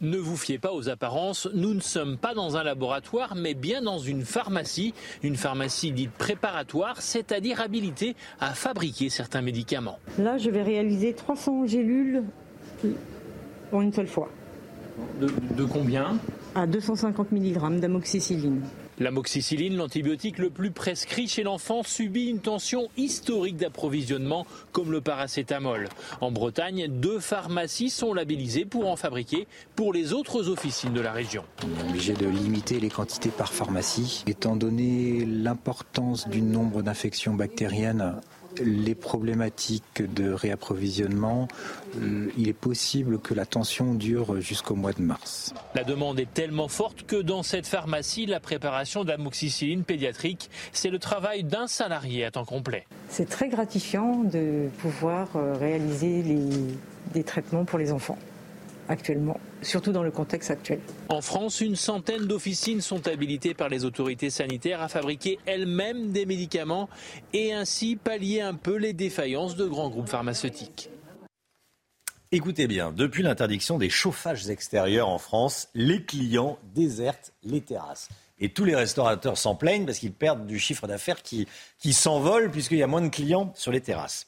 [0.00, 3.82] Ne vous fiez pas aux apparences, nous ne sommes pas dans un laboratoire, mais bien
[3.82, 4.94] dans une pharmacie,
[5.24, 9.98] une pharmacie dite préparatoire, c'est-à-dire habilitée à fabriquer certains médicaments.
[10.16, 12.22] Là, je vais réaliser 300 gélules
[13.72, 14.30] en une seule fois.
[15.20, 16.16] De, de combien
[16.54, 18.62] À 250 mg d'amoxicilline.
[19.00, 25.88] L'amoxicilline, l'antibiotique le plus prescrit chez l'enfant, subit une tension historique d'approvisionnement comme le paracétamol.
[26.20, 29.46] En Bretagne, deux pharmacies sont labellisées pour en fabriquer
[29.76, 31.44] pour les autres officines de la région.
[31.62, 37.34] On est obligé de limiter les quantités par pharmacie, étant donné l'importance du nombre d'infections
[37.34, 38.16] bactériennes
[38.64, 41.48] les problématiques de réapprovisionnement,
[42.00, 45.54] euh, il est possible que la tension dure jusqu'au mois de mars.
[45.74, 50.98] La demande est tellement forte que dans cette pharmacie, la préparation d'amoxicilline pédiatrique, c'est le
[50.98, 52.86] travail d'un salarié à temps complet.
[53.08, 56.22] C'est très gratifiant de pouvoir euh, réaliser
[57.14, 58.18] des traitements pour les enfants
[58.88, 60.80] actuellement, surtout dans le contexte actuel.
[61.08, 66.26] En France, une centaine d'officines sont habilitées par les autorités sanitaires à fabriquer elles-mêmes des
[66.26, 66.88] médicaments
[67.32, 70.90] et ainsi pallier un peu les défaillances de grands groupes pharmaceutiques.
[72.30, 78.08] Écoutez bien, depuis l'interdiction des chauffages extérieurs en France, les clients désertent les terrasses.
[78.38, 81.48] Et tous les restaurateurs s'en plaignent parce qu'ils perdent du chiffre d'affaires qui,
[81.78, 84.26] qui s'envole puisqu'il y a moins de clients sur les terrasses.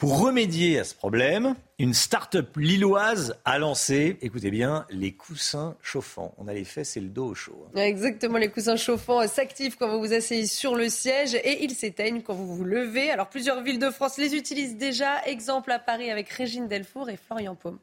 [0.00, 6.34] Pour remédier à ce problème, une start-up lilloise a lancé, écoutez bien, les coussins chauffants.
[6.38, 7.66] On a les fesses et le dos au chaud.
[7.66, 7.82] Hein.
[7.82, 12.22] Exactement, les coussins chauffants s'activent quand vous vous asseyez sur le siège et ils s'éteignent
[12.22, 13.10] quand vous vous levez.
[13.10, 15.22] Alors plusieurs villes de France les utilisent déjà.
[15.26, 17.78] Exemple à Paris avec Régine Delfour et Florian Paume.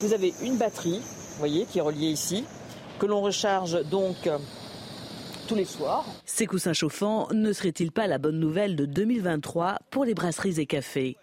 [0.00, 2.46] Vous avez une batterie, vous voyez, qui est reliée ici,
[2.98, 4.30] que l'on recharge donc
[5.46, 6.04] tous les soirs.
[6.24, 10.66] Ces coussins chauffants ne seraient-ils pas la bonne nouvelle de 2023 pour les brasseries et
[10.66, 11.16] cafés?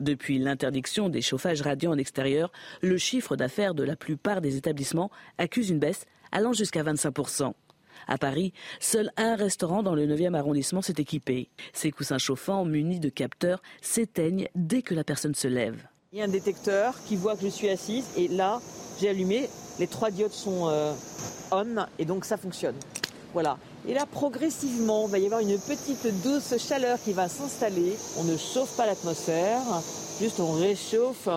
[0.00, 2.50] Depuis l'interdiction des chauffages radiants en extérieur,
[2.80, 7.52] le chiffre d'affaires de la plupart des établissements accuse une baisse allant jusqu'à 25%.
[8.08, 11.48] À Paris, seul un restaurant dans le 9e arrondissement s'est équipé.
[11.72, 15.86] Ces coussins chauffants munis de capteurs s'éteignent dès que la personne se lève.
[16.12, 18.60] Il y a un détecteur qui voit que je suis assise et là,
[19.00, 20.92] j'ai allumé, les trois diodes sont euh,
[21.52, 22.74] on et donc ça fonctionne.
[23.32, 23.58] Voilà.
[23.88, 27.96] Et là, progressivement, il va y avoir une petite douce chaleur qui va s'installer.
[28.18, 29.62] On ne chauffe pas l'atmosphère,
[30.20, 31.28] juste on réchauffe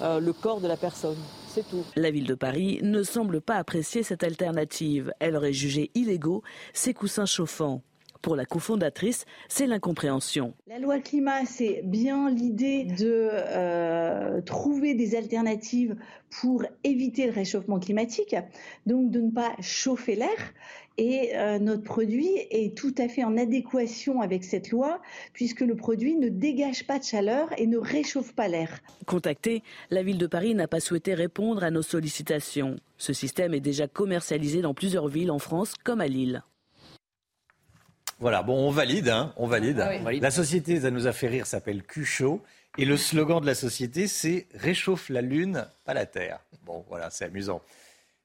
[0.00, 1.18] euh, le corps de la personne.
[1.48, 1.84] C'est tout.
[1.96, 5.12] La ville de Paris ne semble pas apprécier cette alternative.
[5.18, 7.82] Elle aurait jugé illégaux ces coussins chauffants.
[8.22, 10.52] Pour la cofondatrice, c'est l'incompréhension.
[10.66, 15.96] La loi climat, c'est bien l'idée de euh, trouver des alternatives
[16.40, 18.36] pour éviter le réchauffement climatique,
[18.84, 20.28] donc de ne pas chauffer l'air.
[20.98, 25.00] Et euh, notre produit est tout à fait en adéquation avec cette loi,
[25.32, 28.80] puisque le produit ne dégage pas de chaleur et ne réchauffe pas l'air.
[29.06, 32.76] Contactée, la ville de Paris n'a pas souhaité répondre à nos sollicitations.
[32.98, 36.42] Ce système est déjà commercialisé dans plusieurs villes en France, comme à Lille.
[38.18, 39.80] Voilà, bon, on valide, hein, on valide.
[39.80, 42.42] Ah La société, ça nous a fait rire, s'appelle Cuchot.
[42.76, 46.40] Et le slogan de la société, c'est Réchauffe la Lune, pas la Terre.
[46.64, 47.62] Bon, voilà, c'est amusant.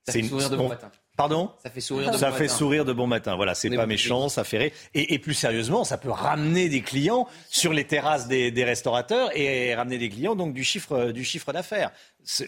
[0.04, 0.92] Ça fait sourire de bon matin.
[1.18, 2.56] Pardon Ça fait sourire de ça bon fait matin.
[2.56, 3.36] sourire de bon matin.
[3.36, 4.72] Voilà, c'est pas bon méchant, ça fait rire.
[4.94, 9.30] Et, et plus sérieusement, ça peut ramener des clients sur les terrasses des, des restaurateurs
[9.38, 11.92] et ramener des clients donc du chiffre du chiffre d'affaires.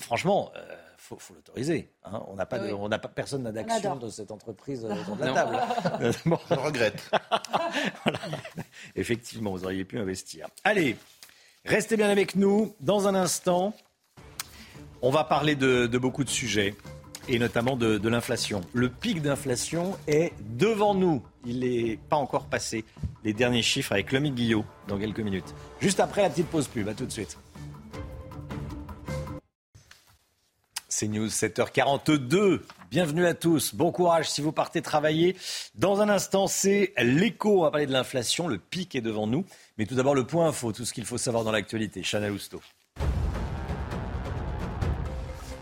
[0.01, 1.89] Franchement, euh, faut, faut l'autoriser.
[2.03, 2.21] hein.
[2.27, 5.15] On n'a pas, de- on n'a pas personne n'a d'action dans cette entreprise euh, autour
[5.15, 5.33] de la Non.
[5.33, 5.57] table.
[6.01, 6.37] Euh, bon.
[6.49, 7.09] Je regrette.
[8.03, 8.19] Voilà.
[8.95, 10.47] Effectivement, vous auriez pu investir.
[10.65, 10.97] Allez,
[11.65, 12.75] restez bien avec nous.
[12.81, 13.73] Dans un instant,
[15.01, 16.75] on va parler de, de beaucoup de sujets
[17.27, 18.61] et notamment de, l'inflation.
[18.73, 21.21] Le pic d'inflation est devant nous.
[21.45, 22.85] Il n'est pas encore passé.
[23.23, 25.53] Les derniers chiffres avec Lomique Guillot dans quelques minutes.
[25.81, 26.87] Juste après la petite pause pub.
[26.87, 27.37] À tout de suite.
[30.89, 32.61] C'est News 7h42.
[32.89, 33.75] Bienvenue à tous.
[33.75, 35.35] Bon courage si vous partez travailler.
[35.75, 37.59] Dans un instant, c'est l'écho.
[37.59, 38.47] On va parler de l'inflation.
[38.47, 39.45] Le pic est devant nous.
[39.77, 40.71] Mais tout d'abord, le point info.
[40.71, 42.01] Tout ce qu'il faut savoir dans l'actualité.
[42.01, 42.61] Chana Lousteau.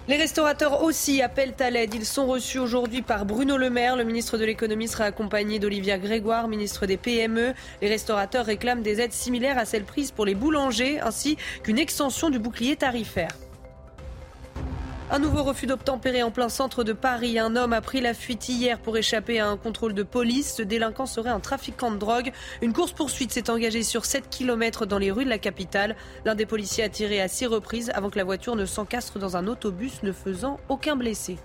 [0.08, 1.96] Les restaurateurs aussi appellent à l'aide.
[1.96, 3.96] Ils sont reçus aujourd'hui par Bruno Le Maire.
[3.96, 7.56] Le ministre de l'économie sera accompagné d'Olivia Grégoire, ministre des PME.
[7.82, 12.30] Les restaurateurs réclament des aides similaires à celles prises pour les boulangers, ainsi qu'une extension
[12.30, 13.36] du bouclier tarifaire.
[15.12, 17.38] Un nouveau refus d'obtempérer en plein centre de Paris.
[17.38, 20.56] Un homme a pris la fuite hier pour échapper à un contrôle de police.
[20.56, 22.32] Ce délinquant serait un trafiquant de drogue.
[22.64, 25.96] Une course-poursuite s'est engagée sur 7 km dans les rues de la capitale.
[26.26, 29.38] L'un des policiers a tiré à six reprises avant que la voiture ne s'encastre dans
[29.38, 31.38] un autobus, ne faisant aucun blessé.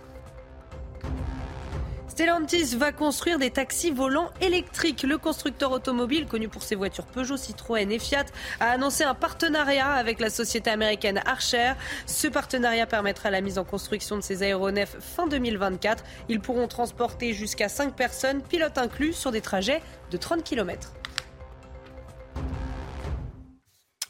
[2.21, 5.05] Stellantis va construire des taxis volants électriques.
[5.05, 8.27] Le constructeur automobile, connu pour ses voitures Peugeot, Citroën et Fiat,
[8.61, 11.73] a annoncé un partenariat avec la société américaine Archer.
[12.05, 16.05] Ce partenariat permettra la mise en construction de ces aéronefs fin 2024.
[16.29, 19.81] Ils pourront transporter jusqu'à 5 personnes, pilotes inclus, sur des trajets
[20.11, 20.93] de 30 km.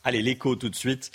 [0.02, 1.12] Allez, l'écho tout de suite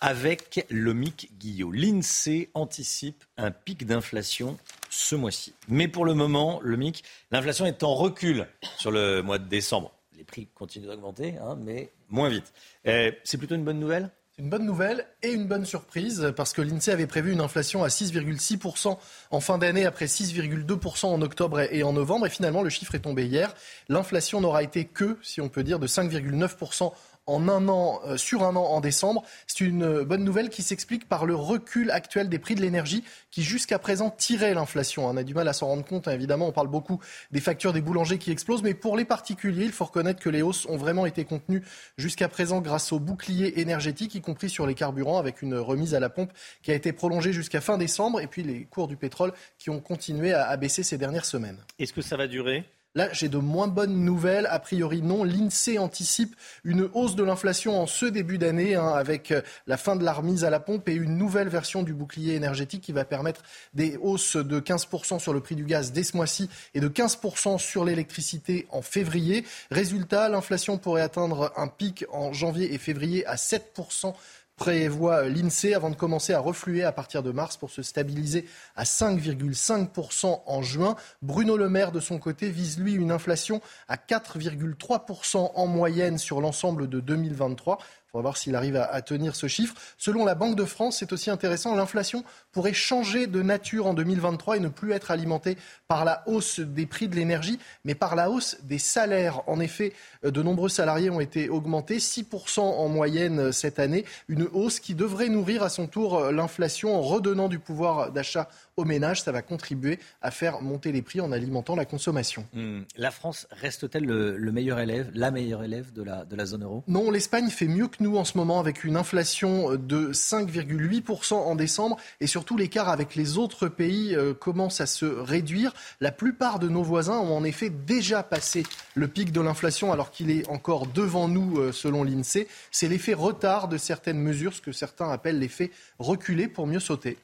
[0.00, 1.72] avec Lomique Guillot.
[1.72, 4.56] L'INSEE anticipe un pic d'inflation
[4.98, 5.54] ce mois-ci.
[5.68, 9.92] Mais pour le moment, Lomique, l'inflation est en recul sur le mois de décembre.
[10.16, 12.52] Les prix continuent d'augmenter, hein, mais moins vite.
[12.86, 14.10] Euh, c'est plutôt une bonne nouvelle?
[14.38, 17.88] Une bonne nouvelle et une bonne surprise parce que l'INSEE avait prévu une inflation à
[17.88, 18.96] 6,6%
[19.32, 22.26] en fin d'année après 6,2% en octobre et en novembre.
[22.26, 23.52] Et finalement, le chiffre est tombé hier.
[23.88, 26.92] L'inflation n'aura été que, si on peut dire, de 5,9%
[27.28, 29.22] en un an, euh, sur un an en décembre.
[29.46, 33.42] C'est une bonne nouvelle qui s'explique par le recul actuel des prix de l'énergie qui
[33.42, 35.06] jusqu'à présent tirait l'inflation.
[35.06, 36.12] On a du mal à s'en rendre compte, hein.
[36.12, 36.98] évidemment, on parle beaucoup
[37.30, 40.42] des factures des boulangers qui explosent, mais pour les particuliers, il faut reconnaître que les
[40.42, 41.62] hausses ont vraiment été contenues
[41.96, 46.00] jusqu'à présent grâce au bouclier énergétique, y compris sur les carburants, avec une remise à
[46.00, 46.32] la pompe
[46.62, 49.80] qui a été prolongée jusqu'à fin décembre, et puis les cours du pétrole qui ont
[49.80, 51.58] continué à baisser ces dernières semaines.
[51.78, 52.64] Est-ce que ça va durer?
[52.94, 54.46] Là, j'ai de moins bonnes nouvelles.
[54.50, 55.22] A priori, non.
[55.22, 56.34] L'INSEE anticipe
[56.64, 60.12] une hausse de l'inflation en ce début d'année, hein, avec euh, la fin de la
[60.12, 63.42] remise à la pompe et une nouvelle version du bouclier énergétique qui va permettre
[63.74, 67.58] des hausses de 15% sur le prix du gaz dès ce mois-ci et de 15%
[67.58, 69.44] sur l'électricité en février.
[69.70, 74.14] Résultat, l'inflation pourrait atteindre un pic en janvier et février à 7%
[74.58, 78.44] prévoit l'INSEE avant de commencer à refluer à partir de mars pour se stabiliser
[78.76, 80.96] à 5,5% en juin.
[81.22, 86.40] Bruno Le Maire, de son côté, vise lui une inflation à 4,3% en moyenne sur
[86.40, 87.78] l'ensemble de 2023.
[88.08, 89.74] Il faudra voir s'il arrive à, tenir ce chiffre.
[89.98, 94.56] Selon la Banque de France, c'est aussi intéressant, l'inflation pourrait changer de nature en 2023
[94.56, 95.58] et ne plus être alimentée
[95.88, 99.42] par la hausse des prix de l'énergie, mais par la hausse des salaires.
[99.46, 99.92] En effet,
[100.24, 104.80] euh, de nombreux salariés ont été augmentés, 6% en moyenne euh, cette année, une hausse
[104.80, 108.48] qui devrait nourrir à son tour euh, l'inflation en redonnant du pouvoir d'achat
[108.78, 109.22] aux ménages.
[109.22, 112.46] Ça va contribuer à faire monter les prix en alimentant la consommation.
[112.54, 112.82] Hmm.
[112.96, 116.84] La France reste-t-elle le, meilleur élève, la meilleure élève de la, de la zone euro?
[116.86, 121.54] Non, l'Espagne fait mieux que nous en ce moment avec une inflation de 5,8% en
[121.54, 125.74] décembre et surtout l'écart avec les autres pays euh, commence à se réduire.
[126.00, 128.62] La plupart de nos voisins ont en effet déjà passé
[128.94, 132.46] le pic de l'inflation alors qu'il est encore devant nous euh, selon l'INSEE.
[132.70, 137.18] C'est l'effet retard de certaines mesures, ce que certains appellent l'effet reculé pour mieux sauter.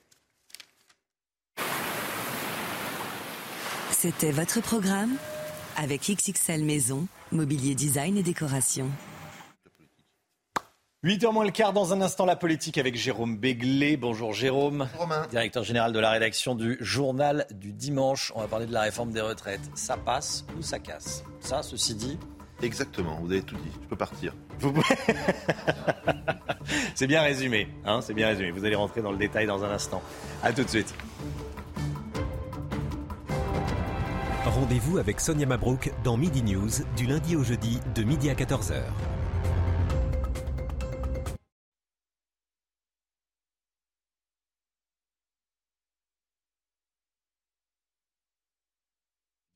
[4.04, 5.12] C'était votre programme
[5.78, 8.90] avec XXL Maison, Mobilier Design et Décoration.
[11.02, 13.96] 8h moins le quart, dans un instant, la politique avec Jérôme Béglé.
[13.96, 15.26] Bonjour Jérôme, Romain.
[15.30, 18.30] directeur général de la rédaction du journal du dimanche.
[18.34, 19.70] On va parler de la réforme des retraites.
[19.74, 21.24] Ça passe ou ça casse?
[21.40, 22.18] Ça, ceci dit.
[22.62, 23.70] Exactement, vous avez tout dit.
[23.84, 24.34] Je peux partir.
[26.94, 28.50] c'est bien résumé, hein c'est bien résumé.
[28.50, 30.02] Vous allez rentrer dans le détail dans un instant.
[30.42, 30.94] À tout de suite.
[34.44, 38.82] Rendez-vous avec Sonia Mabrouk dans Midi News du lundi au jeudi de midi à 14h.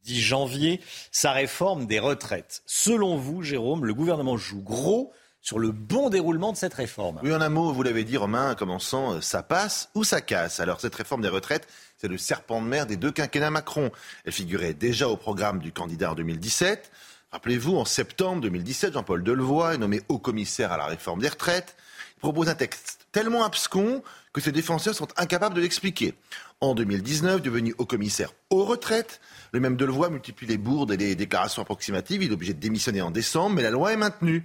[0.04, 0.80] 10 janvier,
[1.12, 2.62] sa réforme des retraites.
[2.64, 5.12] Selon vous, Jérôme, le gouvernement joue gros
[5.48, 7.20] sur le bon déroulement de cette réforme.
[7.22, 10.60] Oui, en un mot, vous l'avez dit, Romain, commençant, euh, ça passe ou ça casse.
[10.60, 11.66] Alors, cette réforme des retraites,
[11.96, 13.90] c'est le serpent de mer des deux quinquennats Macron.
[14.26, 16.90] Elle figurait déjà au programme du candidat en 2017.
[17.32, 21.76] Rappelez-vous, en septembre 2017, Jean-Paul Delevoye est nommé haut commissaire à la réforme des retraites.
[22.18, 24.02] Il propose un texte tellement abscon
[24.34, 26.12] que ses défenseurs sont incapables de l'expliquer.
[26.60, 29.22] En 2019, devenu haut commissaire aux retraites,
[29.52, 32.22] le même Delevoye multiplie les bourdes et les déclarations approximatives.
[32.22, 34.44] Il est obligé de démissionner en décembre, mais la loi est maintenue.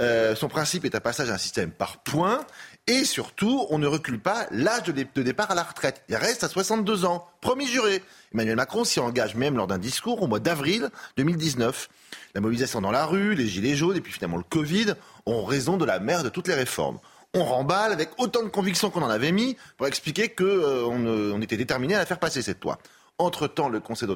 [0.00, 2.44] Euh, son principe est un passage à un système par points.
[2.86, 6.02] Et surtout, on ne recule pas l'âge de, départ à la retraite.
[6.08, 7.26] Il reste à 62 ans.
[7.40, 8.02] Promis juré.
[8.32, 11.88] Emmanuel Macron s'y engage même lors d'un discours au mois d'avril 2019.
[12.34, 14.94] La mobilisation dans la rue, les gilets jaunes et puis finalement le Covid
[15.24, 16.98] ont raison de la mère de toutes les réformes.
[17.34, 21.40] On remballe avec autant de conviction qu'on en avait mis pour expliquer qu'on euh, on
[21.40, 22.78] était déterminé à la faire passer cette loi.
[23.18, 24.08] Entre-temps, le Conseil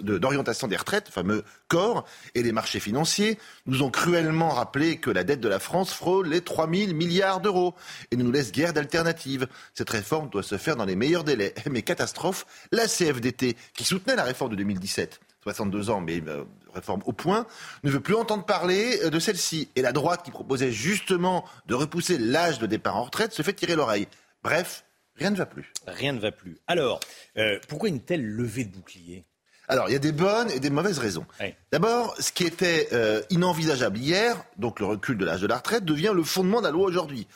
[0.00, 2.04] d'orientation des retraites, fameux corps,
[2.36, 3.36] et les marchés financiers
[3.66, 7.40] nous ont cruellement rappelé que la dette de la France frôle les 3 000 milliards
[7.40, 7.74] d'euros
[8.12, 9.48] et ne nous laisse guère d'alternative.
[9.74, 11.52] Cette réforme doit se faire dans les meilleurs délais.
[11.70, 16.44] Mais catastrophe, la CFDT, qui soutenait la réforme de 2017, 62 ans, mais euh,
[16.74, 17.44] réforme au point,
[17.82, 19.68] ne veut plus entendre parler euh, de celle-ci.
[19.74, 23.52] Et la droite, qui proposait justement de repousser l'âge de départ en retraite, se fait
[23.52, 24.06] tirer l'oreille.
[24.44, 24.84] Bref,
[25.18, 25.72] Rien ne va plus.
[25.86, 26.58] Rien ne va plus.
[26.66, 27.00] Alors,
[27.36, 29.24] euh, pourquoi une telle levée de bouclier?
[29.66, 31.26] Alors, il y a des bonnes et des mauvaises raisons.
[31.72, 35.84] D'abord, ce qui était euh, inenvisageable hier, donc le recul de l'âge de la retraite,
[35.84, 37.26] devient le fondement de la loi aujourd'hui.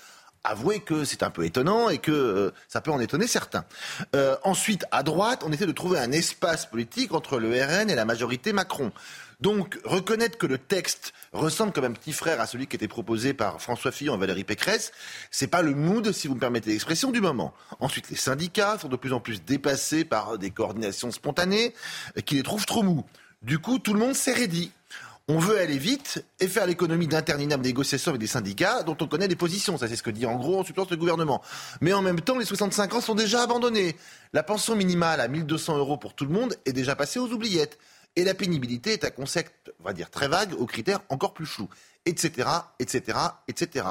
[0.45, 3.65] Avouez que c'est un peu étonnant et que euh, ça peut en étonner certains.
[4.45, 8.05] ensuite, à droite, on essaie de trouver un espace politique entre le RN et la
[8.05, 8.93] majorité Macron.
[9.43, 13.35] Donc, reconnaître que le texte ressemble comme un petit frère à celui qui était proposé
[13.35, 14.93] par François Fillon et Valérie Pécresse,
[15.33, 17.53] c'est pas le mood, si vous me permettez l'expression, du moment.
[17.81, 21.75] Ensuite, les syndicats sont de plus en plus dépassés par des coordinations spontanées
[22.25, 23.05] qui les trouvent trop mous.
[23.43, 24.71] Du coup, tout le monde s'est raidi.
[25.27, 29.27] On veut aller vite et faire l'économie d'interminables négociations avec des syndicats dont on connaît
[29.27, 29.77] les positions.
[29.77, 31.43] Ça, c'est ce que dit en gros en substance le gouvernement.
[31.81, 33.97] Mais en même temps, les 65 ans sont déjà abandonnés.
[34.33, 37.79] La pension minimale à 1200 euros pour tout le monde est déjà passée aux oubliettes.
[38.15, 41.47] Et la pénibilité est un concept, on va dire, très vague, aux critères encore plus
[41.47, 41.69] flous,
[42.05, 42.47] etc.,
[42.79, 43.19] etc.,
[43.49, 43.87] etc.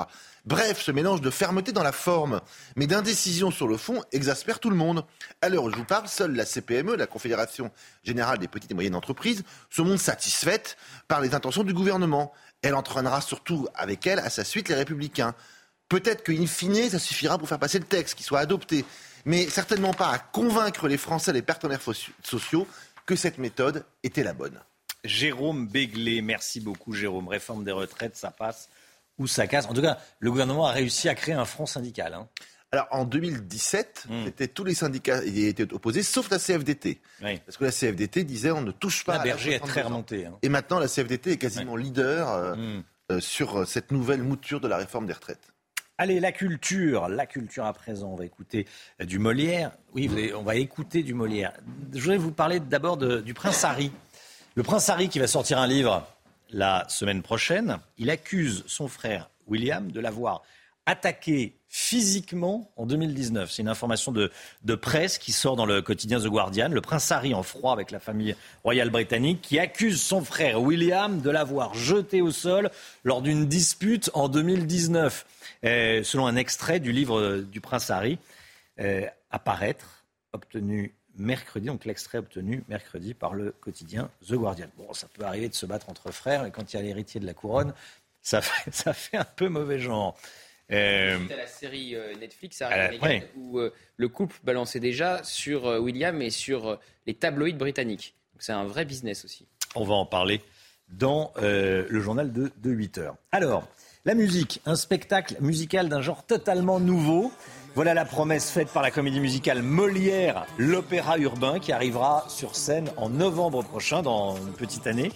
[0.45, 2.39] Bref, ce mélange de fermeté dans la forme,
[2.75, 5.05] mais d'indécision sur le fond, exaspère tout le monde.
[5.43, 7.71] Où je vous parle, seule la CPME, la Confédération
[8.03, 10.77] Générale des Petites et Moyennes Entreprises, se montre satisfaite
[11.07, 12.31] par les intentions du gouvernement.
[12.61, 15.33] Elle entraînera surtout avec elle, à sa suite, les Républicains.
[15.89, 18.85] Peut-être qu'in fine, ça suffira pour faire passer le texte, qu'il soit adopté,
[19.25, 21.81] mais certainement pas à convaincre les Français, les partenaires
[22.23, 22.67] sociaux,
[23.11, 24.57] que cette méthode était la bonne.
[25.03, 26.21] Jérôme Béglé.
[26.21, 27.27] Merci beaucoup, Jérôme.
[27.27, 28.69] Réforme des retraites, ça passe
[29.17, 29.65] ou ça casse.
[29.65, 32.13] En tout cas, le gouvernement a réussi à créer un front syndical.
[32.13, 32.29] Hein.
[32.71, 34.23] Alors en 2017, hmm.
[34.23, 37.01] c'était tous les syndicats y étaient opposés, sauf la CFDT.
[37.19, 39.17] Parce que la CFDT disait on ne touche pas.
[39.17, 40.27] La Berger est très remonté.
[40.27, 40.37] Hein.
[40.41, 42.83] Et maintenant, la CFDT est quasiment leader euh, hmm.
[43.11, 45.50] euh, sur cette nouvelle mouture de la réforme des retraites.
[46.01, 48.09] Allez, la culture, la culture à présent.
[48.13, 48.65] On va écouter
[49.01, 49.69] du Molière.
[49.93, 51.53] Oui, on va écouter du Molière.
[51.93, 53.91] Je voudrais vous parler d'abord du prince Harry.
[54.55, 56.03] Le prince Harry qui va sortir un livre
[56.49, 57.77] la semaine prochaine.
[57.99, 60.41] Il accuse son frère William de l'avoir
[60.85, 63.49] attaqué physiquement en 2019.
[63.49, 64.29] C'est une information de,
[64.75, 66.67] presse qui sort dans le quotidien The Guardian.
[66.67, 71.21] Le prince Harry en froid avec la famille royale britannique qui accuse son frère William
[71.21, 72.71] de l'avoir jeté au sol
[73.05, 75.25] lors d'une dispute en 2019.
[75.63, 78.19] Euh, selon un extrait du livre du prince Harry,
[78.79, 80.03] euh, apparaître,
[80.33, 84.67] obtenu mercredi, donc l'extrait obtenu mercredi par le quotidien The Guardian.
[84.77, 87.21] Bon, ça peut arriver de se battre entre frères, mais quand il y a l'héritier
[87.21, 87.73] de la couronne,
[88.21, 90.17] ça fait un peu mauvais genre.
[90.71, 92.63] Euh, à la série euh, Netflix
[93.35, 98.15] où euh, le couple balançait déjà sur euh, William et sur les tabloïds britanniques.
[98.39, 99.47] c'est un vrai business aussi.
[99.75, 100.41] On va en parler
[100.89, 103.15] dans le journal de, de 8 heures.
[103.31, 103.65] Alors,
[104.03, 107.31] la musique, un spectacle musical d'un genre totalement nouveau.
[107.75, 112.91] Voilà la promesse faite par la comédie musicale Molière, l'opéra urbain, qui arrivera sur scène
[112.97, 115.11] en novembre prochain, dans une petite année.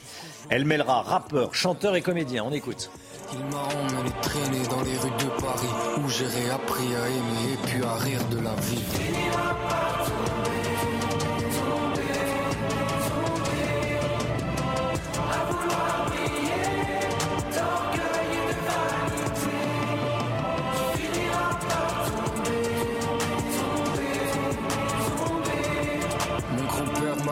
[0.50, 2.46] Elle mêlera rappeurs, chanteurs et comédiens.
[2.46, 2.90] On écoute.
[3.34, 7.68] Il m'a emmené traîner dans les rues de Paris, où j'ai appris à aimer et
[7.68, 8.84] puis à rire de la vie.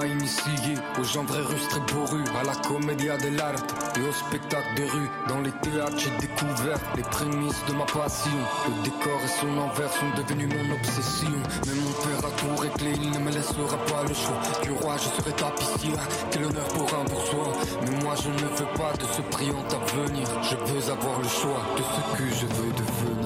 [0.07, 4.85] Initié aux gens vrais russes très bourrus, à la comédia dell'arte et au spectacle des
[4.85, 5.09] rues.
[5.27, 8.31] Dans les théâtres, j'ai découvert les prémices de ma passion.
[8.67, 11.37] Le décor et son envers sont devenus mon obsession.
[11.65, 14.41] Mais mon père a tout réglé, il ne me laissera pas le choix.
[14.63, 15.93] Du roi, je serai tapissier,
[16.31, 17.53] quel honneur pour un bourgeois.
[17.81, 20.27] Mais moi, je ne veux pas de ce brillant avenir.
[20.43, 23.22] Je veux avoir le choix de ce que je veux devenir.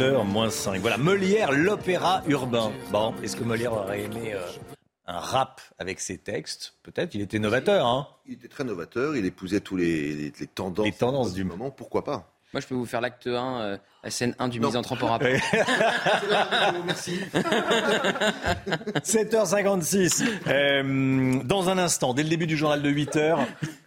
[0.00, 0.80] 8h moins 5.
[0.80, 2.72] Voilà, Molière, l'opéra urbain.
[2.90, 4.40] Bon, est-ce que Molière aurait aimé euh,
[5.06, 6.72] un rap avec ses textes?
[6.82, 7.86] Peut-être, il était novateur.
[7.86, 11.70] Hein il était très novateur, il épousait tous les, les, tendances, les tendances du moment,
[11.70, 12.32] pourquoi pas?
[12.54, 15.02] Moi, je peux vous faire l'acte 1, euh, la scène 1 du mise en trempe
[15.02, 15.22] en rap.
[16.86, 17.20] Merci.
[19.04, 20.24] 7h56.
[20.46, 23.38] Euh, dans un instant, dès le début du journal de 8h,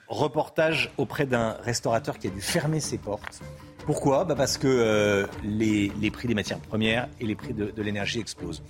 [0.08, 3.42] reportage auprès d'un restaurateur qui a dû fermer ses portes.
[3.86, 8.20] Pourquoi bah Parce que euh, les, prix des matières premières et les prix de, l'énergie
[8.20, 8.64] explosent.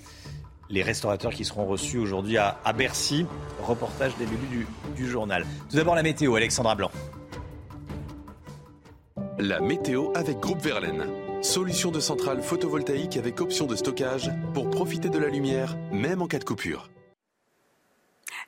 [0.70, 3.26] Les restaurateurs qui seront reçus aujourd'hui à, à, Bercy.
[3.62, 5.46] Reportage dès le début du, du journal.
[5.70, 6.92] Tout d'abord la météo, Alexandra Blanc.
[9.38, 11.06] La météo avec Groupe Verlaine.
[11.42, 16.28] Solution de centrale photovoltaïque avec option de stockage pour profiter de la lumière, même en
[16.28, 16.90] cas de coupure.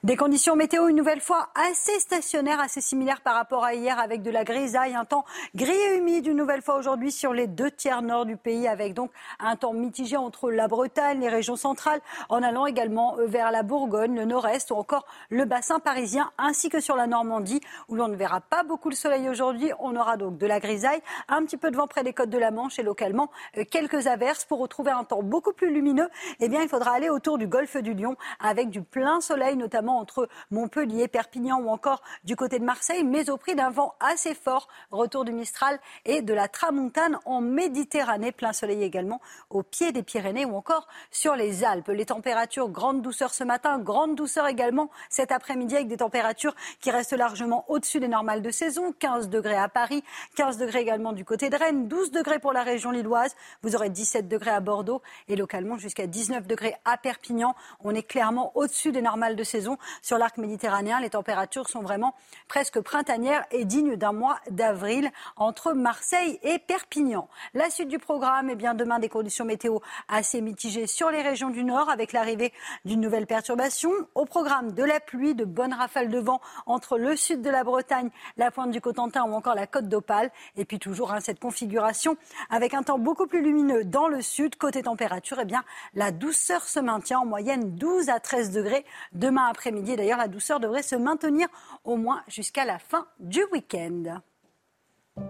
[0.05, 4.21] Des conditions météo une nouvelle fois assez stationnaires, assez similaires par rapport à hier avec
[4.21, 5.25] de la grisaille, un temps
[5.55, 8.93] gris et humide une nouvelle fois aujourd'hui sur les deux tiers nord du pays avec
[8.93, 9.09] donc
[9.39, 13.63] un temps mitigé entre la Bretagne, les régions centrales, en allant également euh, vers la
[13.63, 18.07] Bourgogne, le nord-est ou encore le bassin parisien ainsi que sur la Normandie où l'on
[18.07, 19.71] ne verra pas beaucoup le soleil aujourd'hui.
[19.79, 22.37] On aura donc de la grisaille, un petit peu de vent près des côtes de
[22.37, 26.09] la Manche et localement euh, quelques averses pour retrouver un temps beaucoup plus lumineux.
[26.41, 29.94] Eh bien, il faudra aller autour du golfe du Lion avec du plein soleil notamment
[29.97, 34.33] entre Montpellier, Perpignan ou encore du côté de Marseille, mais au prix d'un vent assez
[34.33, 34.67] fort.
[34.91, 40.03] Retour du Mistral et de la Tramontane en Méditerranée, plein soleil également au pied des
[40.03, 41.89] Pyrénées ou encore sur les Alpes.
[41.89, 46.91] Les températures, grande douceur ce matin, grande douceur également cet après-midi avec des températures qui
[46.91, 48.93] restent largement au-dessus des normales de saison.
[48.99, 50.03] 15 degrés à Paris,
[50.35, 53.35] 15 degrés également du côté de Rennes, 12 degrés pour la région lilloise.
[53.63, 57.55] Vous aurez 17 degrés à Bordeaux et localement jusqu'à 19 degrés à Perpignan.
[57.83, 60.99] On est clairement au-dessus des normales de saison sur l'arc méditerranéen.
[60.99, 62.13] Les températures sont vraiment
[62.47, 67.27] presque printanières et dignes d'un mois d'avril entre Marseille et Perpignan.
[67.53, 71.49] La suite du programme, eh bien demain des conditions météo assez mitigées sur les régions
[71.49, 72.53] du nord avec l'arrivée
[72.85, 73.91] d'une nouvelle perturbation.
[74.15, 77.63] Au programme de la pluie, de bonnes rafales de vent entre le sud de la
[77.63, 80.31] Bretagne, la pointe du Cotentin ou encore la côte d'Opale.
[80.57, 82.17] Et puis toujours hein, cette configuration
[82.49, 84.55] avec un temps beaucoup plus lumineux dans le sud.
[84.55, 89.47] Côté température, eh bien la douceur se maintient en moyenne 12 à 13 degrés demain
[89.65, 89.95] après-midi.
[89.95, 91.47] D'ailleurs, la douceur devrait se maintenir
[91.83, 94.21] au moins jusqu'à la fin du week-end.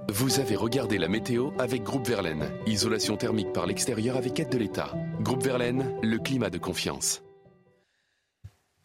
[0.10, 2.52] Vous avez regardé la météo avec Groupe Verlaine.
[2.66, 4.94] Isolation thermique par l'extérieur avec aide de l'État.
[5.22, 7.22] Groupe Verlaine, le climat de confiance.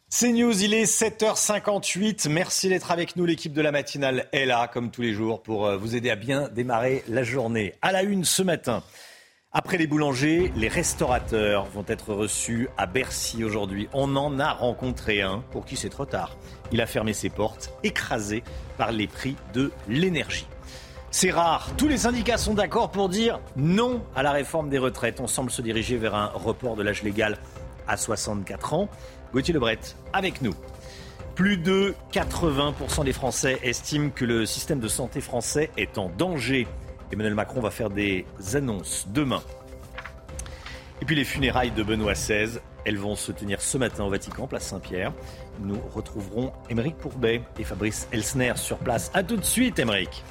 [0.09, 2.29] C'est News, il est 7h58.
[2.29, 3.27] Merci d'être avec nous.
[3.27, 6.17] L'équipe de la matinale est là, comme tous les jours, pour euh, vous aider à
[6.17, 7.75] bien démarrer la journée.
[7.83, 8.83] À la une ce matin.
[9.53, 13.89] Après les boulangers, les restaurateurs vont être reçus à Bercy aujourd'hui.
[13.93, 16.37] On en a rencontré un pour qui c'est trop tard.
[16.71, 18.45] Il a fermé ses portes, écrasé
[18.79, 20.47] par les prix de l'énergie.
[21.11, 21.69] C'est rare.
[21.77, 25.19] Tous les syndicats sont d'accord pour dire non à la réforme des retraites.
[25.19, 27.37] On semble se diriger vers un report de l'âge légal
[27.89, 28.89] à 64 ans.
[29.33, 29.81] Gauthier Lebret,
[30.13, 30.55] avec nous.
[31.35, 36.69] Plus de 80% des Français estiment que le système de santé français est en danger.
[37.13, 38.25] Emmanuel Macron va faire des
[38.55, 39.43] annonces demain.
[41.03, 44.47] Et puis les funérailles de Benoît XVI, elles vont se tenir ce matin au Vatican,
[44.47, 45.13] place Saint-Pierre.
[45.61, 49.11] Nous retrouverons Émeric Pourbet et Fabrice Elsner sur place.
[49.15, 50.23] A tout de suite, Émeric.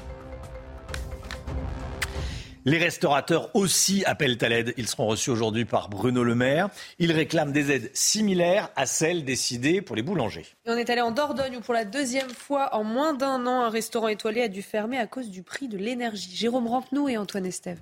[2.66, 4.74] Les restaurateurs aussi appellent à l'aide.
[4.78, 6.70] Ils seront reçus aujourd'hui par Bruno Le Maire.
[7.00, 10.46] Ils réclament des aides similaires à celles décidées pour les boulangers.
[10.66, 13.70] on est allé en Dordogne où pour la deuxième fois en moins d'un an, un
[13.70, 16.36] restaurant étoilé a dû fermer à cause du prix de l'énergie.
[16.36, 17.80] Jérôme Rampenou et Antoine Estève.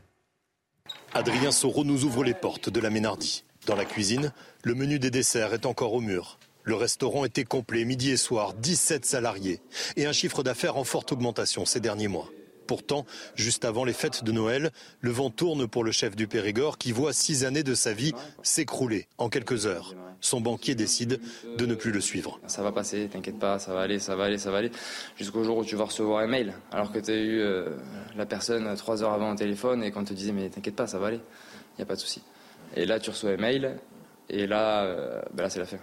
[1.13, 3.43] Adrien Soro nous ouvre les portes de la Ménardie.
[3.65, 4.31] Dans la cuisine,
[4.63, 6.37] le menu des desserts est encore au mur.
[6.63, 9.59] Le restaurant était complet midi et soir, 17 salariés
[9.95, 12.29] et un chiffre d'affaires en forte augmentation ces derniers mois.
[12.67, 16.77] Pourtant, juste avant les fêtes de Noël, le vent tourne pour le chef du Périgord
[16.77, 18.13] qui voit six années de sa vie
[18.43, 19.95] s'écrouler en quelques heures.
[20.19, 21.21] Son banquier décide
[21.57, 22.39] de ne plus le suivre.
[22.47, 24.71] Ça va passer, t'inquiète pas, ça va aller, ça va aller, ça va aller.
[25.15, 27.69] Jusqu'au jour où tu vas recevoir un mail, alors que tu as eu euh,
[28.15, 30.99] la personne trois heures avant au téléphone et qu'on te disait mais t'inquiète pas, ça
[30.99, 31.21] va aller,
[31.75, 32.21] il n'y a pas de souci.
[32.75, 33.79] Et là, tu reçois un mail
[34.29, 35.77] et là, euh, ben là c'est la fin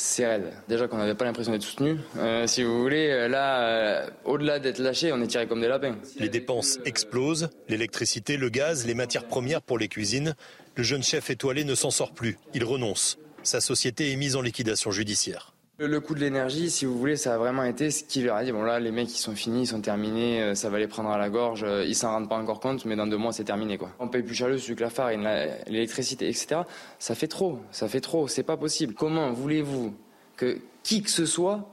[0.00, 0.52] c'est raide.
[0.68, 1.98] Déjà qu'on n'avait pas l'impression d'être soutenu.
[2.16, 5.68] Euh, si vous voulez, euh, là, euh, au-delà d'être lâché, on est tiré comme des
[5.68, 5.96] lapins.
[6.18, 10.34] Les dépenses explosent, l'électricité, le gaz, les matières premières pour les cuisines.
[10.76, 12.38] Le jeune chef étoilé ne s'en sort plus.
[12.54, 13.18] Il renonce.
[13.42, 15.54] Sa société est mise en liquidation judiciaire.
[15.82, 18.44] Le coût de l'énergie, si vous voulez, ça a vraiment été ce qui leur a
[18.44, 18.52] dit.
[18.52, 21.08] Bon là, les mecs, ils sont finis, ils sont terminés, euh, ça va les prendre
[21.08, 21.64] à la gorge.
[21.64, 23.90] Euh, ils s'en rendent pas encore compte, mais dans deux mois, c'est terminé, quoi.
[23.98, 25.26] On paye plus cher le sucre, la farine,
[25.66, 26.64] l'électricité, etc.
[26.98, 28.28] Ça fait trop, ça fait trop.
[28.28, 28.92] C'est pas possible.
[28.92, 29.94] Comment voulez-vous
[30.36, 31.66] que qui que ce soit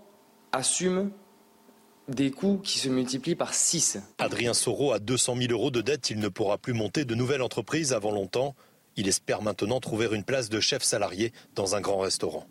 [0.53, 1.11] assume
[2.07, 6.11] des coûts qui se multiplient par 6 Adrien Soro a 200 000 euros de dette.
[6.11, 8.55] Il ne pourra plus monter de nouvelles entreprises avant longtemps.
[8.95, 12.47] Il espère maintenant trouver une place de chef salarié dans un grand restaurant.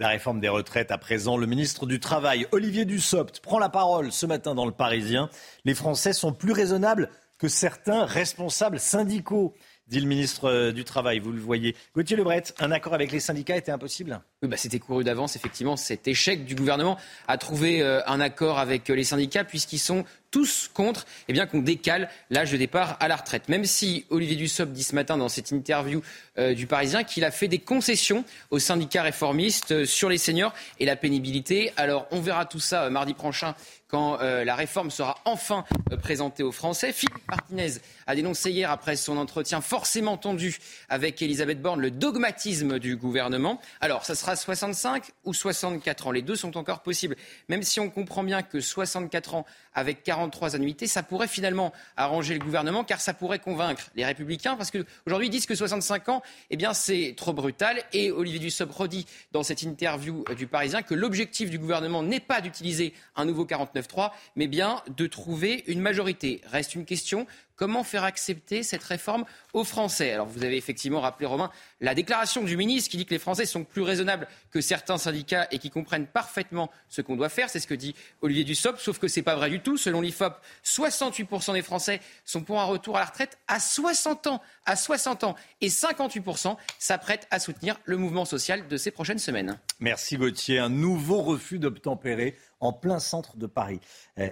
[0.00, 1.36] La réforme des retraites à présent.
[1.36, 5.28] Le ministre du Travail, Olivier Dussopt, prend la parole ce matin dans le Parisien.
[5.66, 9.54] Les Français sont plus raisonnables que certains responsables syndicaux
[9.90, 11.76] dit le ministre euh, du Travail, vous le voyez.
[11.94, 14.22] Gauthier Lebret, un accord avec les syndicats était impossible?
[14.40, 16.96] Oui, bah, C'était couru d'avance, effectivement, cet échec du gouvernement
[17.26, 21.46] à trouver euh, un accord avec euh, les syndicats, puisqu'ils sont tous contre eh bien,
[21.46, 23.48] qu'on décale l'âge de départ à la retraite.
[23.48, 26.02] Même si Olivier Dussopt dit ce matin dans cette interview
[26.38, 30.96] du Parisien qu'il a fait des concessions aux syndicats réformistes sur les seniors et la
[30.96, 31.72] pénibilité.
[31.76, 33.54] Alors on verra tout ça mardi prochain
[33.90, 36.92] quand euh, la réforme sera enfin euh, présentée aux Français.
[36.92, 37.72] Philippe Martinez
[38.06, 40.58] a dénoncé hier, après son entretien forcément tendu
[40.88, 43.60] avec Elisabeth Borne, le dogmatisme du gouvernement.
[43.80, 46.10] Alors, ça sera 65 ou 64 ans?
[46.12, 47.16] Les deux sont encore possibles.
[47.48, 52.34] Même si on comprend bien que 64 ans avec 43 annuités, ça pourrait finalement arranger
[52.34, 56.22] le gouvernement, car ça pourrait convaincre les Républicains, parce qu'aujourd'hui, ils disent que 65 ans,
[56.50, 57.82] eh bien, c'est trop brutal.
[57.92, 62.42] Et Olivier Dussopt redit dans cette interview du Parisien que l'objectif du gouvernement n'est pas
[62.42, 66.42] d'utiliser un nouveau 49-3, mais bien de trouver une majorité.
[66.46, 67.26] Reste une question
[67.60, 70.12] Comment faire accepter cette réforme aux Français?
[70.12, 71.50] Alors vous avez effectivement rappelé, Romain,
[71.82, 75.46] la déclaration du ministre qui dit que les Français sont plus raisonnables que certains syndicats
[75.50, 77.50] et qui comprennent parfaitement ce qu'on doit faire.
[77.50, 79.76] C'est ce que dit Olivier Dussopt, sauf que ce n'est pas vrai du tout.
[79.76, 84.40] Selon l'IFOP, 68% des Français sont pour un retour à la retraite à 60 ans.
[84.64, 85.34] À 60 ans.
[85.60, 89.58] Et 58% s'apprêtent à soutenir le mouvement social de ces prochaines semaines.
[89.80, 90.60] Merci Gauthier.
[90.60, 93.80] Un nouveau refus d'obtempérer en plein centre de Paris.
[94.16, 94.30] Eh,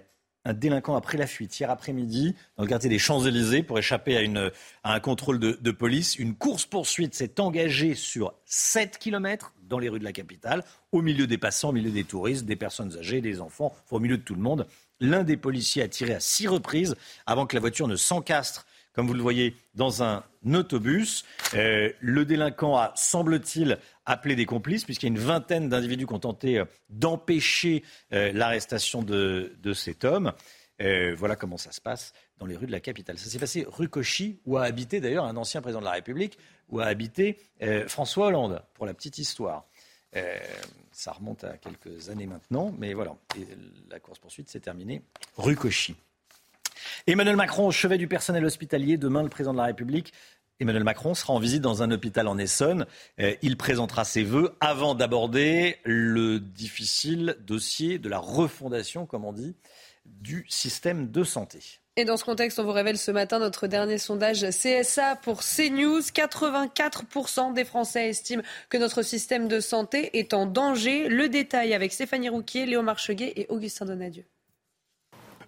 [0.49, 4.17] un délinquant a pris la fuite hier après-midi dans le quartier des Champs-Élysées pour échapper
[4.17, 6.17] à, un contrôle de, police.
[6.17, 11.27] Une course-poursuite s'est engagée sur 7 km dans les rues de la capitale, au milieu
[11.27, 14.35] des passants, au milieu des touristes, des personnes âgées, des enfants, au milieu de tout
[14.35, 14.67] le monde.
[15.01, 16.97] L'un des policiers a tiré à six reprises
[17.27, 18.65] avant que la voiture ne s'encastre
[18.99, 21.25] comme vous le voyez, dans un autobus.
[21.55, 26.15] Euh, le délinquant a, semble-t-il, appelé des complices, puisqu'il y a une vingtaine d'individus qui
[26.15, 30.33] ont tenté euh, d'empêcher euh, l'arrestation de, cet homme.
[30.81, 33.19] voilà comment ça se passe dans les rues de la capitale.
[33.19, 36.37] Ça s'est passé rue Cauchy, où a habité d'ailleurs un ancien président de la République,
[36.69, 37.39] où a habité
[37.87, 39.69] François Hollande, pour la petite histoire.
[40.91, 43.15] ça remonte à quelques années maintenant, mais voilà.
[43.91, 45.03] la course-poursuite s'est terminée
[45.37, 45.95] rue Cauchy.
[47.07, 48.97] Emmanuel Macron au chevet du personnel hospitalier.
[48.97, 50.13] Demain, le président de la République
[50.61, 52.87] Emmanuel Macron sera en visite dans un hôpital en Essonne.
[53.21, 59.33] Euh, il présentera ses vœux avant d'aborder le difficile dossier de la refondation, comme on
[59.33, 59.55] dit,
[60.05, 61.61] du système de santé.
[61.97, 66.01] Et dans ce contexte, on vous révèle ce matin notre dernier sondage CSA pour CNews.
[66.01, 71.09] 84% des Français estiment que notre système de santé est en danger.
[71.09, 74.25] Le détail avec Stéphanie Rouquier, Léo Marcheguet et Augustin Donadieu.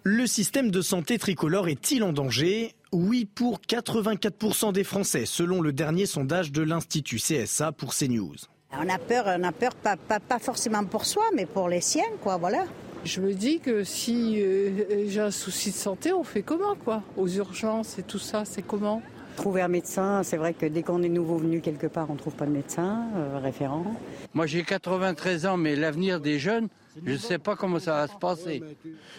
[0.03, 2.73] Le système de santé tricolore est-il en danger?
[2.91, 8.33] Oui pour 84% des Français, selon le dernier sondage de l'Institut CSA pour CNews.
[8.73, 12.09] On a peur, on a peur pas, pas, forcément pour soi, mais pour les siens,
[12.23, 12.65] quoi, voilà.
[13.05, 17.03] Je me dis que si euh, j'ai un souci de santé, on fait comment, quoi?
[17.15, 19.03] Aux urgences et tout ça, c'est comment?
[19.35, 22.19] Trouver un médecin, c'est vrai que dès qu'on est nouveau venu quelque part, on ne
[22.19, 23.85] trouve pas de médecin euh, référent.
[24.33, 26.69] Moi j'ai 93 ans, mais l'avenir des jeunes,
[27.05, 28.61] je ne sais pas comment ça va se passer.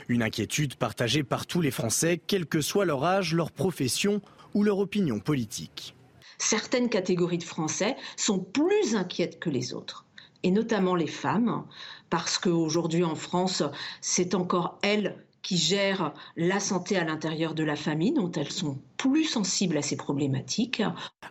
[0.09, 4.20] Une inquiétude partagée par tous les Français, quel que soit leur âge, leur profession
[4.55, 5.94] ou leur opinion politique.
[6.39, 10.07] Certaines catégories de Français sont plus inquiètes que les autres,
[10.43, 11.65] et notamment les femmes,
[12.11, 13.62] parce qu'aujourd'hui en France,
[14.01, 18.78] c'est encore elles qui gèrent la santé à l'intérieur de la famille, dont elles sont
[18.97, 20.82] plus sensibles à ces problématiques.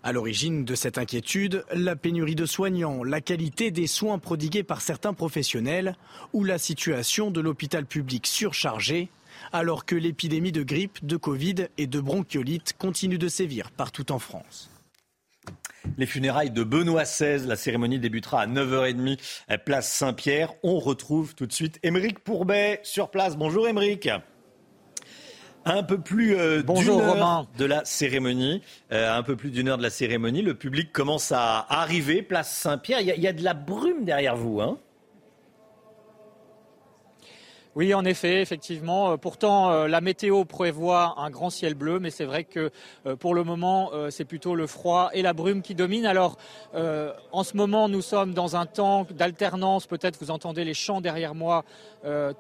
[0.04, 4.82] À l'origine de cette inquiétude, la pénurie de soignants, la qualité des soins prodigués par
[4.82, 5.96] certains professionnels
[6.34, 9.10] ou la situation de l'hôpital public surchargé,
[9.54, 14.20] alors que l'épidémie de grippe, de Covid et de bronchiolite continue de sévir partout en
[14.20, 14.71] France.
[15.98, 17.46] Les funérailles de Benoît XVI.
[17.48, 20.54] La cérémonie débutera à 9h30, à place Saint-Pierre.
[20.64, 23.38] On retrouve tout de suite Émeric Pourbet sur place.
[23.38, 24.10] Bonjour Émeric.
[25.64, 29.78] Un peu plus euh, d'une heure de la cérémonie, euh, un peu plus d'une heure
[29.78, 33.02] de la cérémonie, le public commence à arriver, place Saint-Pierre.
[33.02, 34.80] Il y, a de la brume derrière vous, hein
[37.74, 39.12] oui, en effet, effectivement.
[39.12, 42.70] Euh, pourtant, euh, la météo prévoit un grand ciel bleu, mais c'est vrai que
[43.06, 46.06] euh, pour le moment, c'est plutôt le froid et la brume qui dominent.
[46.06, 46.38] Alors,
[46.74, 49.88] en ce moment, nous sommes dans un temps d'alternance.
[49.88, 51.64] Peut-être vous entendez les chants derrière moi,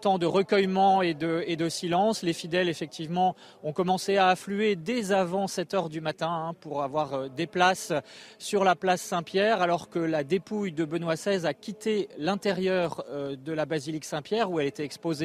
[0.01, 2.23] temps de recueillement et de, silence.
[2.23, 6.83] Les fidèles, effectivement, ont commencé à affluer dès avant 7 heures du matin hein, pour
[6.83, 7.93] avoir des places
[8.37, 13.53] sur la place Saint-Pierre, alors que la dépouille de Benoît XVI a quitté l'intérieur de
[13.53, 15.20] la basilique Saint-Pierre où elle était exposée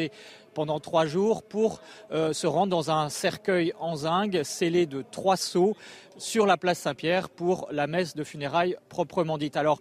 [0.54, 1.80] pendant trois jours pour
[2.12, 5.76] euh, se rendre dans un cercueil en zinc scellé de trois sceaux
[6.16, 9.56] sur la place Saint-Pierre pour la messe de funérailles proprement dite.
[9.56, 9.80] Alors,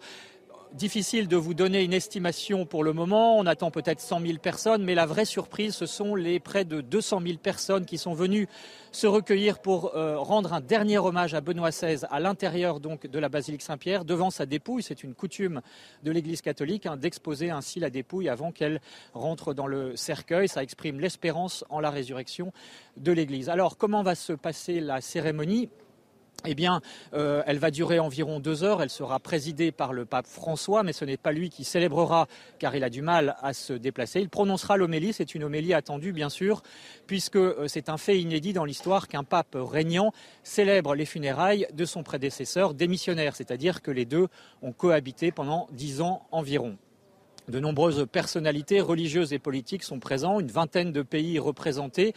[0.75, 3.37] difficile de vous donner une estimation pour le moment.
[3.37, 6.81] On attend peut-être 100 000 personnes, mais la vraie surprise, ce sont les près de
[6.81, 8.47] 200 000 personnes qui sont venues
[8.91, 13.29] se recueillir pour euh, rendre un dernier hommage à Benoît XVI à l'intérieur de la
[13.29, 14.83] basilique Saint-Pierre, devant sa dépouille.
[14.83, 15.61] C'est une coutume
[16.03, 18.81] de l'Église catholique hein, d'exposer ainsi la dépouille avant qu'elle
[19.13, 20.47] rentre dans le cercueil.
[20.47, 22.51] Ça exprime l'espérance en la résurrection
[22.97, 23.49] de l'Église.
[23.49, 25.69] Alors, comment va se passer la cérémonie?
[26.47, 26.81] Eh bien,
[27.13, 28.81] euh, elle va durer environ deux heures.
[28.81, 32.27] Elle sera présidée par le pape François, mais ce n'est pas lui qui célébrera,
[32.59, 34.21] car il a du mal à se déplacer.
[34.21, 35.13] Il prononcera l'homélie.
[35.13, 36.61] C'est une homélie attendue, bien sûr,
[37.07, 40.11] puisque euh, c'est un fait inédit dans l'histoire qu'un pape régnant
[40.43, 44.27] célèbre les funérailles de son prédécesseur démissionnaire, c'est-à-dire que les deux
[44.61, 46.77] ont cohabité pendant dix ans environ.
[47.47, 52.13] De nombreuses personnalités religieuses et politiques sont présents, une vingtaine de pays représentés.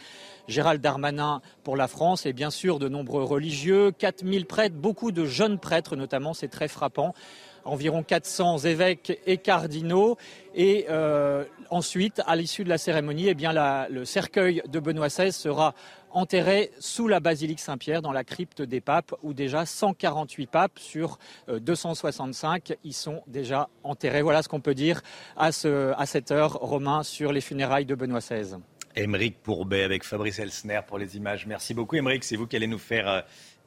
[0.47, 5.25] Gérald Darmanin pour la France et bien sûr de nombreux religieux, 4000 prêtres, beaucoup de
[5.25, 7.13] jeunes prêtres notamment, c'est très frappant
[7.65, 10.17] environ 400 évêques et cardinaux.
[10.55, 13.53] Et euh, ensuite, à l'issue de la cérémonie, eh bien,
[13.89, 15.73] le cercueil de Benoît XVI sera
[16.11, 21.19] enterré sous la basilique Saint-Pierre, dans la crypte des papes, où déjà 148 papes sur
[21.47, 24.21] 265 euh, y sont déjà enterrés.
[24.21, 25.01] Voilà ce qu'on peut dire
[25.37, 28.57] à cette heure, Romain, sur les funérailles de Benoît XVI.
[28.95, 31.45] Émeric Pourbet avec Fabrice Elsner pour les images.
[31.45, 32.23] Merci beaucoup, Émeric.
[32.23, 33.07] C'est vous qui allez nous faire.
[33.07, 33.21] Euh,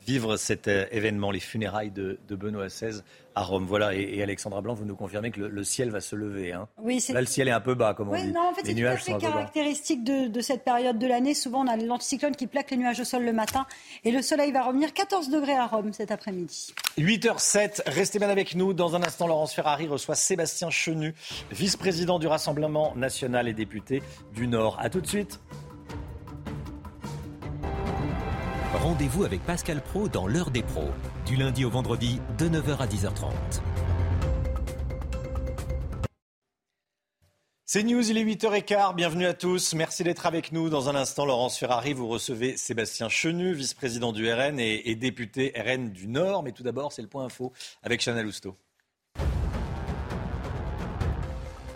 [0.06, 3.02] vivre cet euh, événement, les funérailles de, Benoît XVI
[3.34, 3.64] à Rome.
[3.66, 6.52] Voilà, et, Alexandra Blanc, vous nous confirmez que le, ciel va se lever.
[6.52, 6.68] Hein.
[6.78, 8.32] Oui, Là, le ciel est un peu bas, comme on oui, dit.
[8.32, 11.34] Non, en fait, c'est tout à fait caractéristique de, cette période de l'année.
[11.34, 13.66] Souvent, on a l'anticyclone qui plaque les nuages au sol le matin,
[14.04, 16.74] et le soleil va revenir 14 degrés à Rome cet après-midi.
[16.98, 18.72] 8h07, restez bien avec nous.
[18.72, 21.14] Dans un instant, Laurence Ferrari reçoit Sébastien Chenu,
[21.50, 24.02] vice-président du Rassemblement national et député
[24.34, 24.78] du Nord.
[24.80, 25.40] A tout de suite.
[28.82, 30.90] Rendez-vous avec Pascal Pro dans l'heure des pros,
[31.24, 33.30] du lundi au vendredi de 9h à 10h30.
[37.64, 40.68] C'est News, il est 8h15, bienvenue à tous, merci d'être avec nous.
[40.68, 45.92] Dans un instant, Laurence Ferrari, vous recevez Sébastien Chenu, vice-président du RN et, député RN
[45.92, 46.42] du Nord.
[46.42, 47.52] Mais tout d'abord, c'est le point info
[47.84, 48.56] avec Chanel Housteau.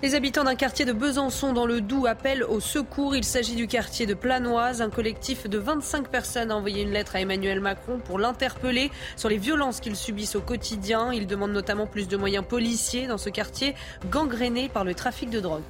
[0.03, 3.17] Les habitants d'un quartier de Besançon dans le Doubs appellent au secours.
[3.17, 4.83] Il s'agit du quartier de Planoise.
[4.83, 9.31] Un collectif de 25 personnes a envoyé une lettre à Emmanuel Macron pour l'interpeller sur
[9.31, 11.15] les violences qu'ils subissent au quotidien.
[11.15, 13.75] Ils demandent notamment plus de moyens policiers dans ce quartier
[14.11, 15.63] gangréné par le trafic de drogue.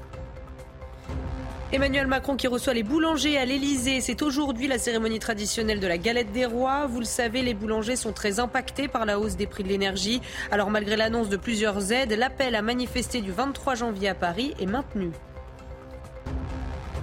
[1.72, 4.00] Emmanuel Macron qui reçoit les boulangers à l'Elysée.
[4.00, 6.86] C'est aujourd'hui la cérémonie traditionnelle de la galette des rois.
[6.86, 10.22] Vous le savez, les boulangers sont très impactés par la hausse des prix de l'énergie.
[10.52, 14.66] Alors malgré l'annonce de plusieurs aides, l'appel à manifester du 23 janvier à Paris est
[14.66, 15.10] maintenu.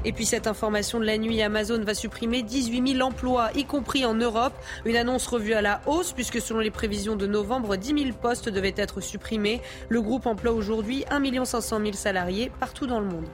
[0.06, 4.06] Et puis cette information de la nuit, Amazon va supprimer 18 000 emplois, y compris
[4.06, 4.54] en Europe.
[4.86, 8.48] Une annonce revue à la hausse, puisque selon les prévisions de novembre, 10 000 postes
[8.48, 9.62] devaient être supprimés.
[9.90, 13.28] Le groupe emploie aujourd'hui 1 500 000 salariés partout dans le monde.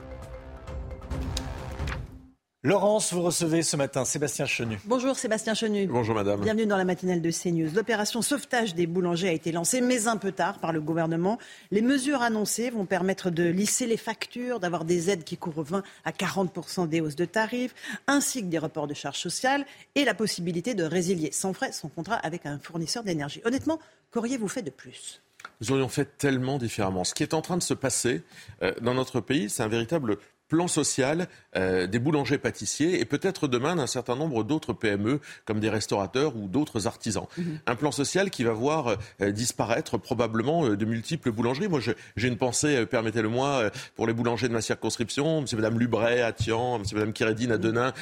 [2.61, 4.77] Laurence, vous recevez ce matin Sébastien Chenu.
[4.84, 5.88] Bonjour Sébastien Chenu.
[5.88, 6.41] Bonjour madame.
[6.41, 7.69] Bienvenue dans la matinale de CNews.
[7.73, 11.38] L'opération sauvetage des boulangers a été lancée, mais un peu tard par le gouvernement.
[11.72, 15.84] Les mesures annoncées vont permettre de lisser les factures, d'avoir des aides qui couvrent 20
[16.03, 17.73] à 40% des hausses de tarifs,
[18.07, 19.65] ainsi que des reports de charges sociales
[19.95, 23.40] et la possibilité de résilier sans frais son contrat avec un fournisseur d'énergie.
[23.45, 23.80] Honnêtement,
[24.11, 25.22] qu'auriez-vous fait de plus?
[25.61, 27.06] Nous aurions fait tellement différemment.
[27.06, 28.22] Ce qui est en train de se passer
[28.64, 30.18] euh, dans notre pays, c'est un véritable
[30.49, 35.69] plan social euh, des boulangers-pâtissiers et peut-être demain d'un certain nombre d'autres PME comme des
[35.69, 37.27] restaurateurs ou d'autres artisans.
[37.38, 37.59] Mhm.
[37.67, 41.69] Un plan social qui va voir euh, disparaître probablement euh, de multiples boulangeries.
[41.69, 41.80] Moi,
[42.15, 46.80] j'ai une pensée, permettez-le-moi, pour les boulangers de ma circonscription, monsieur madame Lubray à Tian,
[46.80, 47.61] monsieur madame Kiredine à mhm.
[47.61, 47.93] Denain,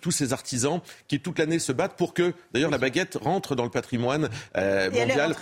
[0.00, 3.64] tous ces artisans qui toute l'année se battent pour que, d'ailleurs, la baguette rentre dans
[3.64, 5.34] le patrimoine mondial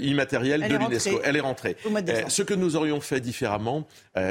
[0.00, 1.20] immatériel de l'UNESCO.
[1.24, 1.76] Elle est rentrée.
[2.28, 3.86] ce que nous aurions fait différemment,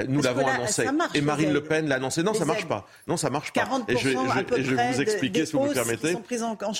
[0.07, 0.85] nous l'avons annoncé.
[1.13, 2.23] Et Marine Le Pen l'a annoncé.
[2.23, 2.87] Non, ça marche pas.
[3.07, 3.67] Non, ça marche pas.
[3.87, 6.15] Et je, vais vous expliquer, si vous me permettez.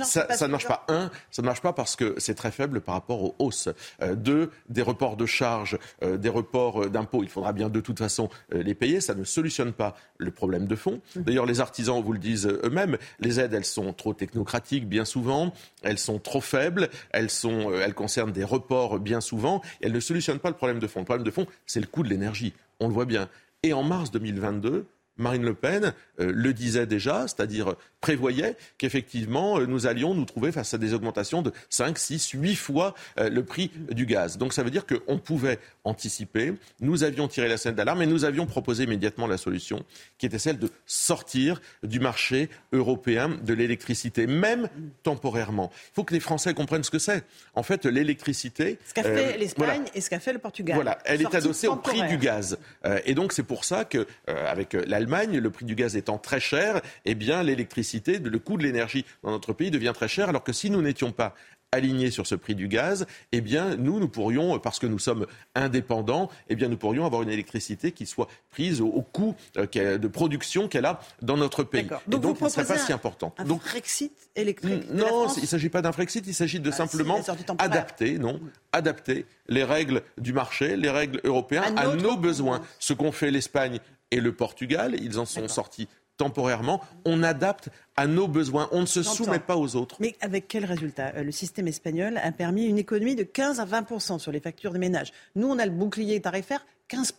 [0.03, 0.85] ça, ça ne marche pas.
[0.87, 3.69] Un, ça ne marche pas parce que c'est très faible par rapport aux hausses.
[4.01, 7.23] Euh, deux, des reports de charges, euh, des reports euh, d'impôts.
[7.23, 9.01] Il faudra bien de toute façon les payer.
[9.01, 11.01] Ça ne solutionne pas le problème de fond.
[11.15, 11.21] Mmh.
[11.21, 12.97] D'ailleurs, les artisans vous le disent eux-mêmes.
[13.19, 15.53] Les aides, elles sont trop technocratiques bien souvent.
[15.83, 16.89] Elles sont trop faibles.
[17.11, 19.61] Elles sont, elles concernent des reports bien souvent.
[19.81, 20.99] elles ne solutionnent pas le problème de fond.
[20.99, 22.53] Le problème de fond, c'est le coût de l'énergie.
[22.79, 23.29] On le voit bien.
[23.65, 24.85] Et en mars 2022,
[25.17, 27.73] Marine Le Pen euh, le disait déjà, c'est-à-dire
[28.05, 32.55] prévoyait qu'effectivement euh, nous allions nous trouver face à des augmentations de 5, 6, 8
[32.55, 34.37] fois euh, le prix du gaz.
[34.37, 38.23] Donc ça veut dire qu'on pouvait anticiper, nous avions tiré la scène d'alarme et nous
[38.23, 39.83] avions proposé immédiatement la solution
[40.19, 44.69] qui était celle de sortir du marché européen de l'électricité, même
[45.01, 45.71] temporairement.
[45.73, 47.23] Il faut que les Français comprennent ce que c'est.
[47.55, 48.77] En fait, l'électricité...
[48.87, 50.75] Ce qu'a fait l'Espagne et ce qu'a fait le Portugal.
[50.75, 52.59] Voilà, elle est adossée au prix du gaz.
[53.05, 56.81] et donc c'est pour ça que, avec l'Allemagne, le prix du gaz étant très cher,
[57.05, 60.53] eh bien l'électricité, le coût de l'énergie dans notre pays devient très cher, alors que
[60.53, 61.35] si nous n'étions pas
[61.75, 65.27] alignés sur ce prix du gaz, eh bien, nous, nous pourrions, parce que nous sommes
[65.53, 70.07] indépendants, eh bien, nous pourrions avoir une électricité qui soit prise au, coût euh, de
[70.07, 71.87] production qu'elle a dans notre pays.
[72.07, 73.33] Donc, donc, ce ne serait pas si important.
[73.37, 76.73] Un donc, Frexit électrique Non, il ne s'agit pas d'un Frexit, il s'agit de ah,
[76.73, 77.19] simplement
[77.57, 78.39] adapter, non,
[78.71, 82.61] adapter les règles du marché, les règles européennes à, nos besoins.
[82.79, 83.79] Ce qu'ont fait l'Espagne
[84.11, 85.87] et le Portugal, ils en sont sortis
[86.17, 89.97] temporairement, on adapte à nos besoins, on ne se soumet pas aux autres.
[89.99, 91.13] Mais avec quel résultat?
[91.15, 94.71] Euh, Le système espagnol a permis une économie de 15 à 20% sur les factures
[94.71, 95.11] des ménages.
[95.35, 97.13] Nous, on a le bouclier tarifaire 15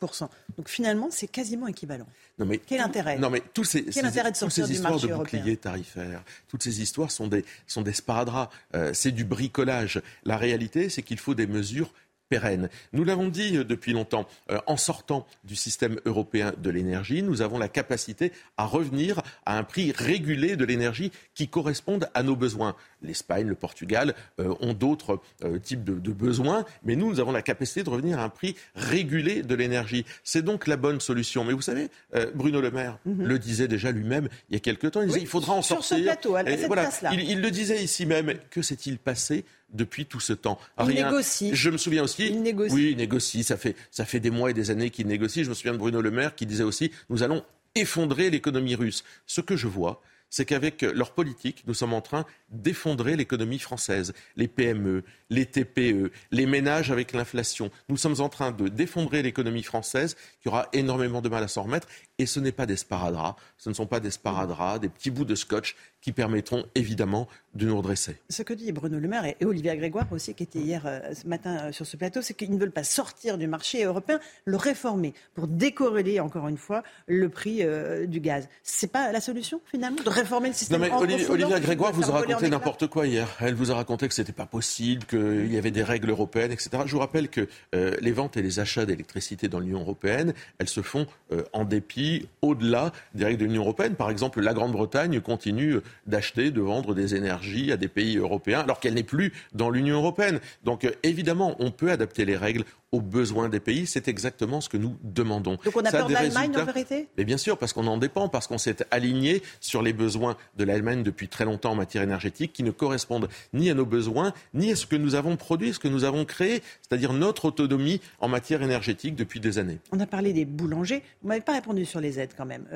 [0.56, 2.06] Donc finalement, c'est quasiment équivalent.
[2.38, 3.18] Non mais, quel intérêt?
[3.18, 6.80] Non mais tous ces, quel intérêt de sortir ces histoires de bouclier tarifaire, toutes ces
[6.80, 10.00] histoires sont des, sont des sparadraps, euh, c'est du bricolage.
[10.24, 11.92] La réalité, c'est qu'il faut des mesures
[12.28, 12.68] pérenne.
[12.92, 17.42] Nous l'avons dit euh, depuis longtemps, euh, en sortant du système européen de l'énergie, nous
[17.42, 22.36] avons la capacité à revenir à un prix régulé de l'énergie qui corresponde à nos
[22.36, 22.74] besoins.
[23.02, 25.20] l'Espagne, le Portugal ont d'autres
[25.62, 28.56] types de, de, besoins, mais nous, nous avons la capacité de revenir à un prix
[28.74, 30.04] régulé de l'énergie.
[30.24, 31.44] C'est donc la bonne solution.
[31.44, 31.88] Mais vous savez,
[32.34, 33.24] Bruno Le Maire mhm.
[33.24, 35.82] le disait déjà lui-même il y a quelques temps, il disait il faudra en sur
[35.82, 35.98] sortir.
[35.98, 37.10] Ce plateau, à cette voilà, place-là.
[37.12, 38.34] Il, il, le disait ici même.
[38.50, 40.58] Que s'est-il passé depuis tout ce temps?
[40.80, 41.50] Il négocie.
[41.54, 42.26] Je me souviens aussi.
[42.26, 42.74] Il négocie.
[42.74, 43.44] Oui, il négocie.
[43.44, 45.44] Ça fait, ça fait des mois et des années qu'il négocie.
[45.44, 47.44] Je me souviens de Bruno Le Maire qui disait aussi nous allons
[47.74, 49.04] effondrer l'économie russe.
[49.26, 54.12] Ce que je vois, c'est qu'avec leur politique, nous sommes en train d'effondrer l'économie française,
[54.36, 57.70] les PME, les TPE, les ménages avec l'inflation.
[57.88, 61.62] Nous sommes en train de d'effondrer l'économie française qui aura énormément de mal à s'en
[61.64, 61.88] remettre.
[62.18, 65.26] Et ce n'est pas des sparadraps, ce ne sont pas des sparadraps, des petits bouts
[65.26, 68.16] de scotch qui permettront évidemment de nous redresser.
[68.30, 71.26] Ce que dit Bruno Le Maire et Olivier Grégoire aussi, qui était hier euh, ce
[71.26, 74.56] matin euh, sur ce plateau, c'est qu'ils ne veulent pas sortir du marché européen, le
[74.56, 78.48] réformer pour décorréler encore une fois le prix euh, du gaz.
[78.62, 80.80] C'est pas la solution finalement de réformer le système.
[80.80, 83.28] Non mais Olivier, Olivier Grégoire vous a raconté n'importe quoi hier.
[83.40, 86.70] Elle vous a raconté que c'était pas possible, qu'il y avait des règles européennes, etc.
[86.86, 90.82] Je vous rappelle que les ventes et les achats d'électricité dans l'Union européenne, elles se
[90.82, 91.06] font
[91.52, 92.05] en dépit
[92.42, 93.94] au-delà des règles de l'Union européenne.
[93.94, 98.80] Par exemple, la Grande-Bretagne continue d'acheter, de vendre des énergies à des pays européens alors
[98.80, 100.40] qu'elle n'est plus dans l'Union européenne.
[100.64, 102.64] Donc euh, évidemment, on peut adapter les règles
[102.96, 103.86] aux besoins des pays.
[103.86, 105.58] C'est exactement ce que nous demandons.
[105.64, 107.08] Donc on a peur de l'Allemagne en vérité?
[107.18, 110.64] Mais bien sûr, parce qu'on en dépend, parce qu'on s'est aligné sur les besoins de
[110.64, 114.72] l'Allemagne depuis très longtemps en matière énergétique qui ne correspondent ni à nos besoins, ni
[114.72, 118.28] à ce que nous avons produit, ce que nous avons créé, c'est-à-dire notre autonomie en
[118.28, 119.78] matière énergétique depuis des années.
[119.92, 121.02] On a parlé des boulangers.
[121.22, 122.66] Vous m'avez pas répondu sur les aides quand même.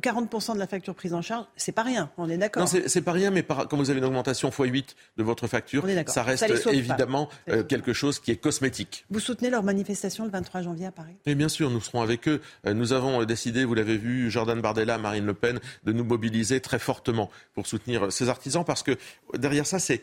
[0.00, 2.62] 40% euh, euh, de la facture prise en charge, c'est pas rien, on est d'accord
[2.62, 5.84] Non, c'est pas rien, mais par, quand vous avez une augmentation x8 de votre facture,
[6.06, 9.04] ça reste évidemment euh, quelque chose qui est cosmétique.
[9.10, 12.28] Vous soutenez leur manifestation le 23 janvier à Paris Et bien sûr, nous serons avec
[12.28, 12.42] eux.
[12.66, 16.04] Euh, nous avons euh, décidé, vous l'avez vu, Jordan Bardella, Marine Le Pen, de nous
[16.04, 18.96] mobiliser très fortement pour soutenir ces artisans parce que
[19.34, 20.02] derrière ça, c'est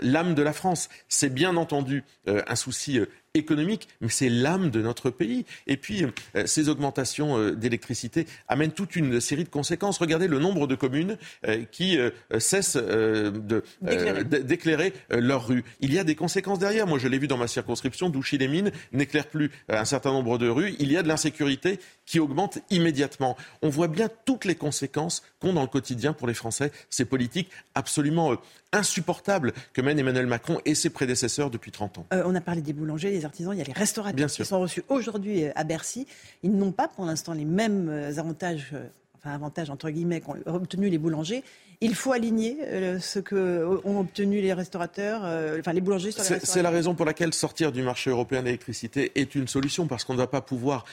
[0.00, 0.88] l'âme de la France.
[1.08, 3.00] C'est bien entendu un souci
[3.34, 5.44] économique, mais c'est l'âme de notre pays.
[5.66, 9.98] Et puis, euh, ces augmentations euh, d'électricité amènent toute une série de conséquences.
[9.98, 11.98] Regardez le nombre de communes euh, qui
[12.38, 12.78] cessent
[13.82, 15.64] d'éclairer leurs rues.
[15.80, 16.86] Il y a des conséquences derrière.
[16.86, 20.74] Moi, je l'ai vu dans ma circonscription, Douchy-les-Mines n'éclaire plus un certain nombre de rues.
[20.78, 23.36] Il y a de l'insécurité qui augmente immédiatement.
[23.62, 27.50] On voit bien toutes les conséquences qu'ont dans le quotidien pour les Français ces politiques
[27.74, 28.36] absolument
[28.72, 32.06] insupportables que mènent Emmanuel Macron et ses prédécesseurs depuis 30 ans.
[32.12, 34.82] on a parlé des boulangers, des artisans, il y a les restaurateurs qui sont reçus
[34.88, 36.06] aujourd'hui euh, à Bercy.
[36.42, 38.86] Ils n'ont pas pour l'instant les mêmes euh, avantages, euh,
[39.16, 41.42] enfin avantages entre guillemets, qu'ont obtenu les boulangers.
[41.80, 42.56] Il faut aligner
[42.98, 45.20] ce que ont obtenu les restaurateurs,
[45.60, 48.46] enfin les boulangers sur les C'est la raison pour laquelle sortir du marché européen de
[48.46, 50.84] l'électricité est une solution, parce qu'on ne va pas pouvoir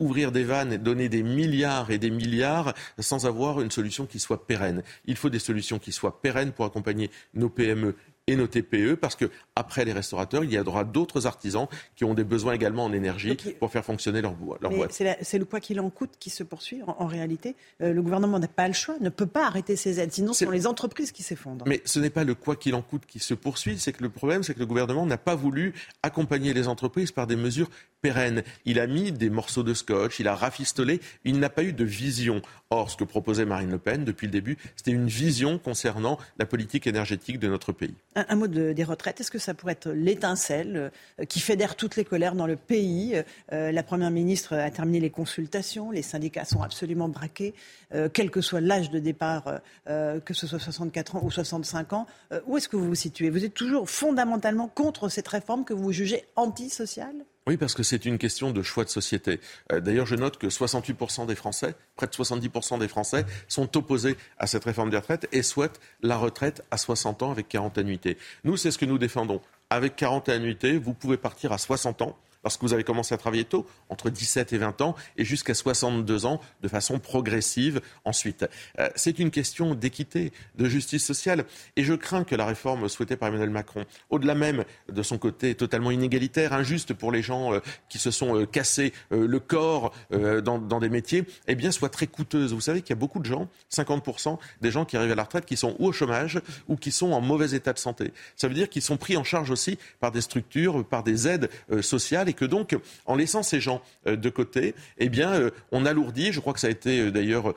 [0.00, 4.18] ouvrir des vannes et donner des milliards et des milliards sans avoir une solution qui
[4.18, 4.82] soit pérenne.
[5.06, 7.94] Il faut des solutions qui soient pérennes pour accompagner nos PME
[8.26, 12.14] et nos TPE, parce que après les restaurateurs, il y aura d'autres artisans qui ont
[12.14, 14.92] des besoins également en énergie pour faire fonctionner leur, leur boîte.
[15.20, 16.80] C'est le quoi qu'il en coûte qui se poursuit.
[16.86, 20.12] En, réalité, euh, le gouvernement n'a pas le choix, ne peut pas arrêter ses aides,
[20.12, 21.66] sinon ce sont les entreprises qui s'effondrent.
[21.66, 24.08] Mais ce n'est pas le quoi qu'il en coûte qui se poursuit, c'est que le
[24.08, 27.68] problème, c'est que le gouvernement n'a pas voulu accompagner les entreprises par des mesures
[28.00, 28.42] pérennes.
[28.64, 31.84] Il a mis des morceaux de scotch, il a rafistolé, il n'a pas eu de
[31.84, 32.42] vision.
[32.70, 36.46] Or, ce que proposait Marine Le Pen depuis le début, c'était une vision concernant la
[36.46, 37.94] politique énergétique de notre pays.
[38.16, 39.20] Un, mot des retraites.
[39.20, 43.20] Est-ce que ça pourrait être l'étincelle euh, qui fédère toutes les colères dans le pays?
[43.52, 45.90] Euh, La Première ministre a terminé les consultations.
[45.90, 47.54] Les syndicats sont absolument braqués,
[47.92, 52.06] euh, quel que soit l'âge de départ, que ce soit 64 ans ou 65 ans.
[52.46, 53.30] où est-ce que vous vous situez?
[53.30, 57.24] Vous êtes toujours fondamentalement contre cette réforme que vous jugez antisociale?
[57.46, 59.38] Oui, parce que c'est une question de choix de société.
[59.70, 64.16] Euh, d'ailleurs, je note que 68% des Français, près de 70% des Français, sont opposés
[64.38, 68.16] à cette réforme des retraites et souhaitent la retraite à 60 ans avec 40 annuités.
[68.44, 69.42] Nous, c'est ce que nous défendons.
[69.68, 73.44] Avec 40 annuités, vous pouvez partir à 60 ans lorsque vous avez commencé à travailler
[73.44, 78.44] tôt, entre 17 et 20 ans, et jusqu'à 62 ans de façon progressive ensuite.
[78.78, 81.46] Euh, c'est une question d'équité, de justice sociale,
[81.76, 85.54] et je crains que la réforme souhaitée par Emmanuel Macron, au-delà même de son côté
[85.54, 90.58] totalement inégalitaire, injuste pour les gens euh, qui se sont euh, cassés le corps dans,
[90.58, 92.52] des métiers, eh bien, soit très coûteuse.
[92.52, 95.22] Vous savez qu'il y a beaucoup de gens, 50% des gens qui arrivent à la
[95.22, 98.12] retraite, qui sont ou au chômage ou qui sont en mauvais état de santé.
[98.36, 101.48] Ça veut dire qu'ils sont pris en charge aussi par des structures, par des aides
[101.80, 106.32] sociales que donc, en laissant ces gens euh, de côté, eh bien, euh, on alourdit,
[106.32, 107.54] je crois que ça a été euh, d'ailleurs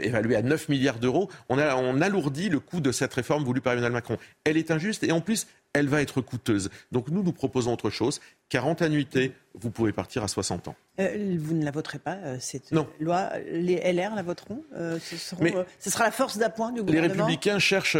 [0.00, 1.58] évalué à 9 milliards d'euros, on,
[2.00, 4.16] alourdit le coût de cette réforme voulue par Emmanuel Macron.
[4.44, 6.70] Elle est injuste et en plus, elle va être coûteuse.
[6.92, 8.20] Donc nous, nous proposons autre chose
[8.50, 10.76] 40 annuités, vous pouvez partir à 60 ans.
[11.00, 12.70] Euh, vous ne la voterez pas, euh, cette
[13.00, 13.30] loi.
[13.50, 17.58] Les LR la voteront euh, ce, ce, sera la force d'appoint du gouvernement Les Républicains
[17.58, 17.96] cherchent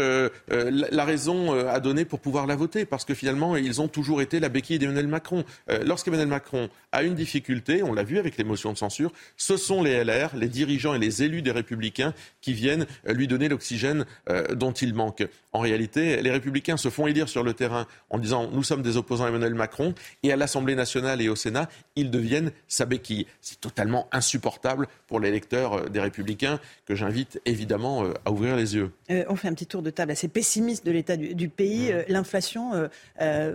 [0.49, 4.39] la raison à donner pour pouvoir la voter, parce que finalement, ils ont toujours été
[4.39, 5.43] la béquille d'Emmanuel Macron.
[5.83, 9.81] Lorsqu'Emmanuel Macron a une difficulté, on l'a vu avec les motions de censure, ce sont
[9.81, 14.05] les LR, les dirigeants et les élus des Républicains qui viennent lui donner l'oxygène
[14.53, 15.27] dont il manque.
[15.53, 18.97] En réalité, les Républicains se font élire sur le terrain en disant nous sommes des
[18.97, 23.27] opposants à Emmanuel Macron, et à l'Assemblée nationale et au Sénat, ils deviennent sa béquille.
[23.41, 28.55] C'est totalement insupportable pour les électeurs euh, des Républicains que j'invite évidemment euh, à ouvrir
[28.55, 28.91] les yeux.
[29.11, 31.93] Euh, on fait un petit tour de table assez pessimiste de l'état du, pays.
[31.93, 32.03] Mmh.
[32.07, 32.89] L'inflation,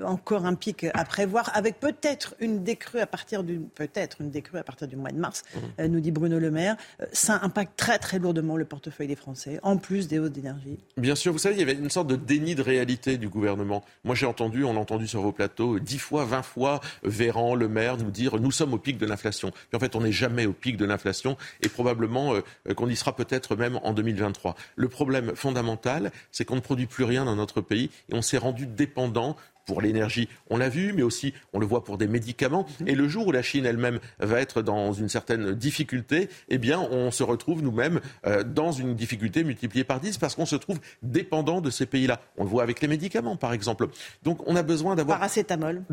[0.04, 4.58] encore un pic à prévoir, avec peut-être une décrue à partir du peut-être une décrue
[4.58, 5.86] à partir du mois de mars, mmh.
[5.86, 6.76] nous dit Bruno Le Maire.
[7.12, 10.78] ça impacte très très lourdement le portefeuille des Français, en plus des hausses d'énergie.
[10.96, 13.82] Bien sûr, vous savez, il y avait une sorte de déni de réalité du gouvernement.
[14.04, 17.96] Moi, j'ai entendu, on l'a entendu sur vos plateaux, dix fois, vingt fois, Le Maire
[17.96, 19.50] nous dire nous sommes au pic de l'inflation.
[19.50, 22.96] Puis en fait, on n'est jamais au pic de l'inflation et probablement euh, qu'on y
[22.96, 24.54] sera peut-être même en 2023.
[24.76, 28.38] Le problème fondamental, c'est qu'on ne produit plus rien dans notre pays et on s'est
[28.38, 29.36] rendu dépendant
[29.66, 32.66] pour l'énergie, on l'a vu, mais aussi on le voit pour des médicaments.
[32.80, 32.88] Mhm.
[32.88, 36.80] Et le jour où la Chine elle-même va être dans une certaine difficulté, eh bien,
[36.80, 40.78] on se retrouve nous-mêmes euh, dans une difficulté multipliée par 10 parce qu'on se trouve
[41.02, 42.20] dépendant de ces pays-là.
[42.38, 43.88] On le voit avec les médicaments, par exemple.
[44.22, 45.20] Donc, on a besoin d'avoir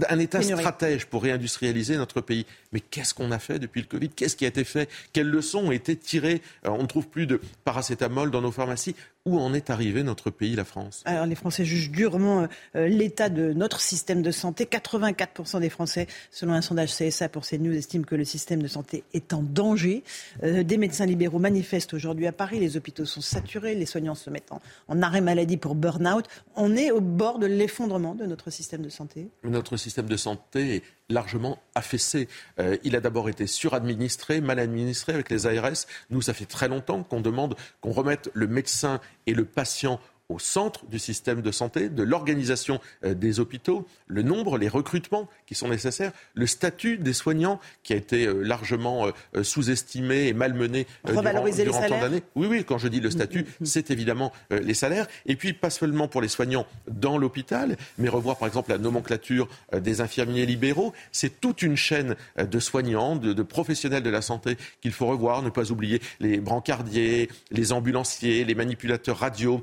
[0.09, 2.45] un État stratège pour réindustrialiser notre pays.
[2.71, 4.09] Mais qu'est-ce qu'on a fait depuis le Covid?
[4.09, 4.89] Qu'est-ce qui a été fait?
[5.11, 6.41] Quelles leçons ont été tirées?
[6.65, 8.95] Euh, On ne trouve plus de paracétamol dans nos pharmacies.
[9.25, 11.01] Où en est arrivé notre pays, la France?
[11.05, 12.45] Alors les Français jugent durement
[12.75, 14.65] euh, l'état de notre système de santé.
[14.65, 19.05] 84% des Français, selon un sondage CSA pour CNews, estiment que le système de santé
[19.13, 20.03] est en danger.
[20.43, 22.59] Euh, des médecins libéraux manifestent aujourd'hui à Paris.
[22.59, 24.51] Les hôpitaux sont saturés, les soignants se mettent
[24.89, 26.25] en, arrêt maladie pour burn-out.
[26.57, 29.29] On est au bord de l'effondrement de notre système de santé.
[29.45, 32.27] Notre système de santé largement affaissé.
[32.59, 35.85] Euh, il a d'abord été suradministré, mal administré avec les ARS.
[36.09, 39.99] Nous, ça fait très longtemps qu'on demande qu'on remette le médecin et le patient
[40.33, 45.29] au centre du système de santé, de l'organisation euh, des hôpitaux, le nombre, les recrutements
[45.45, 50.33] qui sont nécessaires, le statut des soignants qui a été euh, largement euh, sous-estimé et
[50.33, 52.23] malmené durant, durant tant d'années.
[52.35, 53.65] Oui, oui, quand je dis le statut, mm, mm, mm.
[53.65, 55.07] c'est évidemment les salaires.
[55.25, 59.47] Et puis, pas seulement pour les soignants dans l'hôpital, mais revoir par exemple la nomenclature
[59.73, 60.93] des infirmiers libéraux.
[61.11, 65.41] C'est toute une chaîne de soignants, de, de professionnels de la santé qu'il faut revoir.
[65.43, 69.61] Ne pas oublier les brancardiers, les ambulanciers, les manipulateurs radio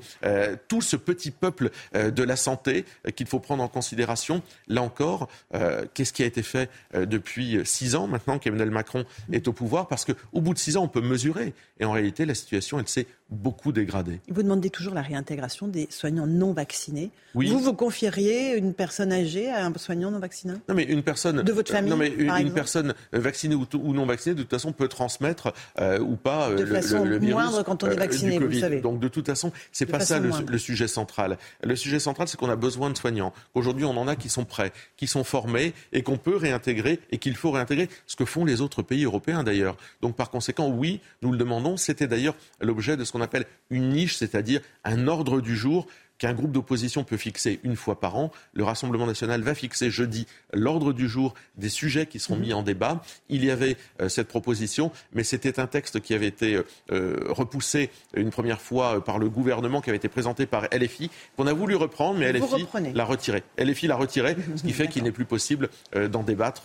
[0.69, 4.43] tout ce petit peuple euh, de la santé euh, qu'il faut prendre en considération.
[4.69, 9.49] Là encore, euh, qu'est-ce qui a été fait depuis six ans maintenant qu'Emmanuel Macron est
[9.49, 9.89] au pouvoir?
[9.89, 11.55] Parce qu'au bout de six ans, on peut mesurer.
[11.79, 14.21] Et en réalité, la situation, elle s'est beaucoup dégradée.
[14.29, 17.11] Vous demandez toujours la réintégration des soignants non vaccinés.
[17.35, 21.43] Vous vous confieriez une personne âgée à un soignant non vacciné Non, mais une personne
[21.43, 24.89] de votre famille, non, mais une, personne vaccinée ou, non vaccinée, de toute façon, peut
[24.89, 28.81] transmettre ou pas de le, façon le, virus moindre quand on est vacciné, vous savez.
[28.81, 31.39] Donc de toute façon, c'est pas ça le, le sujet central.
[31.63, 33.33] Le sujet central, c'est qu'on a besoin de soignants.
[33.55, 37.19] Aujourd'hui, on en a qui sont prêts, qui sont formés et qu'on peut réintégrer et
[37.19, 39.77] qu'il faut réintégrer, ce que font les autres pays européens d'ailleurs.
[40.03, 41.77] Donc par conséquent, oui, nous le demandons.
[41.77, 45.87] C'était d'ailleurs l'objet de ce qu'on appelle une niche, c'est-à-dire un ordre du jour
[46.21, 48.31] qu'un groupe d'opposition peut fixer une fois par an.
[48.53, 52.63] Le Rassemblement national va fixer jeudi l'ordre du jour des sujets qui seront mis en
[52.63, 53.03] débat.
[53.31, 57.17] Il y avait euh, cette proposition, mais c'était un texte qui avait été euh, euh,
[57.29, 61.55] repoussé une première fois par le gouvernement, qui avait été présenté par LFI, qu'on a
[61.55, 63.43] voulu reprendre, mais LFI l'a retiré.
[63.59, 65.71] LFI l'a retiré, ce qui fait qu'il n'est plus possible
[66.11, 66.65] d'en débattre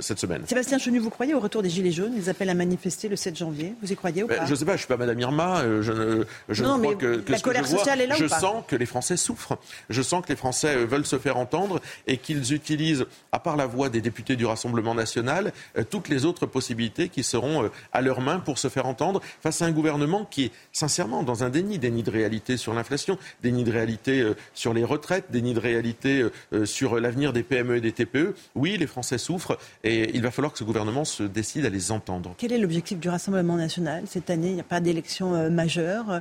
[0.00, 0.42] cette semaine.
[0.46, 2.14] Sébastien Chenu, vous croyez au retour des Gilets jaunes?
[2.16, 3.74] Ils appellent à manifester le 7 janvier.
[3.82, 4.46] Vous y croyez ou ben, pas?
[4.46, 5.62] Je ne sais pas, je ne suis pas Madame Irma.
[5.80, 8.40] Je ne, je non, crois que, que la colère sociale est là je ou pas?
[8.40, 9.58] sens que les Français souffrent.
[9.90, 13.56] Je sens que les Français euh, veulent se faire entendre et qu'ils utilisent, à part
[13.56, 17.68] la voix des députés du Rassemblement national, euh, toutes les autres possibilités qui seront euh,
[17.92, 21.44] à leur main pour se faire entendre face à un gouvernement qui est sincèrement dans
[21.44, 25.60] un déni, déni de réalité sur l'inflation, déni de réalité sur les retraites, déni de
[25.60, 26.24] réalité
[26.64, 28.34] sur l'avenir des PME et des TPE.
[28.54, 31.92] Oui, les Français souffrent et il va falloir que ce gouvernement se décide à les
[31.92, 32.34] entendre.
[32.38, 34.48] Quel est l'objectif du Rassemblement national cette année?
[34.48, 36.20] Il n'y a pas d'élection majeure.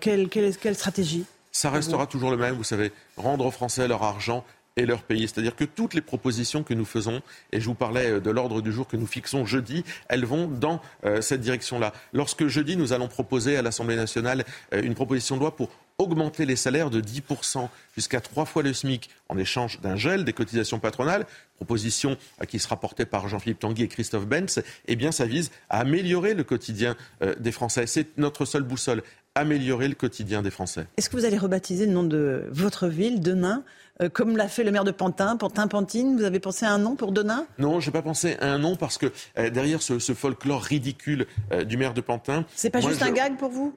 [0.00, 1.24] quelle, quelle stratégie?
[1.52, 4.44] Ça restera toujours le même, vous savez, rendre aux Français leur argent
[4.76, 5.28] et leur pays.
[5.28, 7.22] C'est-à-dire que toutes les propositions que nous faisons,
[7.52, 10.46] et je vous parlais euh, de l'ordre du jour que nous fixons jeudi, elles vont
[10.46, 11.92] dans euh, cette direction-là.
[12.12, 15.68] Lorsque jeudi, nous allons proposer à l'Assemblée nationale euh, une proposition de loi pour
[15.98, 20.32] augmenter les salaires de 10% jusqu'à trois fois le SMIC en échange d'un gel des
[20.32, 21.26] cotisations patronales,
[21.56, 22.16] proposition
[22.48, 26.34] qui sera portée par Jean-Philippe Tanguy et Christophe Benz, eh bien ça vise à améliorer
[26.34, 26.96] le quotidien
[27.38, 27.86] des Français.
[27.86, 29.02] C'est notre seule boussole
[29.34, 30.86] améliorer le quotidien des Français.
[30.96, 33.64] Est-ce que vous allez rebaptiser le nom de votre ville demain
[34.00, 36.96] euh, comme l'a fait le maire de Pantin, Pantin-Pantine, vous avez pensé à un nom
[36.96, 37.46] pour demain?
[37.58, 41.26] Non, je n'ai pas pensé à un nom parce que euh, derrière ce, folklore ridicule
[41.52, 42.46] euh, du maire de Pantin.
[42.54, 43.74] C'est pas juste un gag pour vous?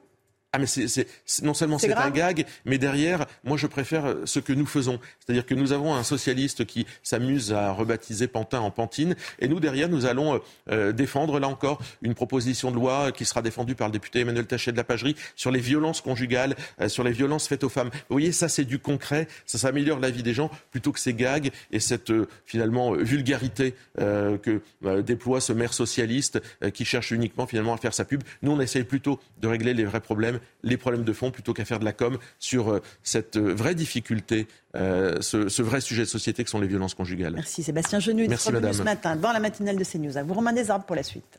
[0.56, 1.06] Ah, mais c'est,
[1.42, 4.98] non seulement c'est un gag, mais derrière, moi je préfère ce que nous faisons.
[5.20, 9.60] C'est-à-dire que nous avons un socialiste qui s'amuse à rebaptiser Pantin en Pantine, et nous
[9.60, 13.88] derrière, nous allons euh, défendre, là encore, une proposition de loi qui sera défendue par
[13.88, 17.48] le député Emmanuel Tachet de la Pagerie sur les violences conjugales, euh, sur les violences
[17.48, 17.90] faites aux femmes.
[17.92, 21.12] Vous voyez, ça c'est du concret, ça s'améliore la vie des gens, plutôt que ces
[21.12, 24.60] gags et cette euh, finalement vulgarité que
[25.00, 26.40] déploie ce maire socialiste
[26.72, 28.22] qui cherche uniquement finalement à faire sa pub.
[28.42, 31.64] Nous, on essaye plutôt de régler les vrais problèmes les problèmes de fond plutôt qu'à
[31.64, 36.08] faire de la com sur euh, cette euh, vraie difficulté, euh, ce, vrai sujet de
[36.08, 37.34] société que sont les violences conjugales.
[37.34, 38.28] Merci Sébastien Genu.
[38.28, 38.72] Merci madame.
[38.72, 40.18] ce matin dans la matinale de CNews.
[40.18, 41.38] À vous Romain Desarbes pour la suite.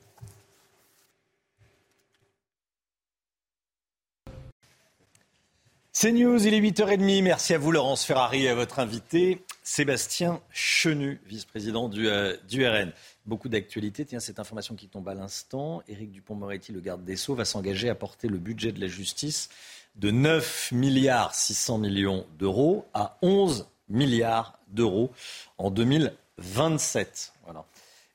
[5.92, 7.24] C'est News, il est 8h30.
[7.24, 12.08] Merci à vous, Laurence Ferrari, et à votre invité, Sébastien Chenu, vice-président du,
[12.48, 12.92] du RN.
[13.28, 14.06] Beaucoup d'actualités.
[14.06, 15.84] Tiens, cette information qui tombe à l'instant.
[15.90, 19.50] Éric Dupont-Moretti, le garde des Sceaux, va s'engager à porter le budget de la justice
[19.98, 25.12] de 9 milliards 600 millions d'euros à 11 milliards d'euros
[25.58, 27.34] en 2027.
[27.44, 27.66] Voilà.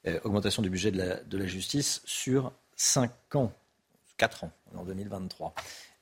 [0.06, 3.52] Euh, augmentation du budget de la, de la justice sur 5 ans,
[4.16, 5.54] 4 ans, en 2023.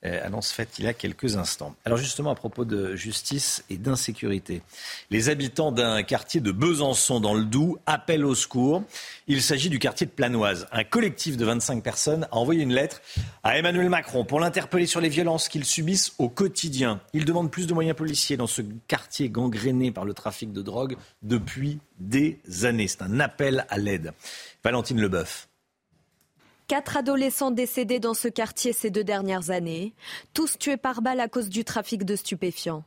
[0.03, 1.75] Euh, annonce faite il y a quelques instants.
[1.85, 4.63] Alors justement, à propos de justice et d'insécurité,
[5.11, 8.83] les habitants d'un quartier de Besançon dans le Doubs appellent au secours.
[9.27, 10.67] Il s'agit du quartier de Planoise.
[10.71, 12.99] Un collectif de 25 personnes a envoyé une lettre
[13.43, 16.99] à Emmanuel Macron pour l'interpeller sur les violences qu'ils subissent au quotidien.
[17.13, 20.97] Ils demandent plus de moyens policiers dans ce quartier gangréné par le trafic de drogue
[21.21, 22.87] depuis des années.
[22.87, 24.13] C'est un appel à l'aide.
[24.63, 25.50] Valentine Leboeuf.
[26.71, 29.93] Quatre adolescents décédés dans ce quartier ces deux dernières années,
[30.33, 32.85] tous tués par balle à cause du trafic de stupéfiants.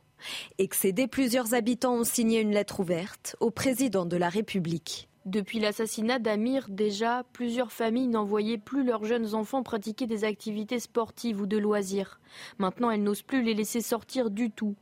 [0.57, 5.07] Excédés, plusieurs habitants ont signé une lettre ouverte au président de la République.
[5.25, 11.39] Depuis l'assassinat d'Amir, déjà, plusieurs familles n'envoyaient plus leurs jeunes enfants pratiquer des activités sportives
[11.39, 12.19] ou de loisirs.
[12.57, 14.73] Maintenant, elles n'osent plus les laisser sortir du tout.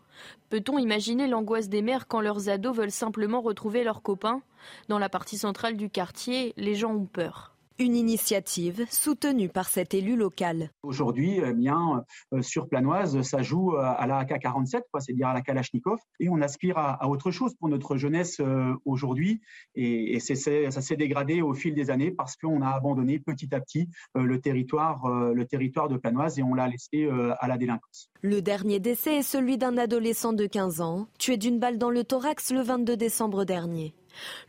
[0.50, 4.42] Peut-on imaginer l'angoisse des mères quand leurs ados veulent simplement retrouver leurs copains?
[4.88, 7.53] Dans la partie centrale du quartier, les gens ont peur.
[7.80, 10.70] Une initiative soutenue par cet élu local.
[10.84, 15.42] Aujourd'hui, eh bien, euh, sur Planoise, ça joue euh, à la AK-47, c'est-à-dire à la
[15.42, 19.42] Kalachnikov, et on aspire à, autre chose pour notre jeunesse euh, aujourd'hui.
[19.74, 23.90] Et, ça s'est dégradé au fil des années parce qu'on a abandonné petit à petit
[24.16, 27.10] le territoire, le territoire de Planoise et on l'a laissé
[27.40, 28.10] à la délinquance.
[28.22, 32.04] Le dernier décès est celui d'un adolescent de 15 ans, tué d'une balle dans le
[32.04, 33.94] thorax le 22 décembre dernier.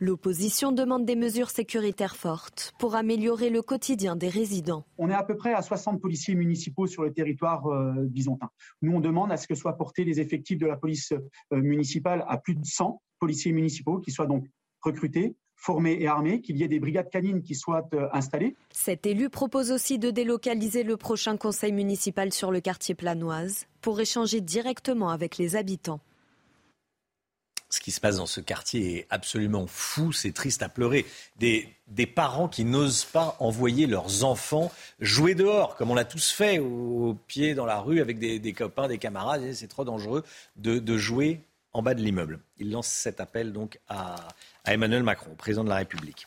[0.01, 4.85] L'opposition demande des mesures sécuritaires fortes pour améliorer le quotidien des résidents.
[4.99, 8.51] On est à peu près à 60 policiers municipaux sur le territoire euh, byzantin.
[8.83, 12.25] Nous, on demande à ce que soient portés les effectifs de la police euh, municipale
[12.29, 14.47] à plus de 100 policiers municipaux qui soient donc
[14.83, 18.55] recrutés, formés et armés, qu'il y ait des brigades canines qui soient euh, installées.
[18.71, 24.01] Cet élu propose aussi de délocaliser le prochain conseil municipal sur le quartier planoise pour
[24.01, 26.01] échanger directement avec les habitants
[27.75, 31.05] ce qui se passe dans ce quartier est absolument fou, c'est triste à pleurer.
[31.39, 31.67] Des,
[32.07, 34.71] parents qui n'osent pas envoyer leurs enfants
[35.01, 38.87] jouer dehors, comme on l'a tous fait, au, pied dans la rue avec des, copains,
[38.87, 39.53] des camarades.
[39.55, 40.23] C'est trop dangereux
[40.57, 41.41] de, jouer
[41.73, 42.39] en bas de l'immeuble.
[42.59, 44.15] Il lance cet appel donc à,
[44.65, 46.27] à Emmanuel Macron, président de la République.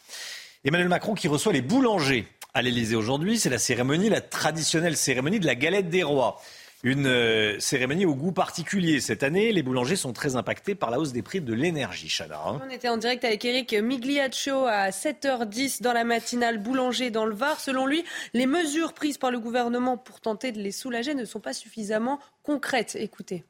[0.65, 3.40] Emmanuel Macron qui reçoit les boulangers à l'Élysée aujourd'hui.
[3.40, 6.41] C'est la cérémonie, la traditionnelle cérémonie de la galette des rois.
[6.84, 8.99] Une euh, cérémonie au goût particulier.
[8.99, 12.40] Cette année, les boulangers sont très impactés par la hausse des prix de l'énergie, Chana.
[12.45, 12.62] Hein.
[12.64, 17.34] On était en direct avec Eric Migliaccio à 7h10 dans la matinale boulanger dans le
[17.34, 17.60] Var.
[17.60, 21.40] Selon lui, les mesures prises par le gouvernement pour tenter de les soulager ne sont
[21.40, 22.95] pas suffisamment concrètes.
[22.99, 23.44] Écoutez.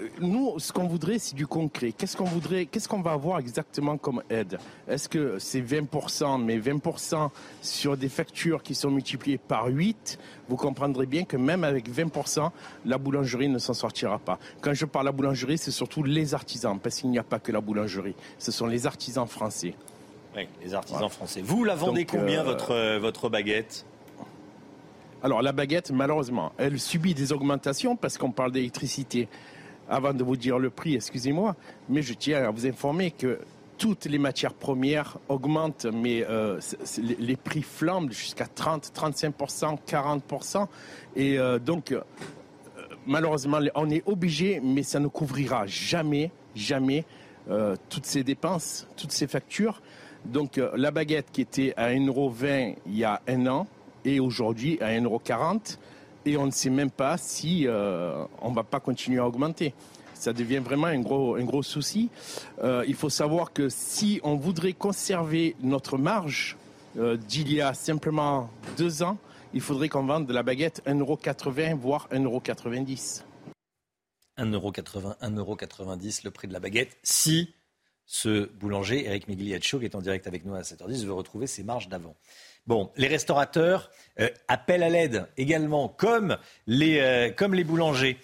[0.00, 1.92] Euh, nous, ce qu'on voudrait, c'est du concret.
[1.92, 4.58] Qu'est-ce qu'on voudrait, qu'est-ce qu'on va avoir exactement comme aide?
[4.88, 7.30] Est-ce que c'est 20%, mais 20%
[7.62, 10.18] sur des factures qui sont multipliées par 8
[10.48, 12.50] Vous comprendrez bien que même avec 20%,
[12.84, 14.38] la boulangerie ne s'en sortira pas.
[14.60, 17.38] Quand je parle de la boulangerie, c'est surtout les artisans, parce qu'il n'y a pas
[17.38, 18.14] que la boulangerie.
[18.38, 19.74] Ce sont les artisans français.
[20.36, 21.42] Oui, les artisans français.
[21.42, 23.86] Vous la vendez combien euh, votre, euh, votre baguette?
[25.22, 29.26] Alors la baguette, malheureusement, elle subit des augmentations parce qu'on parle d'électricité
[29.88, 31.56] avant de vous dire le prix, excusez-moi,
[31.88, 33.38] mais je tiens à vous informer que
[33.78, 36.60] toutes les matières premières augmentent, mais euh,
[37.18, 40.66] les prix flambent jusqu'à 30, 35%, 40%.
[41.16, 42.00] Et euh, donc, euh,
[43.06, 47.04] malheureusement, on est obligé, mais ça ne couvrira jamais, jamais
[47.90, 49.82] toutes ces dépenses, toutes ces factures.
[50.24, 53.66] Donc, la baguette qui était à 1,20€ il y a un an
[54.06, 55.76] et aujourd'hui à 1,40€,
[56.24, 59.74] et on ne sait même pas si euh, on ne va pas continuer à augmenter.
[60.14, 62.08] Ça devient vraiment un gros, un gros souci.
[62.62, 66.56] Euh, il faut savoir que si on voudrait conserver notre marge
[66.96, 69.18] euh, d'il y a simplement deux ans,
[69.52, 73.22] il faudrait qu'on vende de la baguette 1,80€, voire 1,90€.
[74.38, 76.96] 1,80€, 1,90€ le prix de la baguette.
[77.02, 77.54] Si
[78.06, 81.62] ce boulanger, Eric Migliaccio, qui est en direct avec nous à 7h10, veut retrouver ses
[81.62, 82.16] marges d'avant.
[82.66, 88.18] Bon, les restaurateurs euh, appellent à l'aide également, comme les, euh, comme les boulangers.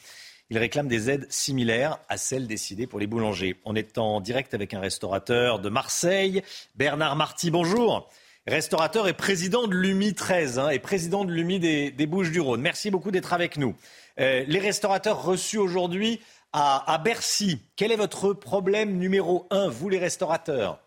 [0.48, 3.56] Ils réclament des aides similaires à celles décidées pour les boulangers.
[3.64, 6.42] On est en direct avec un restaurateur de Marseille,
[6.74, 8.08] Bernard Marty, bonjour.
[8.46, 12.62] Restaurateur et président de l'UMI 13 hein, et président de l'UMI des, des Bouches-du-Rhône.
[12.62, 13.76] Merci beaucoup d'être avec nous.
[14.18, 16.20] Euh, les restaurateurs reçus aujourd'hui
[16.52, 20.80] à, à Bercy, quel est votre problème numéro un, vous les restaurateurs?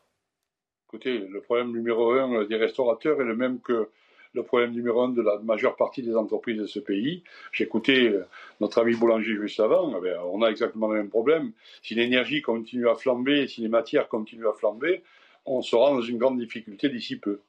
[0.93, 3.89] Écoutez, le problème numéro un des restaurateurs est le même que
[4.33, 7.23] le problème numéro un de la majeure partie des entreprises de ce pays.
[7.57, 8.27] Écouté euh,
[8.61, 11.51] notre ami boulanger juste avant, eh on a exactement le même problème.
[11.81, 15.01] Si l'énergie continue à flamber, si les matières continuent à flamber,
[15.47, 17.39] on sera dans une grande difficulté d'ici peu.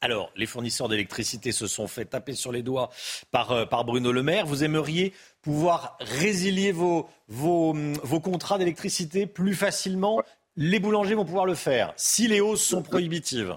[0.00, 2.90] Alors, les fournisseurs d'électricité se sont fait taper sur les doigts
[3.32, 4.46] par, euh, Bruno Le Maire.
[4.46, 5.12] Vous aimeriez
[5.42, 10.22] pouvoir résilier vos, vos contrats d'électricité plus facilement
[10.56, 13.56] Les boulangers vont pouvoir le faire si les hausses sont prohibitives.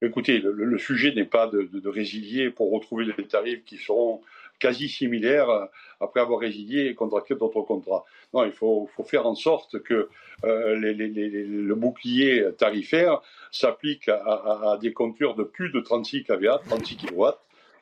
[0.00, 4.22] Écoutez, le, sujet n'est pas de, résilier pour retrouver des tarifs qui seront
[4.58, 5.66] quasi similaires euh,
[6.00, 8.04] après avoir résilié et contracté d'autres contrats.
[8.32, 10.08] Non, il faut, faire en sorte que
[10.44, 13.20] euh, le bouclier tarifaire
[13.50, 17.24] s'applique à, des compteurs de plus de 36 kVA, 36 kW,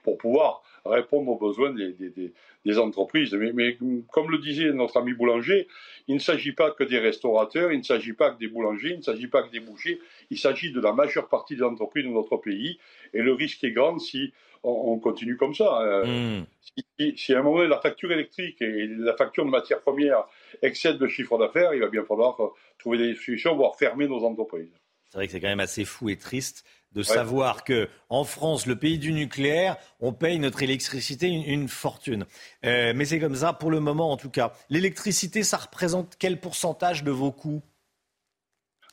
[0.03, 2.33] pour pouvoir répondre aux besoins des, des,
[2.65, 3.33] des entreprises.
[3.35, 3.79] Mais, mais,
[4.13, 5.69] comme le disait notre ami boulanger,
[6.09, 8.99] il ne s'agit pas que des restaurateurs, il ne s'agit pas que des boulangers, il
[8.99, 10.01] ne s'agit pas que des bouchers,
[10.31, 12.79] il s'agit de la majeure partie des entreprises de notre pays.
[13.15, 14.33] Et le risque est grand si
[14.63, 16.05] on, on continue comme ça.
[16.05, 16.47] Mmh.
[16.99, 20.25] Si, si, à un moment la facture électrique et la facture de matières premières
[20.63, 22.37] excèdent le chiffre d'affaires, il va bien falloir
[22.79, 24.73] trouver des solutions, voire fermer nos entreprises.
[25.13, 27.05] C'est vrai que c'est quand même assez fou et triste de ouais.
[27.05, 32.25] savoir que en France, le pays du nucléaire, on paye notre électricité une, une fortune.
[32.65, 34.55] Euh, mais c'est comme ça pour le moment, en tout cas.
[34.71, 37.63] L'électricité, ça représente quel pourcentage de vos coûts?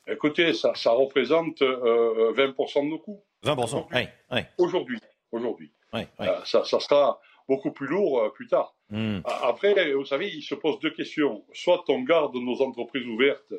[0.06, 3.24] Écoutez, ça, ça représente euh, 20% de nos coûts.
[3.42, 4.40] 20%, oui.
[4.58, 5.00] Aujourd'hui,
[5.32, 5.72] aujourd'hui.
[5.94, 6.04] Euh,
[6.44, 7.18] ça, ça, sera
[7.48, 8.74] beaucoup plus lourd euh, plus tard.
[8.90, 9.20] Mm.
[9.24, 11.46] Après, vous savez, il se pose deux questions.
[11.54, 13.54] Soit on garde nos entreprises ouvertes,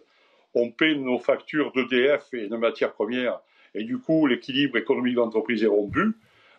[0.54, 3.40] on paie nos factures d'EDF et de matières premières
[3.74, 6.14] et du coup l'équilibre économique de l'entreprise est rompu.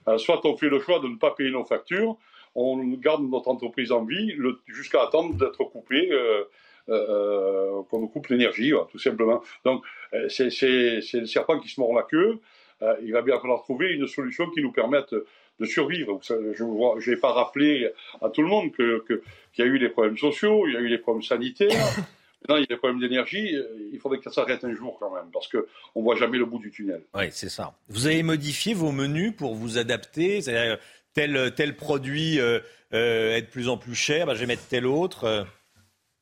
[0.08, 2.16] Euh, soit on fait le choix de ne pas payer nos factures,
[2.54, 4.34] on garde notre entreprise en vie
[4.66, 6.44] jusqu'à attendre d'être coupé, euh,
[6.88, 9.40] euh, qu'on nous coupe l'énergie, tout simplement.
[9.64, 12.40] Donc euh, c'est le serpent qui se mord la queue.
[12.82, 15.14] Euh, il va bien falloir trouver une solution qui nous permette
[15.60, 16.18] de survivre.
[16.22, 17.88] Je ne vais pas rappeler
[18.20, 19.20] à tout le monde qu'il
[19.58, 21.70] y a eu des problèmes sociaux, il y a eu des problèmes sanitaires.
[22.42, 23.56] Maintenant, il y a des problèmes d'énergie.
[23.92, 25.60] Il faudrait que ça s'arrête un jour quand même, parce qu'on
[25.96, 27.02] ne voit jamais le bout du tunnel.
[27.14, 27.72] Oui, c'est ça.
[27.88, 30.78] Vous avez modifié vos menus pour vous adapter C'est-à-dire,
[31.14, 32.60] tel, tel produit euh,
[32.94, 35.44] euh, est de plus en plus cher, ben, je vais mettre tel autre euh...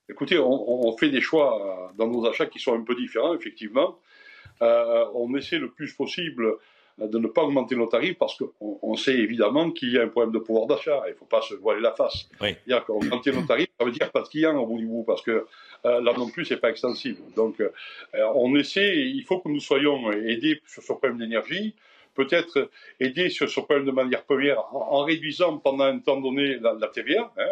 [0.08, 3.96] Écoutez, on, on, fait des choix dans nos achats qui sont un peu différents, effectivement.
[4.60, 6.56] Euh, on essaie le plus possible
[7.06, 10.08] de ne pas augmenter nos tarifs parce qu'on on sait évidemment qu'il y a un
[10.08, 11.02] problème de pouvoir d'achat.
[11.06, 12.28] Il ne faut pas se voiler la face.
[12.40, 12.54] Oui.
[12.66, 14.86] C'est-à-dire qu'augmenter nos tarifs, ça veut dire parce qu'il y a un au bout du
[14.86, 15.46] bout, parce que
[15.86, 17.20] euh, là non plus, c'est pas extensible.
[17.34, 17.70] Donc, euh,
[18.34, 21.74] on essaie, il faut que nous soyons aidés sur ce problème d'énergie,
[22.14, 26.58] peut-être aider sur ce problème de manière première en, en, réduisant pendant un temps donné
[26.58, 27.32] la, la TVA.
[27.36, 27.46] Hein,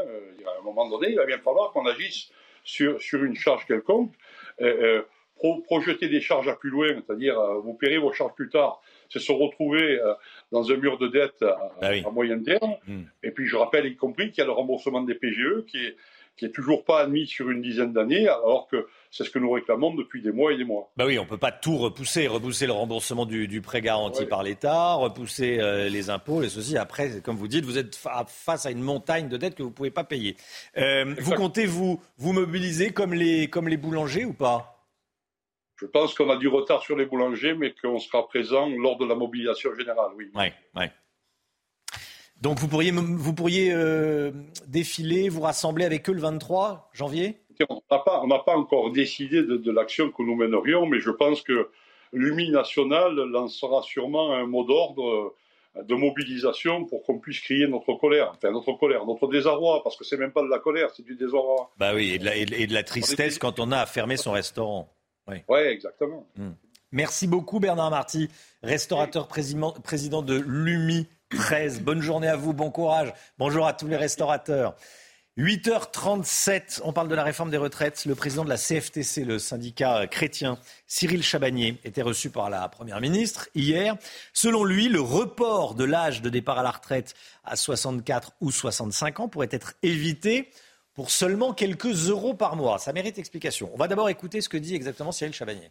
[0.46, 2.30] à un moment donné, il va bien falloir qu'on agisse
[2.64, 4.12] sur, sur une charge quelconque.
[4.60, 5.02] Euh,
[5.36, 9.20] pro, projeter des charges à plus loin, c'est-à-dire vous paierez vos charges plus tard, c'est
[9.20, 10.14] se retrouver euh,
[10.52, 12.02] dans un mur de dette à, ah oui.
[12.06, 12.74] à moyen terme.
[12.86, 13.02] Mm.
[13.22, 15.96] Et puis je rappelle y compris qu'il y a le remboursement des PGE qui est
[16.38, 19.50] qui est toujours pas admis sur une dizaine d'années, alors que c'est ce que nous
[19.50, 20.90] réclamons depuis des mois et des mois.
[20.96, 24.26] Bah oui, on peut pas tout repousser, repousser le remboursement du, du prêt garanti ouais.
[24.26, 26.78] par l'État, repousser euh, les impôts et ceci.
[26.78, 29.72] Après, comme vous dites, vous êtes fa face à une montagne de dettes que vous
[29.72, 30.36] pouvez pas payer.
[30.76, 34.77] Euh, vous comptez vous vous mobiliser comme les comme les boulangers ou pas?
[35.78, 39.06] Je pense qu'on a du retard sur les boulangers, mais qu'on sera présent lors de
[39.06, 40.30] la mobilisation générale, oui.
[40.34, 40.46] Oui,
[40.76, 40.84] oui.
[42.40, 44.30] Donc vous pourriez, vous pourriez euh,
[44.66, 47.40] défiler, vous rassembler avec eux le 23 janvier?
[47.68, 51.42] On n'a pas, pas, encore décidé de, de l'action que nous mènerions, mais je pense
[51.42, 51.68] que
[52.12, 55.34] l'UMI national lancera sûrement un mot d'ordre
[55.82, 60.04] de mobilisation pour qu'on puisse crier notre colère, enfin notre colère, notre désarroi, parce que
[60.04, 61.70] c'est même pas de la colère, c'est du désarroi.
[61.78, 64.32] Bah oui, et de la, et de la tristesse quand on a à fermer son
[64.32, 64.88] restaurant.
[65.28, 66.26] Oui, ouais, exactement.
[66.36, 66.50] Mmh.
[66.90, 68.30] Merci beaucoup Bernard Marty,
[68.62, 71.82] restaurateur président, président de l'UMI 13.
[71.82, 73.12] Bonne journée à vous, bon courage.
[73.38, 74.74] Bonjour à tous les restaurateurs.
[75.36, 78.06] 8h37, on parle de la réforme des retraites.
[78.06, 83.00] Le président de la CFTC, le syndicat chrétien, Cyril Chabagnier, était reçu par la Première
[83.00, 83.96] ministre hier.
[84.32, 87.14] Selon lui, le report de l'âge de départ à la retraite
[87.44, 90.50] à 64 ou 65 ans pourrait être évité
[90.98, 92.80] pour seulement quelques euros par mois.
[92.80, 93.70] Ça mérite explication.
[93.72, 95.70] On va d'abord écouter ce que dit exactement Cyril Chabagnier.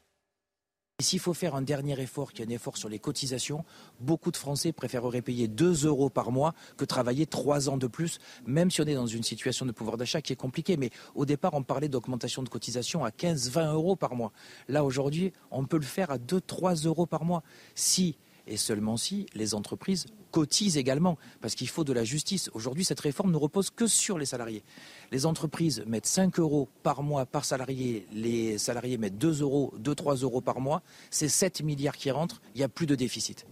[1.01, 3.65] S'il faut faire un dernier effort, qui est un effort sur les cotisations,
[3.99, 8.19] beaucoup de Français préféreraient payer 2 euros par mois que travailler 3 ans de plus,
[8.45, 10.77] même si on est dans une situation de pouvoir d'achat qui est compliquée.
[10.77, 14.31] Mais au départ, on parlait d'augmentation de cotisation à 15-20 euros par mois.
[14.69, 17.43] Là, aujourd'hui, on peut le faire à 2-3 euros par mois.
[17.75, 18.15] Si
[18.47, 22.49] et seulement si les entreprises cotisent également, parce qu'il faut de la justice.
[22.53, 24.63] Aujourd'hui, cette réforme ne repose que sur les salariés.
[25.11, 30.23] Les entreprises mettent 5 euros par mois par salarié, les salariés mettent 2 euros, 2-3
[30.23, 33.45] euros par mois, c'est 7 milliards qui rentrent, il n'y a plus de déficit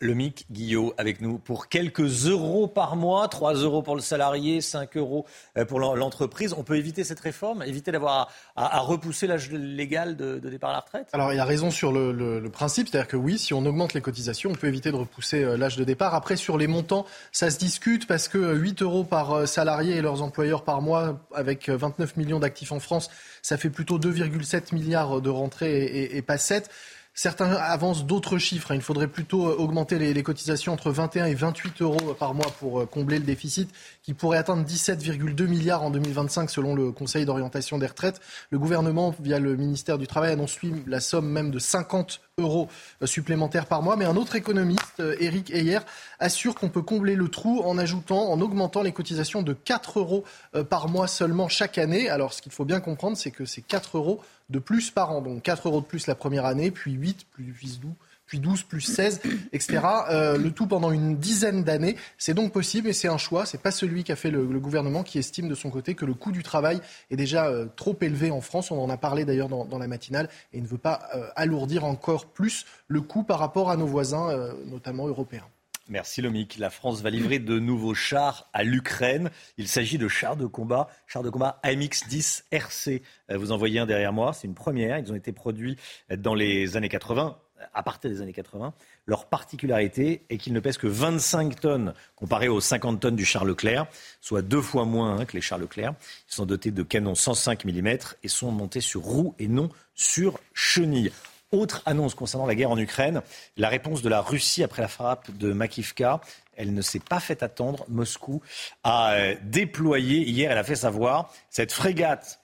[0.00, 4.60] le MIC Guillot avec nous pour quelques euros par mois, 3 euros pour le salarié,
[4.60, 6.54] 5 euros euh, pour l'entreprise.
[6.56, 10.80] On peut éviter cette réforme, éviter d'avoir à, repousser l'âge légal de, départ à la
[10.80, 11.08] retraite?
[11.12, 14.50] Alors il a raison sur le, principe, c'est-à-dire que oui, si on augmente les cotisations,
[14.50, 16.14] on peut éviter de repousser euh, l'âge de départ.
[16.14, 20.00] Après, sur les montants, ça se discute parce que 8 euros par euh, salarié et
[20.00, 23.10] leurs employeurs par mois, avec 29 millions d'actifs en France,
[23.42, 26.70] ça fait plutôt 2,7 milliards de rentrées et, et pas 7.
[27.18, 28.74] Certains avancent d'autres chiffres.
[28.74, 32.82] Il faudrait plutôt euh, augmenter les, cotisations entre 21 et 28 euros par mois pour
[32.82, 33.70] euh, combler le déficit
[34.02, 38.20] qui pourrait atteindre 17,2 milliards en 2025 selon le Conseil d'orientation des retraites.
[38.50, 42.68] Le gouvernement, via le ministère du Travail, annonce lui la somme même de 50 euros
[43.00, 43.96] euh, supplémentaires par mois.
[43.96, 45.78] Mais un autre économiste, Eric Heyer,
[46.18, 50.24] assure qu'on peut combler le trou en ajoutant, en augmentant les cotisations de 4 euros
[50.68, 52.10] par mois seulement chaque année.
[52.10, 55.20] Alors ce qu'il faut bien comprendre, c'est que ces 4 euros de plus par an.
[55.20, 57.92] Donc 4 euros de plus la première année, puis 8, puis 12,
[58.26, 59.20] puis 12 plus 16,
[59.52, 59.80] etc.
[60.10, 61.96] Euh, le tout pendant une dizaine d'années.
[62.18, 63.46] C'est donc possible et c'est un choix.
[63.46, 66.32] C'est pas celui qu'a fait le, gouvernement qui estime de son côté que le coût
[66.32, 68.70] du travail est déjà euh, trop élevé en France.
[68.70, 72.26] On en a parlé d'ailleurs dans, la matinale et ne veut pas euh, alourdir encore
[72.26, 75.44] plus le coût par rapport à nos voisins, notamment européens.
[75.88, 76.58] Merci Lomic.
[76.58, 79.30] La France va livrer de nouveaux chars à l'Ukraine.
[79.56, 83.02] Il s'agit de chars de combat, chars de combat AMX-10 RC.
[83.30, 84.98] Euh, vous en voyez un derrière moi, c'est une première.
[84.98, 85.76] Ils ont été produits
[86.10, 87.38] dans les années 80,
[87.72, 88.74] à partir des années 80.
[89.06, 93.44] Leur particularité est qu'ils ne pèsent que 25 tonnes comparé aux 50 tonnes du char
[93.44, 93.86] Leclerc,
[94.20, 95.94] soit deux fois moins hein, que les chars Leclerc.
[96.28, 97.88] Ils sont dotés de canons 105 mm
[98.24, 101.12] et sont montés sur roues et non sur chenilles.
[101.56, 103.22] Autre annonce concernant la guerre en Ukraine,
[103.56, 106.20] la réponse de la Russie après la frappe de Makivka.
[106.54, 107.86] Elle ne s'est pas fait attendre.
[107.88, 108.42] Moscou
[108.84, 112.40] a euh, déployé, hier elle a fait savoir, cette frégate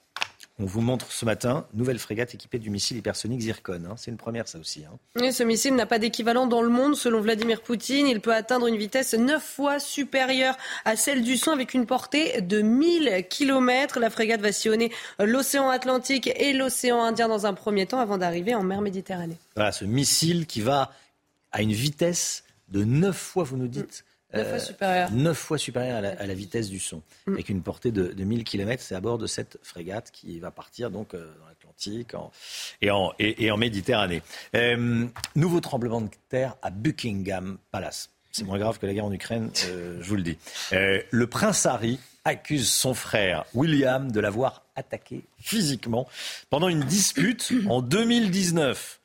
[0.58, 3.84] on vous montre ce matin, nouvelle frégate équipée du missile hypersonique Zircon.
[3.88, 3.94] Hein.
[3.96, 4.84] C'est une première, ça aussi.
[4.84, 5.30] Hein.
[5.32, 8.06] ce missile n'a pas d'équivalent dans le monde, selon Vladimir Poutine.
[8.06, 12.42] Il peut atteindre une vitesse neuf fois supérieure à celle du son, avec une portée
[12.42, 13.98] de 1000 km.
[13.98, 18.54] La frégate va sillonner l'océan Atlantique et l'océan Indien dans un premier temps, avant d'arriver
[18.54, 19.38] en mer Méditerranée.
[19.56, 20.92] Voilà, ce missile qui va
[21.50, 24.04] à une vitesse de neuf fois, vous nous dites.
[24.34, 25.10] 9 fois supérieur.
[25.12, 27.34] 9 fois supérieur à la, vitesse du son, mm.
[27.34, 28.82] avec une portée de, de 1000 km.
[28.82, 32.12] C'est à bord de cette frégate qui va partir donc euh, dans l'Atlantique
[32.80, 34.22] et, en, et, en Méditerranée.
[34.54, 35.06] Euh,
[35.36, 38.10] nouveau tremblement de terre à Buckingham Palace.
[38.30, 40.38] C'est moins grave que la guerre en Ukraine, euh, je vous le dis.
[40.70, 46.08] le prince Harry accuse son frère William de l'avoir attaqué physiquement
[46.50, 49.00] pendant une dispute en 2019.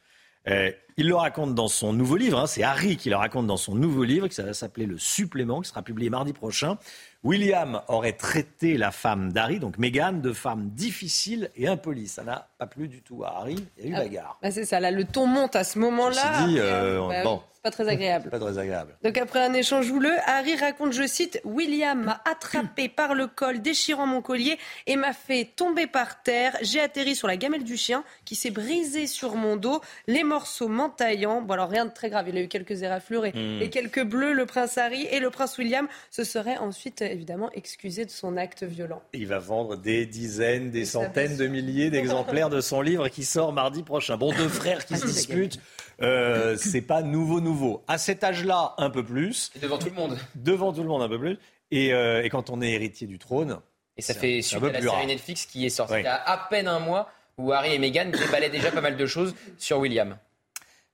[0.99, 3.75] Il le raconte dans son nouveau livre, hein, c'est Harry qui le raconte dans son
[3.75, 6.79] nouveau livre, qui va s'appeler Le Supplément, qui sera publié mardi prochain.
[7.23, 12.07] William aurait traité la femme d'Harry, donc Meghan, de femme difficile et impolie.
[12.07, 12.23] Ça
[12.57, 14.39] pas plu du tout à Harry, il y a eu ah, bagarre.
[14.41, 16.47] Bah c'est ça, là, le ton monte à ce moment-là.
[16.47, 18.29] Dit, euh, bah bon, pas très agréable.
[18.29, 18.95] Pas très agréable.
[19.03, 23.61] Donc après un échange houleux, Harry raconte, je cite, William m'a attrapé par le col,
[23.61, 26.55] déchirant mon collier et m'a fait tomber par terre.
[26.61, 30.67] J'ai atterri sur la gamelle du chien qui s'est brisée sur mon dos, les morceaux
[30.67, 31.41] m'entaillant.
[31.41, 33.61] Bon alors rien de très grave, il a eu quelques éraflures et, hmm.
[33.61, 34.33] et quelques bleus.
[34.33, 38.63] Le prince Harry et le prince William se seraient ensuite évidemment excusé de son acte
[38.63, 39.01] violent.
[39.13, 43.53] Il va vendre des dizaines, des centaines de milliers d'exemplaires de son livre qui sort
[43.53, 44.17] mardi prochain.
[44.17, 45.59] Bon, deux frères qui se disputent.
[46.01, 47.83] Euh, c'est pas nouveau, nouveau.
[47.87, 49.51] À cet âge-là, un peu plus.
[49.55, 50.17] Et devant tout le monde.
[50.35, 51.37] Devant tout le monde, un peu plus.
[51.71, 53.59] Et, euh, et quand on est héritier du trône.
[53.97, 56.37] Et ça fait suite à la série Netflix qui est sortie il y a à
[56.49, 57.09] peine un mois
[57.39, 60.17] où Harry et Meghan déballaient déjà pas mal de choses sur William.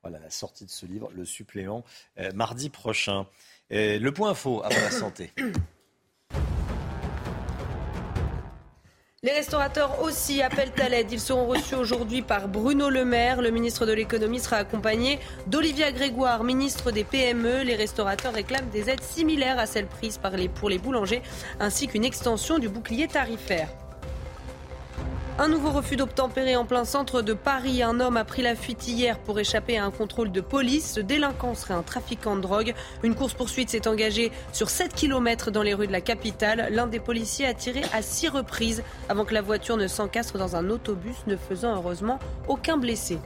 [0.03, 1.83] Voilà la sortie de ce livre, le supplément,
[2.17, 3.27] euh, mardi prochain.
[3.69, 5.31] le point info avant la santé.
[9.25, 11.09] Les restaurateurs aussi appellent à l'aide.
[11.09, 13.41] Ils seront reçus aujourd'hui par Bruno Le Maire.
[13.41, 15.17] Le ministre de l'économie sera accompagné
[15.47, 17.63] d'Olivia Grégoire, ministre des PME.
[17.63, 20.19] Les restaurateurs réclament des aides similaires à celles prises
[20.55, 21.21] pour les boulangers,
[21.61, 23.69] ainsi qu'une extension du bouclier tarifaire.
[25.39, 27.81] Un nouveau refus d'obtempérer en plein centre de Paris.
[27.81, 30.93] Un homme a pris la fuite hier pour échapper à un contrôle de police.
[30.93, 32.75] Ce délinquant serait un trafiquant de drogue.
[33.01, 36.67] Une course-poursuite s'est engagée sur 7 km dans les rues de la capitale.
[36.69, 40.55] L'un des policiers a tiré à six reprises avant que la voiture ne s'encastre dans
[40.55, 43.17] un autobus, ne faisant heureusement aucun blessé.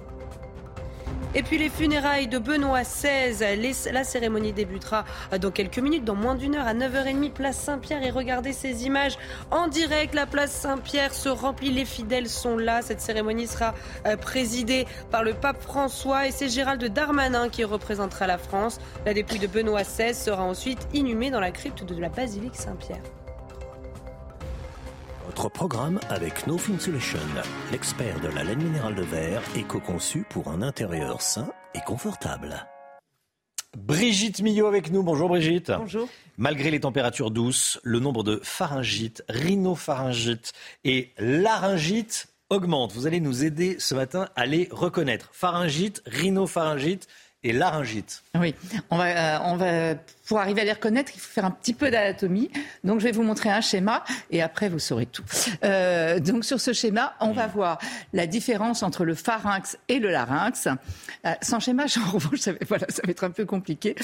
[1.38, 3.92] Et puis les funérailles de Benoît XVI.
[3.94, 5.06] la cérémonie débutera
[5.40, 8.02] dans quelques minutes, dans moins d'une heure, à 9h30, place Saint-Pierre.
[8.02, 9.20] Et regardez ces images
[9.52, 10.16] en direct.
[10.16, 12.82] La place Saint-Pierre se remplit, les fidèles sont là.
[12.82, 13.76] Cette cérémonie sera
[14.08, 18.80] euh, présidée par le pape François et c'est Gérald Darmanin qui représentera la France.
[19.06, 23.04] La dépouille de Benoît XVI sera ensuite inhumée dans la crypte de la basilique Saint-Pierre.
[25.38, 27.20] Votre programme avec No Insulation,
[27.72, 32.66] l'expert de la laine minérale de verre, éco-conçu pour un intérieur sain et confortable.
[33.78, 35.04] Brigitte Millot avec nous.
[35.04, 35.72] Bonjour Brigitte.
[35.78, 36.10] Bonjour.
[36.40, 40.54] Malgré les températures douces, le nombre de pharyngites, rhinopharyngites
[40.84, 42.94] et laryngites augmente.
[42.94, 45.30] Vous allez nous aider ce matin à les reconnaître.
[45.34, 47.08] Pharyngite, rhinopharyngite
[47.44, 48.24] et laryngite.
[48.36, 48.56] Oui,
[48.90, 49.96] on va, euh, on va,
[50.28, 52.50] pour arriver à les reconnaître, il faut faire un petit peu d'anatomie.
[52.84, 55.24] Donc, je vais vous montrer un schéma et après, vous saurez tout.
[55.64, 57.80] Euh, donc, sur ce schéma, on va voir
[58.12, 60.68] la différence entre le pharynx et le larynx.
[61.26, 63.96] Euh, sans schéma, en revanche, ça va, voilà, ça va être un peu compliqué.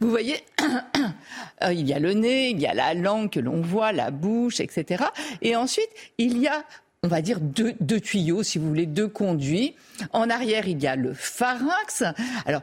[0.00, 0.44] Vous voyez,
[1.70, 4.60] il y a le nez, il y a la langue que l'on voit, la bouche,
[4.60, 5.04] etc.
[5.40, 6.62] Et ensuite, il y a
[7.04, 9.74] on va dire deux, deux, tuyaux, si vous voulez, deux conduits.
[10.12, 12.04] En arrière, il y a le pharynx.
[12.46, 12.62] Alors,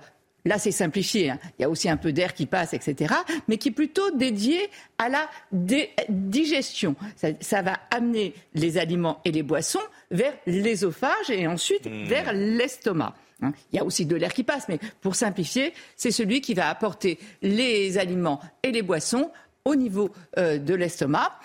[0.50, 1.30] Là, c'est simplifié.
[1.30, 1.40] Hein.
[1.60, 3.14] Il y a aussi un peu d'air qui passe, etc.
[3.48, 6.95] Mais qui est plutôt dédié à la digestion.
[7.16, 9.80] Ça, va amener les aliments et les boissons
[10.10, 12.03] vers l'ésophage et ensuite mmh.
[12.06, 13.14] vers l'estomac.
[13.44, 13.53] Hein.
[13.72, 16.68] Il y a aussi de l'air qui passe, mais pour simplifier, c'est celui qui va
[16.68, 19.30] apporter les aliments et les boissons
[19.66, 21.40] au niveau euh, de l'estomac.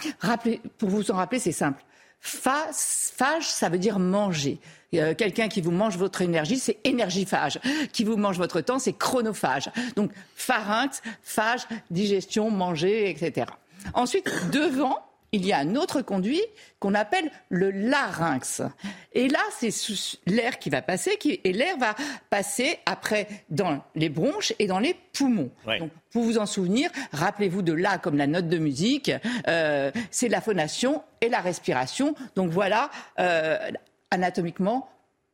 [0.78, 1.84] Pour vous en rappeler, c'est simple.
[2.20, 4.60] Phage, ça veut dire manger.
[4.94, 7.58] Euh, quelqu'un qui vous mange votre énergie, c'est énergiphage.
[7.92, 9.70] Qui vous mange votre temps, c'est chronophage.
[9.96, 13.46] Donc pharynx, phage, digestion, manger, etc.
[13.92, 14.98] Ensuite, devant,
[15.34, 16.40] il y a un autre conduit
[16.78, 18.62] qu'on appelle le larynx.
[19.14, 19.70] Et là, c'est
[20.26, 21.96] l'air qui va passer, et l'air va
[22.30, 25.50] passer après dans les bronches et dans les poumons.
[25.80, 29.10] Donc, pour vous en souvenir, rappelez-vous de là comme la note de musique,
[29.48, 32.14] euh, c'est la phonation et la respiration.
[32.36, 33.58] Donc voilà, euh,
[34.14, 34.88] anatomiquement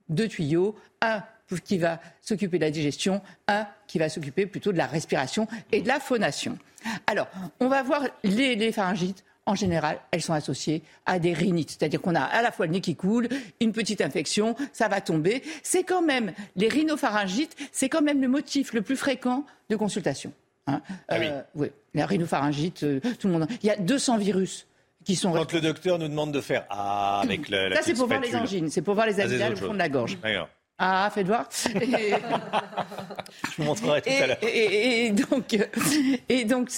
[0.08, 1.22] deux tuyaux, un
[1.64, 5.82] qui va s'occuper de la digestion, un qui va s'occuper plutôt de la respiration et
[5.82, 6.58] de la phonation.
[7.06, 7.28] Alors,
[7.58, 9.24] on va voir les, pharyngites.
[9.46, 12.72] En général, elles sont associées à des rhinites, c'est-à-dire qu'on a à la fois le
[12.72, 13.28] nez qui coule,
[13.60, 15.42] une petite infection, ça va tomber.
[15.64, 20.32] C'est quand même, les rhinopharyngites, c'est quand même le motif le plus fréquent de consultation.
[20.66, 20.82] Hein.
[21.08, 21.26] Ah oui.
[21.26, 23.48] Euh, oui, la rhinopharangite, euh, tout le monde.
[23.62, 24.66] Il y a 200 virus
[25.10, 27.94] qui sont Quand le docteur nous demande de faire Ah, avec le, la Ça, c'est
[27.94, 30.16] pour voir les angines, c'est pour voir les amygdales au fond de la gorge.
[30.82, 31.46] Ah, faites voir.
[31.64, 31.70] Je
[33.58, 34.38] vous montrerai tout à l'heure.
[34.42, 35.58] Et, donc,
[36.30, 36.70] et donc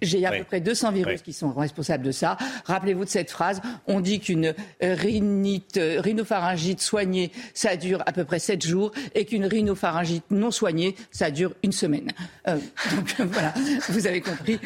[0.00, 2.38] j'ai à peu près 200 virus qui sont responsables de ça.
[2.64, 3.60] Rappelez-vous de cette phrase.
[3.86, 9.44] On dit qu'une rhinite, rhinopharyngite soignée, ça dure à peu près 7 jours, et qu'une
[9.44, 12.12] rhinopharyngite non soignée, ça dure une semaine.
[12.48, 12.56] Euh,
[12.96, 13.52] donc voilà,
[13.90, 14.58] vous avez compris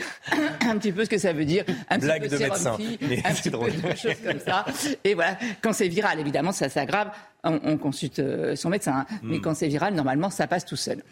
[0.61, 1.65] un petit peu ce que ça veut dire.
[1.89, 2.79] Un Blague petit peu de médecin.
[3.25, 3.73] un petit drôle.
[3.73, 4.65] peu de choses comme ça.
[5.03, 7.11] Et voilà, quand c'est viral, évidemment, ça s'aggrave
[7.45, 8.93] on, consulte euh, son médecin.
[8.99, 9.19] Hein.
[9.23, 9.41] Mais hmm.
[9.41, 11.03] quand c'est viral, normalement, ça passe tout seul.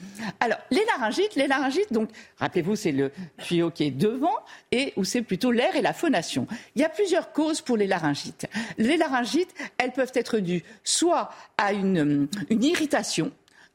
[0.41, 4.37] Alors, les laryngites, les laryngites, donc, rappelez-vous, c'est le tuyau qui est devant
[4.73, 6.47] et où c'est plutôt l'air et la phonation.
[6.75, 8.47] Il y a plusieurs causes pour les laryngites.
[8.77, 13.33] Les laryngites, elles peuvent être dues soit à une, irritation,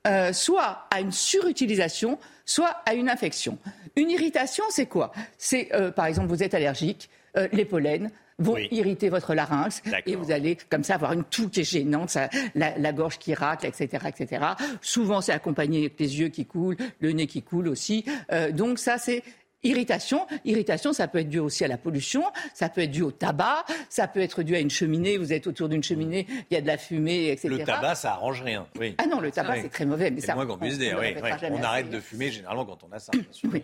[0.07, 3.57] euh, soit à une surutilisation, soit à une infection.
[3.95, 5.11] Une irritation, c'est quoi?
[5.38, 7.09] C'est, euh, par exemple, vous êtes allergique,
[7.51, 11.62] les pollens, vont irriter votre larynx et vous allez comme ça avoir une toux qui
[11.62, 12.18] est gênante,
[12.56, 14.45] la, gorge qui racle, etc., etc.
[14.82, 18.06] Souvent, c'est accompagné avec les yeux qui coulent, le nez qui coule aussi.
[18.32, 19.24] Euh, donc ça, c'est
[19.66, 23.12] Irritation, irritation, ça peut être dû aussi à la pollution, ça peut être dû au
[23.12, 25.18] tabac, ça peut être dû à une cheminée.
[25.18, 27.48] Vous êtes autour d'une cheminée, il y a de la fumée, etc.
[27.48, 28.68] Le tabac, ça arrange rien.
[28.78, 28.94] Oui.
[28.98, 30.12] Ah non, le tabac, c'est très mauvais.
[30.12, 30.98] Mais ça, moins qu'on puisse dire.
[31.00, 31.16] Oui,
[31.50, 33.12] on arrête de fumer généralement quand on a ça.
[33.14, 33.50] Bien sûr.
[33.53, 33.64] Oui.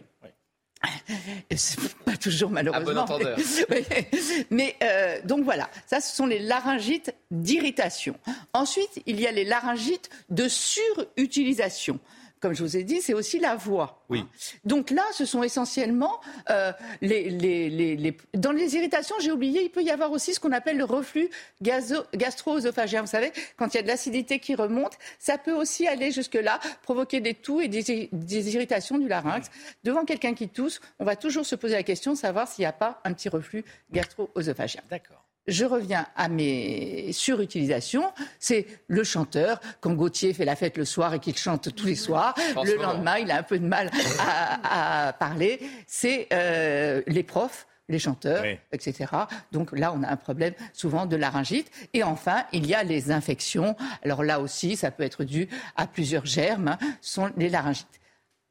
[2.05, 3.05] Pas toujours malheureusement.
[4.49, 8.15] mais, euh, donc voilà, ça ce sont les laryngites d'irritation.
[8.53, 11.99] Ensuite, il y a les laryngites de surutilisation.
[12.39, 14.03] Comme je vous ai dit, c'est aussi la voix.
[14.09, 14.25] Oui.
[14.63, 16.19] Donc là, ce sont essentiellement
[16.49, 20.33] euh, les, les, les, les, Dans les irritations, j'ai oublié, il peut y avoir aussi
[20.33, 21.29] ce qu'on appelle le reflux
[21.61, 23.01] gastro-œsophagien.
[23.01, 26.59] Vous savez, quand il y a de l'acidité qui remonte, ça peut aussi aller jusque-là,
[26.83, 29.49] provoquer des toux et des, des irritations du larynx.
[29.83, 32.67] Devant quelqu'un qui tousse, on va toujours se poser la question de savoir s'il n'y
[32.67, 34.81] a pas un petit reflux gastro-œsophagien.
[34.89, 38.11] D'accord je reviens à mes surutilisations.
[38.39, 41.95] C'est le chanteur, quand Gauthier fait la fête le soir et qu'il chante tous les
[41.95, 45.59] soirs, le lendemain, il a un peu de mal à, parler.
[45.87, 49.07] C'est euh, les profs les chanteurs, etc.
[49.51, 51.71] Donc là, on a un problème souvent de laryngite.
[51.93, 53.75] Et enfin, il y a les infections.
[54.03, 57.99] Alors là aussi, ça peut être dû à plusieurs germes, hein, sont les laryngites.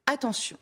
[0.05, 0.57] Attention,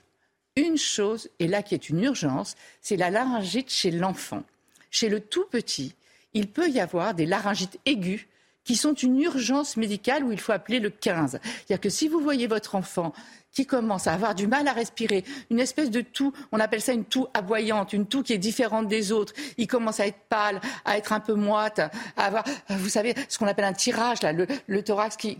[0.55, 4.43] une chose, et là qui est une urgence, c'est la laryngite chez l'enfant.
[4.89, 5.95] Chez le tout petit,
[6.37, 8.27] il peut y avoir des laryngites aigus
[8.63, 11.39] qui sont une urgence médicale où il faut appeler le 15.
[11.41, 13.13] C'est-à-dire que si vous voyez votre enfant
[13.51, 16.93] qui commence à avoir du mal à respirer, une espèce de toux, on appelle ça
[16.93, 19.33] une toux aboyante, une toux qui est différente des autres.
[19.57, 23.39] Il commence à être pâle, à être un peu moite, à avoir, vous savez, ce
[23.39, 25.39] qu'on appelle un tirage, là, le, thorax qui,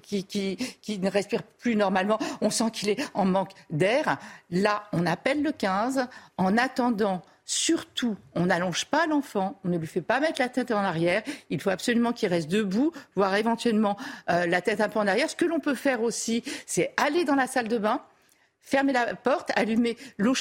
[0.88, 2.18] ne respire plus normalement.
[2.42, 4.18] On sent qu'il est en manque d'air.
[4.50, 9.88] Là, on appelle le 15 en attendant Surtout, on n'allonge pas l'enfant, on ne lui
[9.88, 11.24] fait pas mettre la tête en arrière.
[11.50, 13.96] Il faut absolument qu'il reste debout, voire éventuellement
[14.30, 15.30] euh, la tête un peu en arrière.
[15.30, 18.02] Ce que l'on peut faire aussi, c'est aller dans la salle de bain,
[18.68, 19.98] fermer la porte, allumer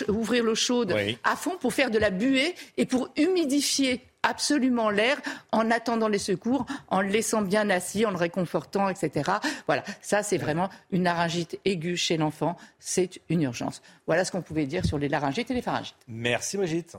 [0.09, 5.17] ouvrir l'eau chaude à fond pour faire de la buée et pour humidifier absolument l'air
[5.53, 9.31] en attendant les secours, en le laissant bien assis, en le réconfortant, etc.
[9.67, 13.81] Voilà, ça c'est vraiment une laryngite aiguë chez l'enfant, c'est une urgence.
[14.07, 15.95] Voilà ce qu'on pouvait dire sur les laryngites et les pharyngites.
[16.09, 16.97] Merci Brigitte.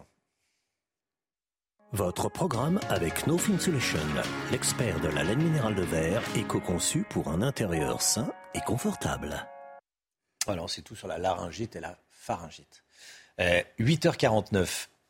[1.91, 3.99] Votre programme avec No Insulation,
[4.51, 9.45] l'expert de la laine minérale de verre, éco-conçu pour un intérieur sain et confortable.
[10.47, 12.83] Alors c'est tout sur la laryngite et la pharyngite.
[13.39, 14.55] 8h49.
[14.55, 14.65] Euh,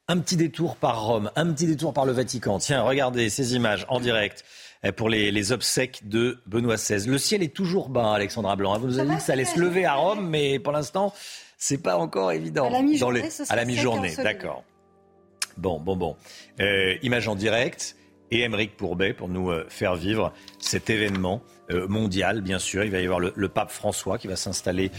[0.09, 2.59] un petit détour par Rome, un petit détour par le Vatican.
[2.59, 4.45] Tiens, regardez ces images en direct
[4.83, 7.07] eh, pour les, obsèques de Benoît XVI.
[7.07, 8.79] Le ciel est toujours bas, Alexandra Blanc.
[8.79, 11.13] Vous nous avez dit que ça allait se lever à Rome, mais pour l'instant,
[11.57, 12.67] c'est pas encore évident.
[12.67, 14.63] À la mi-journée, d'accord.
[15.57, 16.15] Bon, bon, bon.
[16.61, 17.95] Euh, image en direct
[18.31, 21.41] et Émeric Pourbet pour nous euh, faire vivre cet événement
[21.71, 22.83] euh, mondial, bien sûr.
[22.83, 24.91] Il va y avoir le, pape François qui va s'installer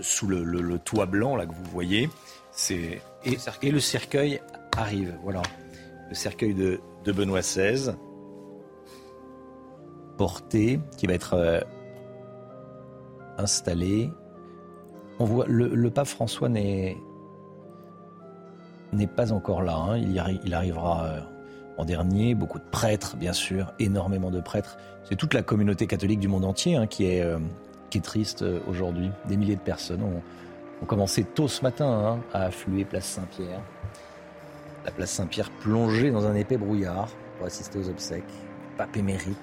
[0.00, 2.08] sous le, le, toit blanc là que vous voyez.
[2.52, 4.40] C'est et, le cercueil
[4.76, 5.16] arrive.
[5.22, 5.42] Voilà,
[6.08, 7.92] le cercueil de, Benoît XVI
[10.16, 11.60] porté, qui va être euh,
[13.38, 14.10] installé.
[15.18, 16.96] On voit le, pape François n'est
[18.92, 19.76] n'est pas encore là.
[19.76, 19.96] Hein.
[19.96, 21.20] Il, il, arrivera euh,
[21.78, 22.34] en dernier.
[22.34, 24.76] Beaucoup de prêtres, bien sûr, énormément de prêtres.
[25.04, 27.38] C'est toute la communauté catholique du monde entier hein, qui, est, euh,
[27.90, 29.10] qui est triste aujourd'hui.
[29.26, 30.22] Des milliers de personnes ont,
[30.86, 33.60] commencé tôt ce matin hein, à affluer place Saint-Pierre.
[34.84, 38.24] La place Saint-Pierre plongée dans un épais brouillard pour assister aux obsèques.
[38.76, 39.36] Pape émérite.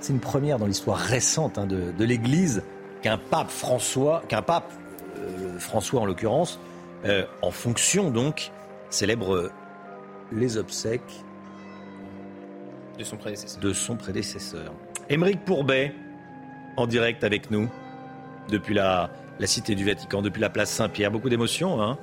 [0.00, 2.62] C'est une première dans l'histoire récente hein, de, l'Église
[3.02, 4.72] qu'un pape François, qu'un pape
[5.18, 6.58] euh, François en l'occurrence,
[7.04, 8.50] euh, en fonction donc,
[8.90, 9.50] célèbre
[10.32, 11.24] les obsèques
[12.98, 13.60] de son prédécesseur.
[13.60, 14.72] De son prédécesseur.
[15.08, 15.94] Émeric Pourbet,
[16.76, 17.70] en direct avec nous,
[18.48, 21.10] depuis la la cité du Vatican, depuis la place Saint-Pierre.
[21.10, 21.98] Beaucoup d'émotions, hein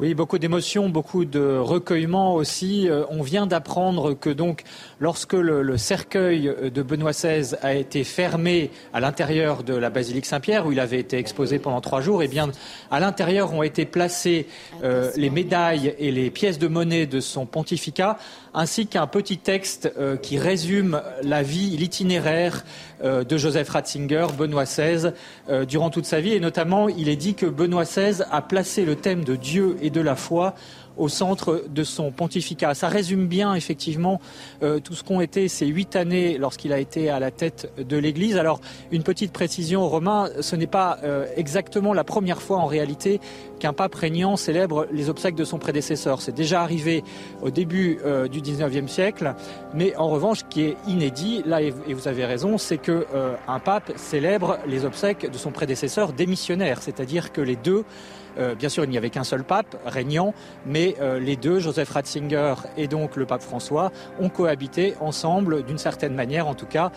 [0.00, 2.88] Oui, beaucoup d'émotions, beaucoup de recueillement aussi.
[2.88, 4.64] Euh, on vient d'apprendre que donc,
[4.98, 10.66] lorsque le, cercueil de Benoît XVI a été fermé à l'intérieur de la basilique Saint-Pierre,
[10.66, 12.50] où il avait été exposé pendant trois jours, eh bien,
[12.90, 14.48] à l'intérieur ont été placées
[14.82, 18.18] euh, les médailles et les pièces de monnaie de son pontificat,
[18.54, 22.64] ainsi qu'un petit texte euh, qui résume la vie, l'itinéraire
[23.02, 25.10] de Joseph Ratzinger, Benoît XVI,
[25.68, 26.32] durant toute sa vie.
[26.32, 29.90] Et notamment, il est dit que Benoît XVI a placé le thème de Dieu et
[29.90, 30.54] de la foi
[30.96, 32.74] au centre de son pontificat.
[32.74, 34.20] Ça résume bien effectivement
[34.62, 37.96] euh, tout ce qu'ont été ces huit années lorsqu'il a été à la tête de
[37.96, 38.36] l'Église.
[38.36, 43.20] Alors une petite précision, Romain, ce n'est pas euh, exactement la première fois en réalité
[43.58, 46.20] qu'un pape régnant célèbre les obsèques de son prédécesseur.
[46.20, 47.02] C'est déjà arrivé
[47.42, 49.34] au début euh, du 19e siècle,
[49.74, 53.06] mais en revanche, ce qui est inédit, là et vous avez raison, c'est que
[53.48, 57.84] un pape célèbre les obsèques de son prédécesseur démissionnaire, c'est-à-dire que les deux
[58.58, 60.34] bien sûr, il n'y avait qu'un seul pape régnant,
[60.66, 66.14] mais les deux, Joseph Ratzinger et donc le pape François, ont cohabité ensemble d'une certaine
[66.14, 66.90] manière, en tout cas,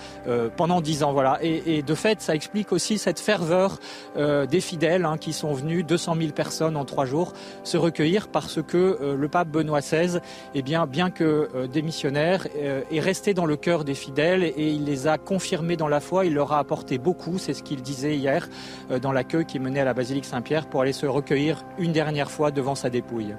[0.55, 1.13] pendant dix ans.
[1.13, 1.39] Voilà.
[1.41, 3.79] Et, de fait, ça explique aussi cette ferveur
[4.15, 7.33] des fidèles hein, qui sont venus, 200 000 personnes en trois jours,
[7.63, 10.19] se recueillir parce que le pape Benoît XVI,
[10.55, 12.47] eh bien, bien que démissionnaire,
[12.91, 16.25] est resté dans le cœur des fidèles et il les a confirmés dans la foi.
[16.25, 18.47] Il leur a apporté beaucoup, c'est ce qu'il disait hier
[18.91, 22.31] euh, dans l'accueil qui menait à la basilique Saint-Pierre pour aller se recueillir une dernière
[22.31, 23.35] fois devant sa dépouille.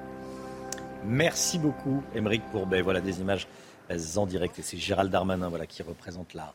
[1.05, 2.83] Merci beaucoup, Émeric Pourbet.
[2.83, 3.47] Voilà des images
[4.17, 6.53] en direct et c'est Gérald Darmanin voilà, qui représente la,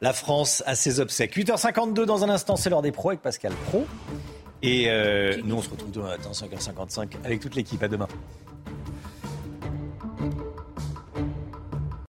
[0.00, 1.36] la France à ses obsèques.
[1.36, 3.86] 8h52 dans un instant, c'est l'heure des pros avec Pascal Pro.
[4.62, 7.82] Et euh, nous, on se retrouve demain matin, 5h55, avec toute l'équipe.
[7.82, 8.08] À demain.